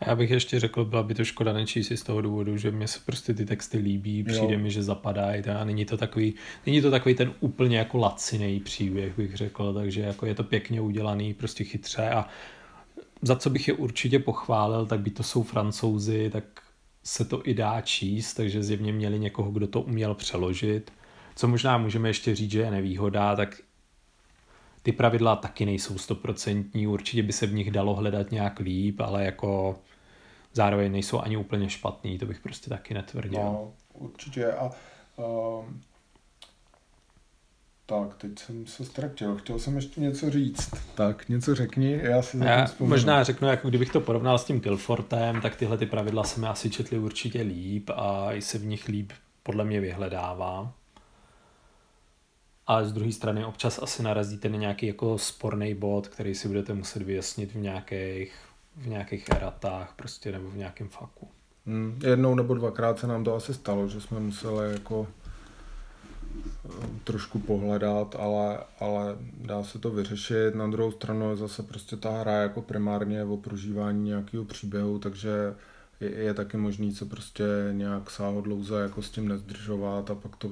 A 0.00 0.08
já 0.08 0.16
bych 0.16 0.30
ještě 0.30 0.60
řekl, 0.60 0.84
byla 0.84 1.02
by 1.02 1.14
to 1.14 1.24
škoda 1.24 1.52
nečíst 1.52 1.86
si 1.86 1.96
z 1.96 2.02
toho 2.02 2.20
důvodu, 2.20 2.56
že 2.56 2.70
mě 2.70 2.88
se 2.88 2.98
prostě 3.06 3.34
ty 3.34 3.46
texty 3.46 3.78
líbí, 3.78 4.24
přijde 4.24 4.54
jo. 4.54 4.60
mi, 4.60 4.70
že 4.70 4.82
zapadají 4.82 5.44
a 5.44 5.64
není 5.64 5.84
to 5.84 5.96
takový, 5.96 6.34
není 6.66 6.82
to 6.82 6.90
takový 6.90 7.14
ten 7.14 7.32
úplně 7.40 7.78
jako 7.78 7.98
laciný 7.98 8.60
příběh, 8.60 9.16
bych 9.16 9.36
řekl, 9.36 9.74
takže 9.74 10.00
jako 10.00 10.26
je 10.26 10.34
to 10.34 10.44
pěkně 10.44 10.80
udělaný, 10.80 11.34
prostě 11.34 11.64
chytře 11.64 12.10
a 12.10 12.28
za 13.22 13.36
co 13.36 13.50
bych 13.50 13.68
je 13.68 13.74
určitě 13.74 14.18
pochválil, 14.18 14.86
tak 14.86 15.00
by 15.00 15.10
to 15.10 15.22
jsou 15.22 15.42
francouzi, 15.42 16.30
tak 16.30 16.44
se 17.02 17.24
to 17.24 17.48
i 17.48 17.54
dá 17.54 17.80
číst, 17.80 18.34
takže 18.34 18.62
zjevně 18.62 18.92
měli 18.92 19.18
někoho, 19.18 19.50
kdo 19.50 19.66
to 19.66 19.80
uměl 19.80 20.14
přeložit. 20.14 20.92
Co 21.36 21.48
možná 21.48 21.78
můžeme 21.78 22.08
ještě 22.08 22.34
říct, 22.34 22.50
že 22.50 22.60
je 22.60 22.70
nevýhoda, 22.70 23.36
tak 23.36 23.60
ty 24.82 24.92
pravidla 24.92 25.36
taky 25.36 25.66
nejsou 25.66 25.98
stoprocentní, 25.98 26.86
určitě 26.86 27.22
by 27.22 27.32
se 27.32 27.46
v 27.46 27.54
nich 27.54 27.70
dalo 27.70 27.94
hledat 27.94 28.30
nějak 28.30 28.60
líp, 28.60 29.00
ale 29.00 29.24
jako 29.24 29.78
zároveň 30.52 30.92
nejsou 30.92 31.20
ani 31.20 31.36
úplně 31.36 31.70
špatný, 31.70 32.18
to 32.18 32.26
bych 32.26 32.40
prostě 32.40 32.70
taky 32.70 32.94
netvrdil. 32.94 33.42
No, 33.42 33.72
určitě 33.92 34.52
a 34.52 34.70
uh, 35.16 35.64
tak, 37.86 38.14
teď 38.14 38.38
jsem 38.38 38.66
se 38.66 38.84
ztratil. 38.84 39.36
Chtěl 39.36 39.58
jsem 39.58 39.76
ještě 39.76 40.00
něco 40.00 40.30
říct. 40.30 40.70
Tak, 40.94 41.28
něco 41.28 41.54
řekni, 41.54 42.00
já 42.02 42.22
si 42.22 42.38
já 42.38 42.66
Možná 42.80 43.22
řeknu, 43.22 43.48
jako 43.48 43.68
kdybych 43.68 43.92
to 43.92 44.00
porovnal 44.00 44.38
s 44.38 44.44
tím 44.44 44.60
Killfortem, 44.60 45.40
tak 45.40 45.56
tyhle 45.56 45.78
ty 45.78 45.86
pravidla 45.86 46.24
se 46.24 46.40
mi 46.40 46.46
asi 46.46 46.70
četly 46.70 46.98
určitě 46.98 47.42
líp 47.42 47.90
a 47.94 48.32
i 48.32 48.42
se 48.42 48.58
v 48.58 48.64
nich 48.64 48.88
líp 48.88 49.12
podle 49.42 49.64
mě 49.64 49.80
vyhledává. 49.80 50.72
Ale 52.66 52.86
z 52.86 52.92
druhé 52.92 53.12
strany 53.12 53.44
občas 53.44 53.78
asi 53.82 54.02
narazíte 54.02 54.48
na 54.48 54.56
nějaký 54.56 54.86
jako 54.86 55.18
sporný 55.18 55.74
bod, 55.74 56.08
který 56.08 56.34
si 56.34 56.48
budete 56.48 56.74
muset 56.74 57.02
vyjasnit 57.02 57.52
v 57.52 57.56
nějakých, 57.56 58.34
v 58.76 58.86
nějakých 58.86 59.28
eratách 59.28 59.92
prostě 59.96 60.32
nebo 60.32 60.50
v 60.50 60.56
nějakém 60.56 60.88
faku. 60.88 61.28
Hmm, 61.66 62.00
jednou 62.06 62.34
nebo 62.34 62.54
dvakrát 62.54 62.98
se 62.98 63.06
nám 63.06 63.24
to 63.24 63.34
asi 63.34 63.54
stalo, 63.54 63.88
že 63.88 64.00
jsme 64.00 64.20
museli 64.20 64.72
jako 64.72 65.06
trošku 67.04 67.38
pohledat, 67.38 68.16
ale, 68.18 68.58
ale 68.80 69.16
dá 69.40 69.64
se 69.64 69.78
to 69.78 69.90
vyřešit. 69.90 70.54
Na 70.54 70.66
druhou 70.66 70.92
stranu 70.92 71.30
je 71.30 71.36
zase 71.36 71.62
prostě 71.62 71.96
ta 71.96 72.10
hra 72.10 72.32
jako 72.32 72.62
primárně 72.62 73.24
o 73.24 73.36
prožívání 73.36 74.04
nějakého 74.04 74.44
příběhu, 74.44 74.98
takže 74.98 75.54
je, 76.00 76.10
je 76.10 76.34
taky 76.34 76.56
možný 76.56 76.94
se 76.94 77.04
prostě 77.04 77.44
nějak 77.72 78.10
sáhodlouze 78.10 78.82
jako 78.82 79.02
s 79.02 79.10
tím 79.10 79.28
nezdržovat 79.28 80.10
a 80.10 80.14
pak 80.14 80.36
to, 80.36 80.50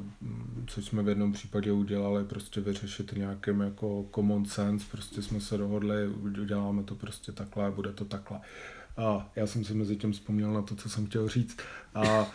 co 0.67 0.83
jsme 0.83 1.03
v 1.03 1.09
jednom 1.09 1.33
případě 1.33 1.73
udělali, 1.73 2.25
prostě 2.25 2.61
vyřešit 2.61 3.13
nějakým 3.17 3.61
jako 3.61 4.07
common 4.15 4.45
sense, 4.45 4.87
prostě 4.91 5.23
jsme 5.23 5.41
se 5.41 5.59
dohodli, 5.59 6.09
uděláme 6.09 6.83
to 6.83 6.95
prostě 6.95 7.33
takhle, 7.33 7.71
bude 7.71 7.93
to 7.93 8.05
takhle. 8.05 8.41
A 8.97 9.31
já 9.37 9.47
jsem 9.47 9.65
si 9.65 9.75
mezi 9.75 9.97
tím 9.97 10.13
vzpomněl 10.13 10.53
na 10.53 10.63
to, 10.63 10.77
co 10.77 10.89
jsem 10.89 11.07
chtěl 11.07 11.29
říct. 11.29 11.57
A 11.95 12.27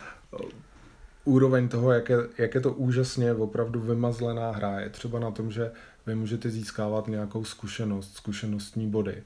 úroveň 1.28 1.68
toho, 1.68 1.92
jak 1.92 2.08
je, 2.08 2.16
jak 2.38 2.54
je 2.54 2.60
to 2.60 2.72
úžasně 2.72 3.32
opravdu 3.32 3.80
vymazlená 3.80 4.50
hra, 4.50 4.80
je 4.80 4.88
třeba 4.88 5.18
na 5.18 5.30
tom, 5.30 5.50
že 5.50 5.70
vy 6.06 6.14
můžete 6.14 6.50
získávat 6.50 7.08
nějakou 7.08 7.44
zkušenost, 7.44 8.16
zkušenostní 8.16 8.90
body. 8.90 9.22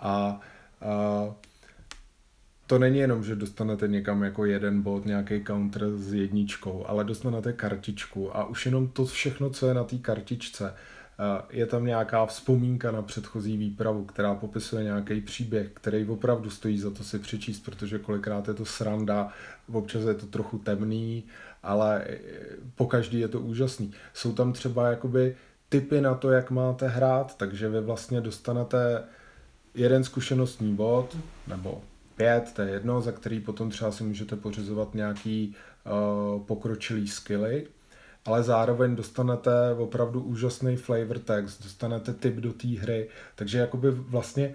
A, 0.00 0.40
a 0.80 1.34
to 2.66 2.78
není 2.78 2.98
jenom, 2.98 3.24
že 3.24 3.36
dostanete 3.36 3.88
někam 3.88 4.22
jako 4.22 4.44
jeden 4.44 4.82
bod, 4.82 5.06
nějaký 5.06 5.44
counter 5.44 5.96
s 5.96 6.14
jedničkou, 6.14 6.84
ale 6.86 7.04
dostanete 7.04 7.52
kartičku 7.52 8.36
a 8.36 8.44
už 8.44 8.66
jenom 8.66 8.88
to 8.88 9.04
všechno, 9.04 9.50
co 9.50 9.68
je 9.68 9.74
na 9.74 9.84
té 9.84 9.98
kartičce, 9.98 10.74
je 11.50 11.66
tam 11.66 11.84
nějaká 11.84 12.26
vzpomínka 12.26 12.90
na 12.90 13.02
předchozí 13.02 13.56
výpravu, 13.56 14.04
která 14.04 14.34
popisuje 14.34 14.84
nějaký 14.84 15.20
příběh, 15.20 15.70
který 15.74 16.06
opravdu 16.06 16.50
stojí 16.50 16.78
za 16.78 16.90
to 16.90 17.04
si 17.04 17.18
přečíst, 17.18 17.60
protože 17.60 17.98
kolikrát 17.98 18.48
je 18.48 18.54
to 18.54 18.64
sranda, 18.64 19.28
občas 19.72 20.04
je 20.04 20.14
to 20.14 20.26
trochu 20.26 20.58
temný, 20.58 21.24
ale 21.62 22.04
e, 22.04 22.18
po 22.74 22.86
každý 22.86 23.20
je 23.20 23.28
to 23.28 23.40
úžasný. 23.40 23.92
Jsou 24.14 24.32
tam 24.32 24.52
třeba 24.52 24.90
jakoby 24.90 25.36
typy 25.68 26.00
na 26.00 26.14
to, 26.14 26.30
jak 26.30 26.50
máte 26.50 26.88
hrát, 26.88 27.36
takže 27.36 27.68
vy 27.68 27.80
vlastně 27.80 28.20
dostanete 28.20 29.02
jeden 29.74 30.04
zkušenostní 30.04 30.74
bod, 30.74 31.16
nebo 31.48 31.82
pět, 32.16 32.52
to 32.52 32.62
je 32.62 32.70
jedno, 32.70 33.00
za 33.00 33.12
který 33.12 33.40
potom 33.40 33.70
třeba 33.70 33.92
si 33.92 34.04
můžete 34.04 34.36
pořizovat 34.36 34.94
nějaký 34.94 35.54
uh, 36.34 36.42
pokročilý 36.42 37.08
skilly, 37.08 37.66
ale 38.24 38.42
zároveň 38.42 38.96
dostanete 38.96 39.50
opravdu 39.78 40.22
úžasný 40.22 40.76
flavor 40.76 41.18
text, 41.18 41.62
dostanete 41.62 42.14
tip 42.14 42.34
do 42.34 42.52
té 42.52 42.68
hry, 42.68 43.08
takže 43.34 43.58
jakoby 43.58 43.90
vlastně 43.90 44.54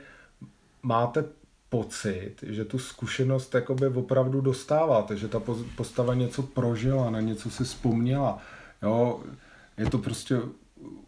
máte 0.83 1.25
pocit, 1.69 2.35
že 2.47 2.65
tu 2.65 2.79
zkušenost 2.79 3.55
jakoby 3.55 3.87
opravdu 3.87 4.41
dostáváte, 4.41 5.17
že 5.17 5.27
ta 5.27 5.41
postava 5.75 6.13
něco 6.13 6.43
prožila, 6.43 7.09
na 7.09 7.21
něco 7.21 7.49
si 7.49 7.63
vzpomněla. 7.63 8.41
Jo, 8.81 9.23
je 9.77 9.89
to 9.89 9.97
prostě 9.97 10.39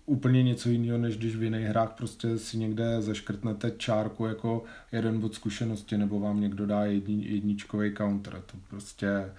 úplně 0.06 0.44
něco 0.44 0.70
jiného, 0.70 0.98
než 0.98 1.18
když 1.18 1.36
v 1.36 1.44
jiných 1.44 1.66
hrách 1.66 1.92
prostě 1.92 2.38
si 2.38 2.58
někde 2.58 3.02
zaškrtnete 3.02 3.72
čárku 3.72 4.26
jako 4.26 4.64
jeden 4.92 5.20
bod 5.20 5.34
zkušenosti, 5.36 5.98
nebo 5.98 6.20
vám 6.20 6.42
někdo 6.42 6.66
dá 6.66 6.86
jedni, 6.86 7.26
jedničkový 7.28 7.96
counter. 7.96 8.34
To 8.46 8.58
prostě 8.70 9.32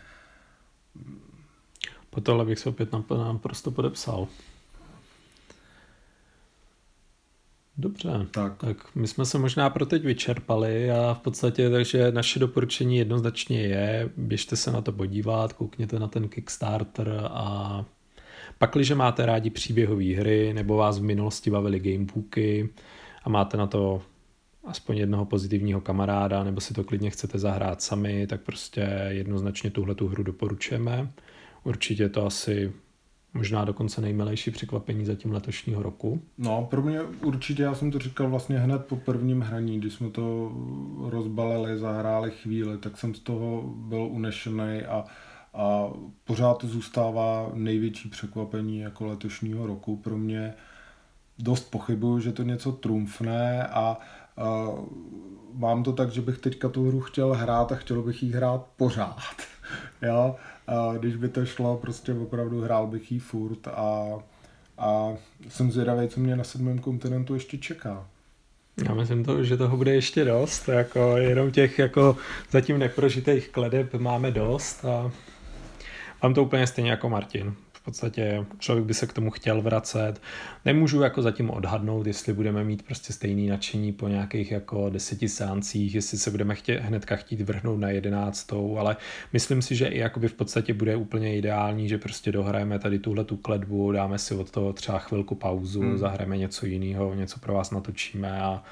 po 2.10 2.20
tohle 2.20 2.44
bych 2.44 2.58
se 2.58 2.68
opět 2.68 2.88
naprosto 3.10 3.70
podepsal. 3.70 4.28
Dobře, 7.76 8.10
Tak. 8.30 8.56
tak 8.58 8.94
my 8.94 9.08
jsme 9.08 9.24
se 9.24 9.38
možná 9.38 9.70
pro 9.70 9.86
teď 9.86 10.04
vyčerpali 10.04 10.90
a 10.90 11.14
v 11.14 11.18
podstatě 11.18 11.70
takže 11.70 12.12
naše 12.12 12.38
doporučení 12.38 12.96
jednoznačně 12.96 13.62
je, 13.62 14.10
běžte 14.16 14.56
se 14.56 14.72
na 14.72 14.80
to 14.80 14.92
podívat, 14.92 15.52
koukněte 15.52 15.98
na 15.98 16.08
ten 16.08 16.28
Kickstarter 16.28 17.20
a 17.30 17.84
pakliže 18.58 18.94
máte 18.94 19.26
rádi 19.26 19.50
příběhové 19.50 20.16
hry 20.16 20.52
nebo 20.54 20.76
vás 20.76 20.98
v 20.98 21.02
minulosti 21.02 21.50
bavily 21.50 21.80
gamebooky 21.80 22.68
a 23.24 23.28
máte 23.28 23.56
na 23.56 23.66
to 23.66 24.02
aspoň 24.64 24.96
jednoho 24.96 25.24
pozitivního 25.24 25.80
kamaráda 25.80 26.44
nebo 26.44 26.60
si 26.60 26.74
to 26.74 26.84
klidně 26.84 27.10
chcete 27.10 27.38
zahrát 27.38 27.82
sami, 27.82 28.26
tak 28.26 28.40
prostě 28.40 28.88
jednoznačně 29.08 29.70
tuhle 29.70 29.94
tu 29.94 30.08
hru 30.08 30.22
doporučujeme. 30.22 31.12
Určitě 31.64 32.08
to 32.08 32.26
asi 32.26 32.72
možná 33.34 33.64
dokonce 33.64 34.00
nejmilejší 34.00 34.50
překvapení 34.50 35.04
zatím 35.04 35.32
letošního 35.32 35.82
roku. 35.82 36.22
No, 36.38 36.66
pro 36.70 36.82
mě 36.82 37.02
určitě, 37.02 37.62
já 37.62 37.74
jsem 37.74 37.90
to 37.90 37.98
říkal 37.98 38.30
vlastně 38.30 38.58
hned 38.58 38.86
po 38.86 38.96
prvním 38.96 39.40
hraní, 39.40 39.78
když 39.78 39.92
jsme 39.92 40.10
to 40.10 40.52
rozbalili, 41.08 41.78
zahráli 41.78 42.30
chvíli, 42.30 42.78
tak 42.78 42.98
jsem 42.98 43.14
z 43.14 43.20
toho 43.20 43.62
byl 43.76 44.02
unešený 44.02 44.82
a, 44.82 45.04
a 45.54 45.90
pořád 46.24 46.58
to 46.58 46.66
zůstává 46.66 47.50
největší 47.54 48.08
překvapení 48.08 48.78
jako 48.78 49.06
letošního 49.06 49.66
roku 49.66 49.96
pro 49.96 50.18
mě. 50.18 50.54
Dost 51.38 51.70
pochybuju, 51.70 52.20
že 52.20 52.32
to 52.32 52.42
něco 52.42 52.72
trumfne 52.72 53.66
a, 53.66 53.98
a 54.36 54.68
mám 55.52 55.82
to 55.82 55.92
tak, 55.92 56.10
že 56.10 56.20
bych 56.20 56.38
teďka 56.38 56.68
tu 56.68 56.88
hru 56.88 57.00
chtěl 57.00 57.34
hrát 57.34 57.72
a 57.72 57.76
chtěl 57.76 58.02
bych 58.02 58.22
jí 58.22 58.32
hrát 58.32 58.66
pořád. 58.76 59.36
jo? 60.02 60.36
Když 60.98 61.16
by 61.16 61.28
to 61.28 61.46
šlo, 61.46 61.76
prostě 61.76 62.12
opravdu 62.12 62.60
hrál 62.60 62.86
bych 62.86 63.12
jí 63.12 63.18
furt 63.18 63.68
a, 63.68 64.18
a 64.78 65.12
jsem 65.48 65.70
zvědavý, 65.70 66.08
co 66.08 66.20
mě 66.20 66.36
na 66.36 66.44
sedmém 66.44 66.78
kontinentu 66.78 67.34
ještě 67.34 67.58
čeká. 67.58 68.06
Já 68.88 68.94
myslím, 68.94 69.24
to, 69.24 69.44
že 69.44 69.56
toho 69.56 69.76
bude 69.76 69.94
ještě 69.94 70.24
dost, 70.24 70.68
jako 70.68 71.16
jenom 71.16 71.50
těch 71.50 71.78
jako 71.78 72.16
zatím 72.50 72.78
neprožitých 72.78 73.48
kledeb 73.48 73.94
máme 73.94 74.30
dost 74.30 74.84
a 74.84 75.12
mám 76.22 76.34
to 76.34 76.42
úplně 76.42 76.66
stejně 76.66 76.90
jako 76.90 77.08
Martin 77.08 77.54
podstatě 77.90 78.46
člověk 78.58 78.86
by 78.86 78.94
se 78.94 79.06
k 79.06 79.12
tomu 79.12 79.30
chtěl 79.30 79.62
vracet. 79.62 80.22
Nemůžu 80.64 81.02
jako 81.02 81.22
zatím 81.22 81.50
odhadnout, 81.50 82.06
jestli 82.06 82.32
budeme 82.32 82.64
mít 82.64 82.82
prostě 82.82 83.12
stejný 83.12 83.48
nadšení 83.48 83.92
po 83.92 84.08
nějakých 84.08 84.50
jako 84.50 84.90
deseti 84.90 85.28
seancích, 85.28 85.94
jestli 85.94 86.18
se 86.18 86.30
budeme 86.30 86.54
chtě, 86.54 86.78
hnedka 86.78 87.16
chtít 87.16 87.40
vrhnout 87.40 87.80
na 87.80 87.90
jedenáctou, 87.90 88.78
ale 88.78 88.96
myslím 89.32 89.62
si, 89.62 89.74
že 89.74 89.86
i 89.86 89.98
jakoby 89.98 90.28
v 90.28 90.34
podstatě 90.34 90.74
bude 90.74 90.96
úplně 90.96 91.36
ideální, 91.36 91.88
že 91.88 91.98
prostě 91.98 92.32
dohrajeme 92.32 92.78
tady 92.78 92.98
tuhle 92.98 93.24
tu 93.24 93.36
kledbu, 93.36 93.92
dáme 93.92 94.18
si 94.18 94.34
od 94.34 94.50
toho 94.50 94.72
třeba 94.72 94.98
chvilku 94.98 95.34
pauzu, 95.34 95.80
hmm. 95.80 95.98
zahrajeme 95.98 96.36
něco 96.36 96.66
jiného, 96.66 97.14
něco 97.14 97.40
pro 97.40 97.54
vás 97.54 97.70
natočíme 97.70 98.40
a 98.40 98.62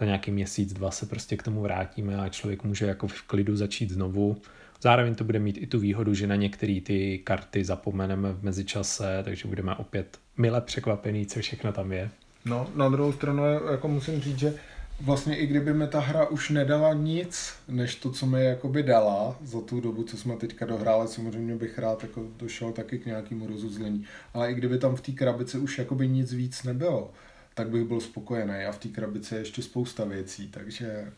za 0.00 0.06
nějaký 0.06 0.30
měsíc, 0.30 0.72
dva 0.72 0.90
se 0.90 1.06
prostě 1.06 1.36
k 1.36 1.42
tomu 1.42 1.62
vrátíme 1.62 2.16
a 2.16 2.28
člověk 2.28 2.64
může 2.64 2.86
jako 2.86 3.08
v 3.08 3.22
klidu 3.22 3.56
začít 3.56 3.90
znovu 3.90 4.36
Zároveň 4.82 5.14
to 5.14 5.24
bude 5.24 5.38
mít 5.38 5.58
i 5.60 5.66
tu 5.66 5.78
výhodu, 5.78 6.14
že 6.14 6.26
na 6.26 6.36
některé 6.36 6.80
ty 6.80 7.18
karty 7.18 7.64
zapomeneme 7.64 8.32
v 8.32 8.42
mezičase, 8.42 9.20
takže 9.24 9.48
budeme 9.48 9.74
opět 9.74 10.18
mile 10.36 10.60
překvapený, 10.60 11.26
co 11.26 11.40
všechno 11.40 11.72
tam 11.72 11.92
je. 11.92 12.10
No, 12.44 12.70
na 12.74 12.88
druhou 12.88 13.12
stranu 13.12 13.42
jako 13.70 13.88
musím 13.88 14.20
říct, 14.20 14.38
že 14.38 14.54
vlastně 15.00 15.36
i 15.36 15.46
kdyby 15.46 15.74
mi 15.74 15.88
ta 15.88 16.00
hra 16.00 16.26
už 16.26 16.50
nedala 16.50 16.92
nic, 16.92 17.52
než 17.68 17.94
to, 17.94 18.10
co 18.10 18.26
mi 18.26 18.44
jakoby 18.44 18.82
dala 18.82 19.36
za 19.44 19.60
tu 19.60 19.80
dobu, 19.80 20.02
co 20.02 20.16
jsme 20.16 20.36
teďka 20.36 20.66
dohráli, 20.66 21.08
samozřejmě 21.08 21.54
bych 21.54 21.78
rád 21.78 22.02
jako 22.02 22.24
došel 22.36 22.72
taky 22.72 22.98
k 22.98 23.06
nějakému 23.06 23.46
rozuzlení. 23.46 24.04
Ale 24.34 24.50
i 24.50 24.54
kdyby 24.54 24.78
tam 24.78 24.96
v 24.96 25.00
té 25.00 25.12
krabici 25.12 25.58
už 25.58 25.78
jakoby 25.78 26.08
nic 26.08 26.32
víc 26.32 26.62
nebylo, 26.62 27.10
tak 27.54 27.68
bych 27.68 27.84
byl 27.84 28.00
spokojený 28.00 28.64
a 28.64 28.72
v 28.72 28.78
té 28.78 28.88
krabici 28.88 29.34
je 29.34 29.40
ještě 29.40 29.62
spousta 29.62 30.04
věcí, 30.04 30.48
takže 30.48 31.12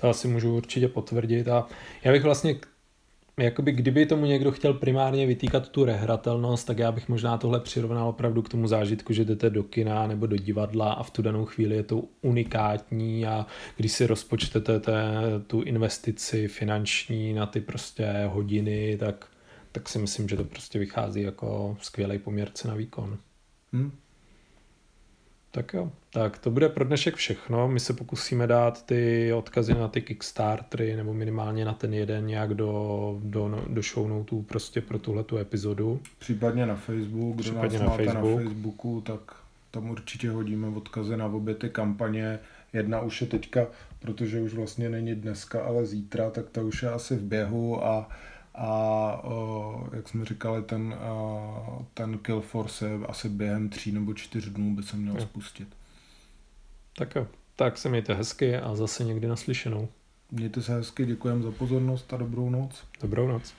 to 0.00 0.08
asi 0.08 0.28
můžu 0.28 0.56
určitě 0.56 0.88
potvrdit 0.88 1.48
a 1.48 1.66
já 2.04 2.12
bych 2.12 2.22
vlastně 2.22 2.56
jakoby 3.40 3.72
kdyby 3.72 4.06
tomu 4.06 4.26
někdo 4.26 4.52
chtěl 4.52 4.74
primárně 4.74 5.26
vytýkat 5.26 5.68
tu 5.68 5.84
rehratelnost, 5.84 6.66
tak 6.66 6.78
já 6.78 6.92
bych 6.92 7.08
možná 7.08 7.38
tohle 7.38 7.60
přirovnal 7.60 8.08
opravdu 8.08 8.42
k 8.42 8.48
tomu 8.48 8.68
zážitku, 8.68 9.12
že 9.12 9.24
jdete 9.24 9.50
do 9.50 9.62
kina 9.62 10.06
nebo 10.06 10.26
do 10.26 10.36
divadla 10.36 10.92
a 10.92 11.02
v 11.02 11.10
tu 11.10 11.22
danou 11.22 11.44
chvíli 11.44 11.76
je 11.76 11.82
to 11.82 12.02
unikátní 12.22 13.26
a 13.26 13.46
když 13.76 13.92
si 13.92 14.06
rozpočtete 14.06 14.80
té, 14.80 14.92
tu 15.46 15.62
investici 15.62 16.48
finanční 16.48 17.32
na 17.32 17.46
ty 17.46 17.60
prostě 17.60 18.30
hodiny, 18.32 18.96
tak, 19.00 19.26
tak 19.72 19.88
si 19.88 19.98
myslím, 19.98 20.28
že 20.28 20.36
to 20.36 20.44
prostě 20.44 20.78
vychází 20.78 21.22
jako 21.22 21.76
skvělý 21.80 22.18
poměrce 22.18 22.68
na 22.68 22.74
výkon. 22.74 23.18
Hmm. 23.72 23.92
Tak 25.56 25.74
jo, 25.74 25.92
tak 26.10 26.38
to 26.38 26.50
bude 26.50 26.68
pro 26.68 26.84
dnešek 26.84 27.14
všechno. 27.14 27.68
My 27.68 27.80
se 27.80 27.92
pokusíme 27.92 28.46
dát 28.46 28.86
ty 28.86 29.32
odkazy 29.32 29.74
na 29.74 29.88
ty 29.88 30.02
Kickstartery 30.02 30.96
nebo 30.96 31.14
minimálně 31.14 31.64
na 31.64 31.72
ten 31.72 31.94
jeden 31.94 32.26
nějak 32.26 32.54
do, 32.54 33.20
do, 33.22 33.64
do 33.68 33.82
show 33.82 34.08
notů 34.08 34.42
prostě 34.42 34.80
pro 34.80 34.98
tuhle 34.98 35.24
tu 35.24 35.38
epizodu. 35.38 36.00
Případně 36.18 36.66
na 36.66 36.76
Facebook, 36.76 37.34
kdo 37.34 37.42
Případně 37.42 37.78
nás 37.78 37.88
na, 37.88 37.96
Facebook. 37.96 38.38
na 38.38 38.44
Facebooku, 38.44 39.00
tak 39.00 39.20
tam 39.70 39.90
určitě 39.90 40.30
hodíme 40.30 40.68
odkazy 40.68 41.16
na 41.16 41.26
obě 41.26 41.54
ty 41.54 41.68
kampaně. 41.68 42.38
Jedna 42.72 43.00
už 43.00 43.20
je 43.20 43.26
teďka, 43.26 43.66
protože 43.98 44.40
už 44.40 44.54
vlastně 44.54 44.88
není 44.88 45.14
dneska, 45.14 45.64
ale 45.64 45.86
zítra, 45.86 46.30
tak 46.30 46.50
ta 46.50 46.62
už 46.62 46.82
je 46.82 46.90
asi 46.90 47.16
v 47.16 47.22
běhu 47.22 47.84
a 47.84 48.08
a 48.56 49.20
uh, 49.24 49.88
jak 49.92 50.08
jsme 50.08 50.24
říkali, 50.24 50.62
ten, 50.62 50.96
uh, 51.10 51.82
ten 51.94 52.18
Kill 52.18 52.40
Force 52.40 52.90
asi 53.08 53.28
během 53.28 53.68
tří 53.68 53.92
nebo 53.92 54.14
čtyř 54.14 54.48
dnů 54.48 54.76
by 54.76 54.82
se 54.82 54.96
měl 54.96 55.14
jo. 55.14 55.20
spustit. 55.20 55.68
Tak 56.96 57.14
jo, 57.14 57.26
tak 57.56 57.78
se 57.78 57.88
mějte 57.88 58.14
hezky 58.14 58.56
a 58.56 58.76
zase 58.76 59.04
někdy 59.04 59.28
naslyšenou. 59.28 59.88
Mějte 60.32 60.62
se 60.62 60.72
hezky, 60.72 61.06
děkujeme 61.06 61.42
za 61.42 61.50
pozornost 61.50 62.12
a 62.12 62.16
dobrou 62.16 62.50
noc. 62.50 62.84
Dobrou 63.00 63.28
noc. 63.28 63.54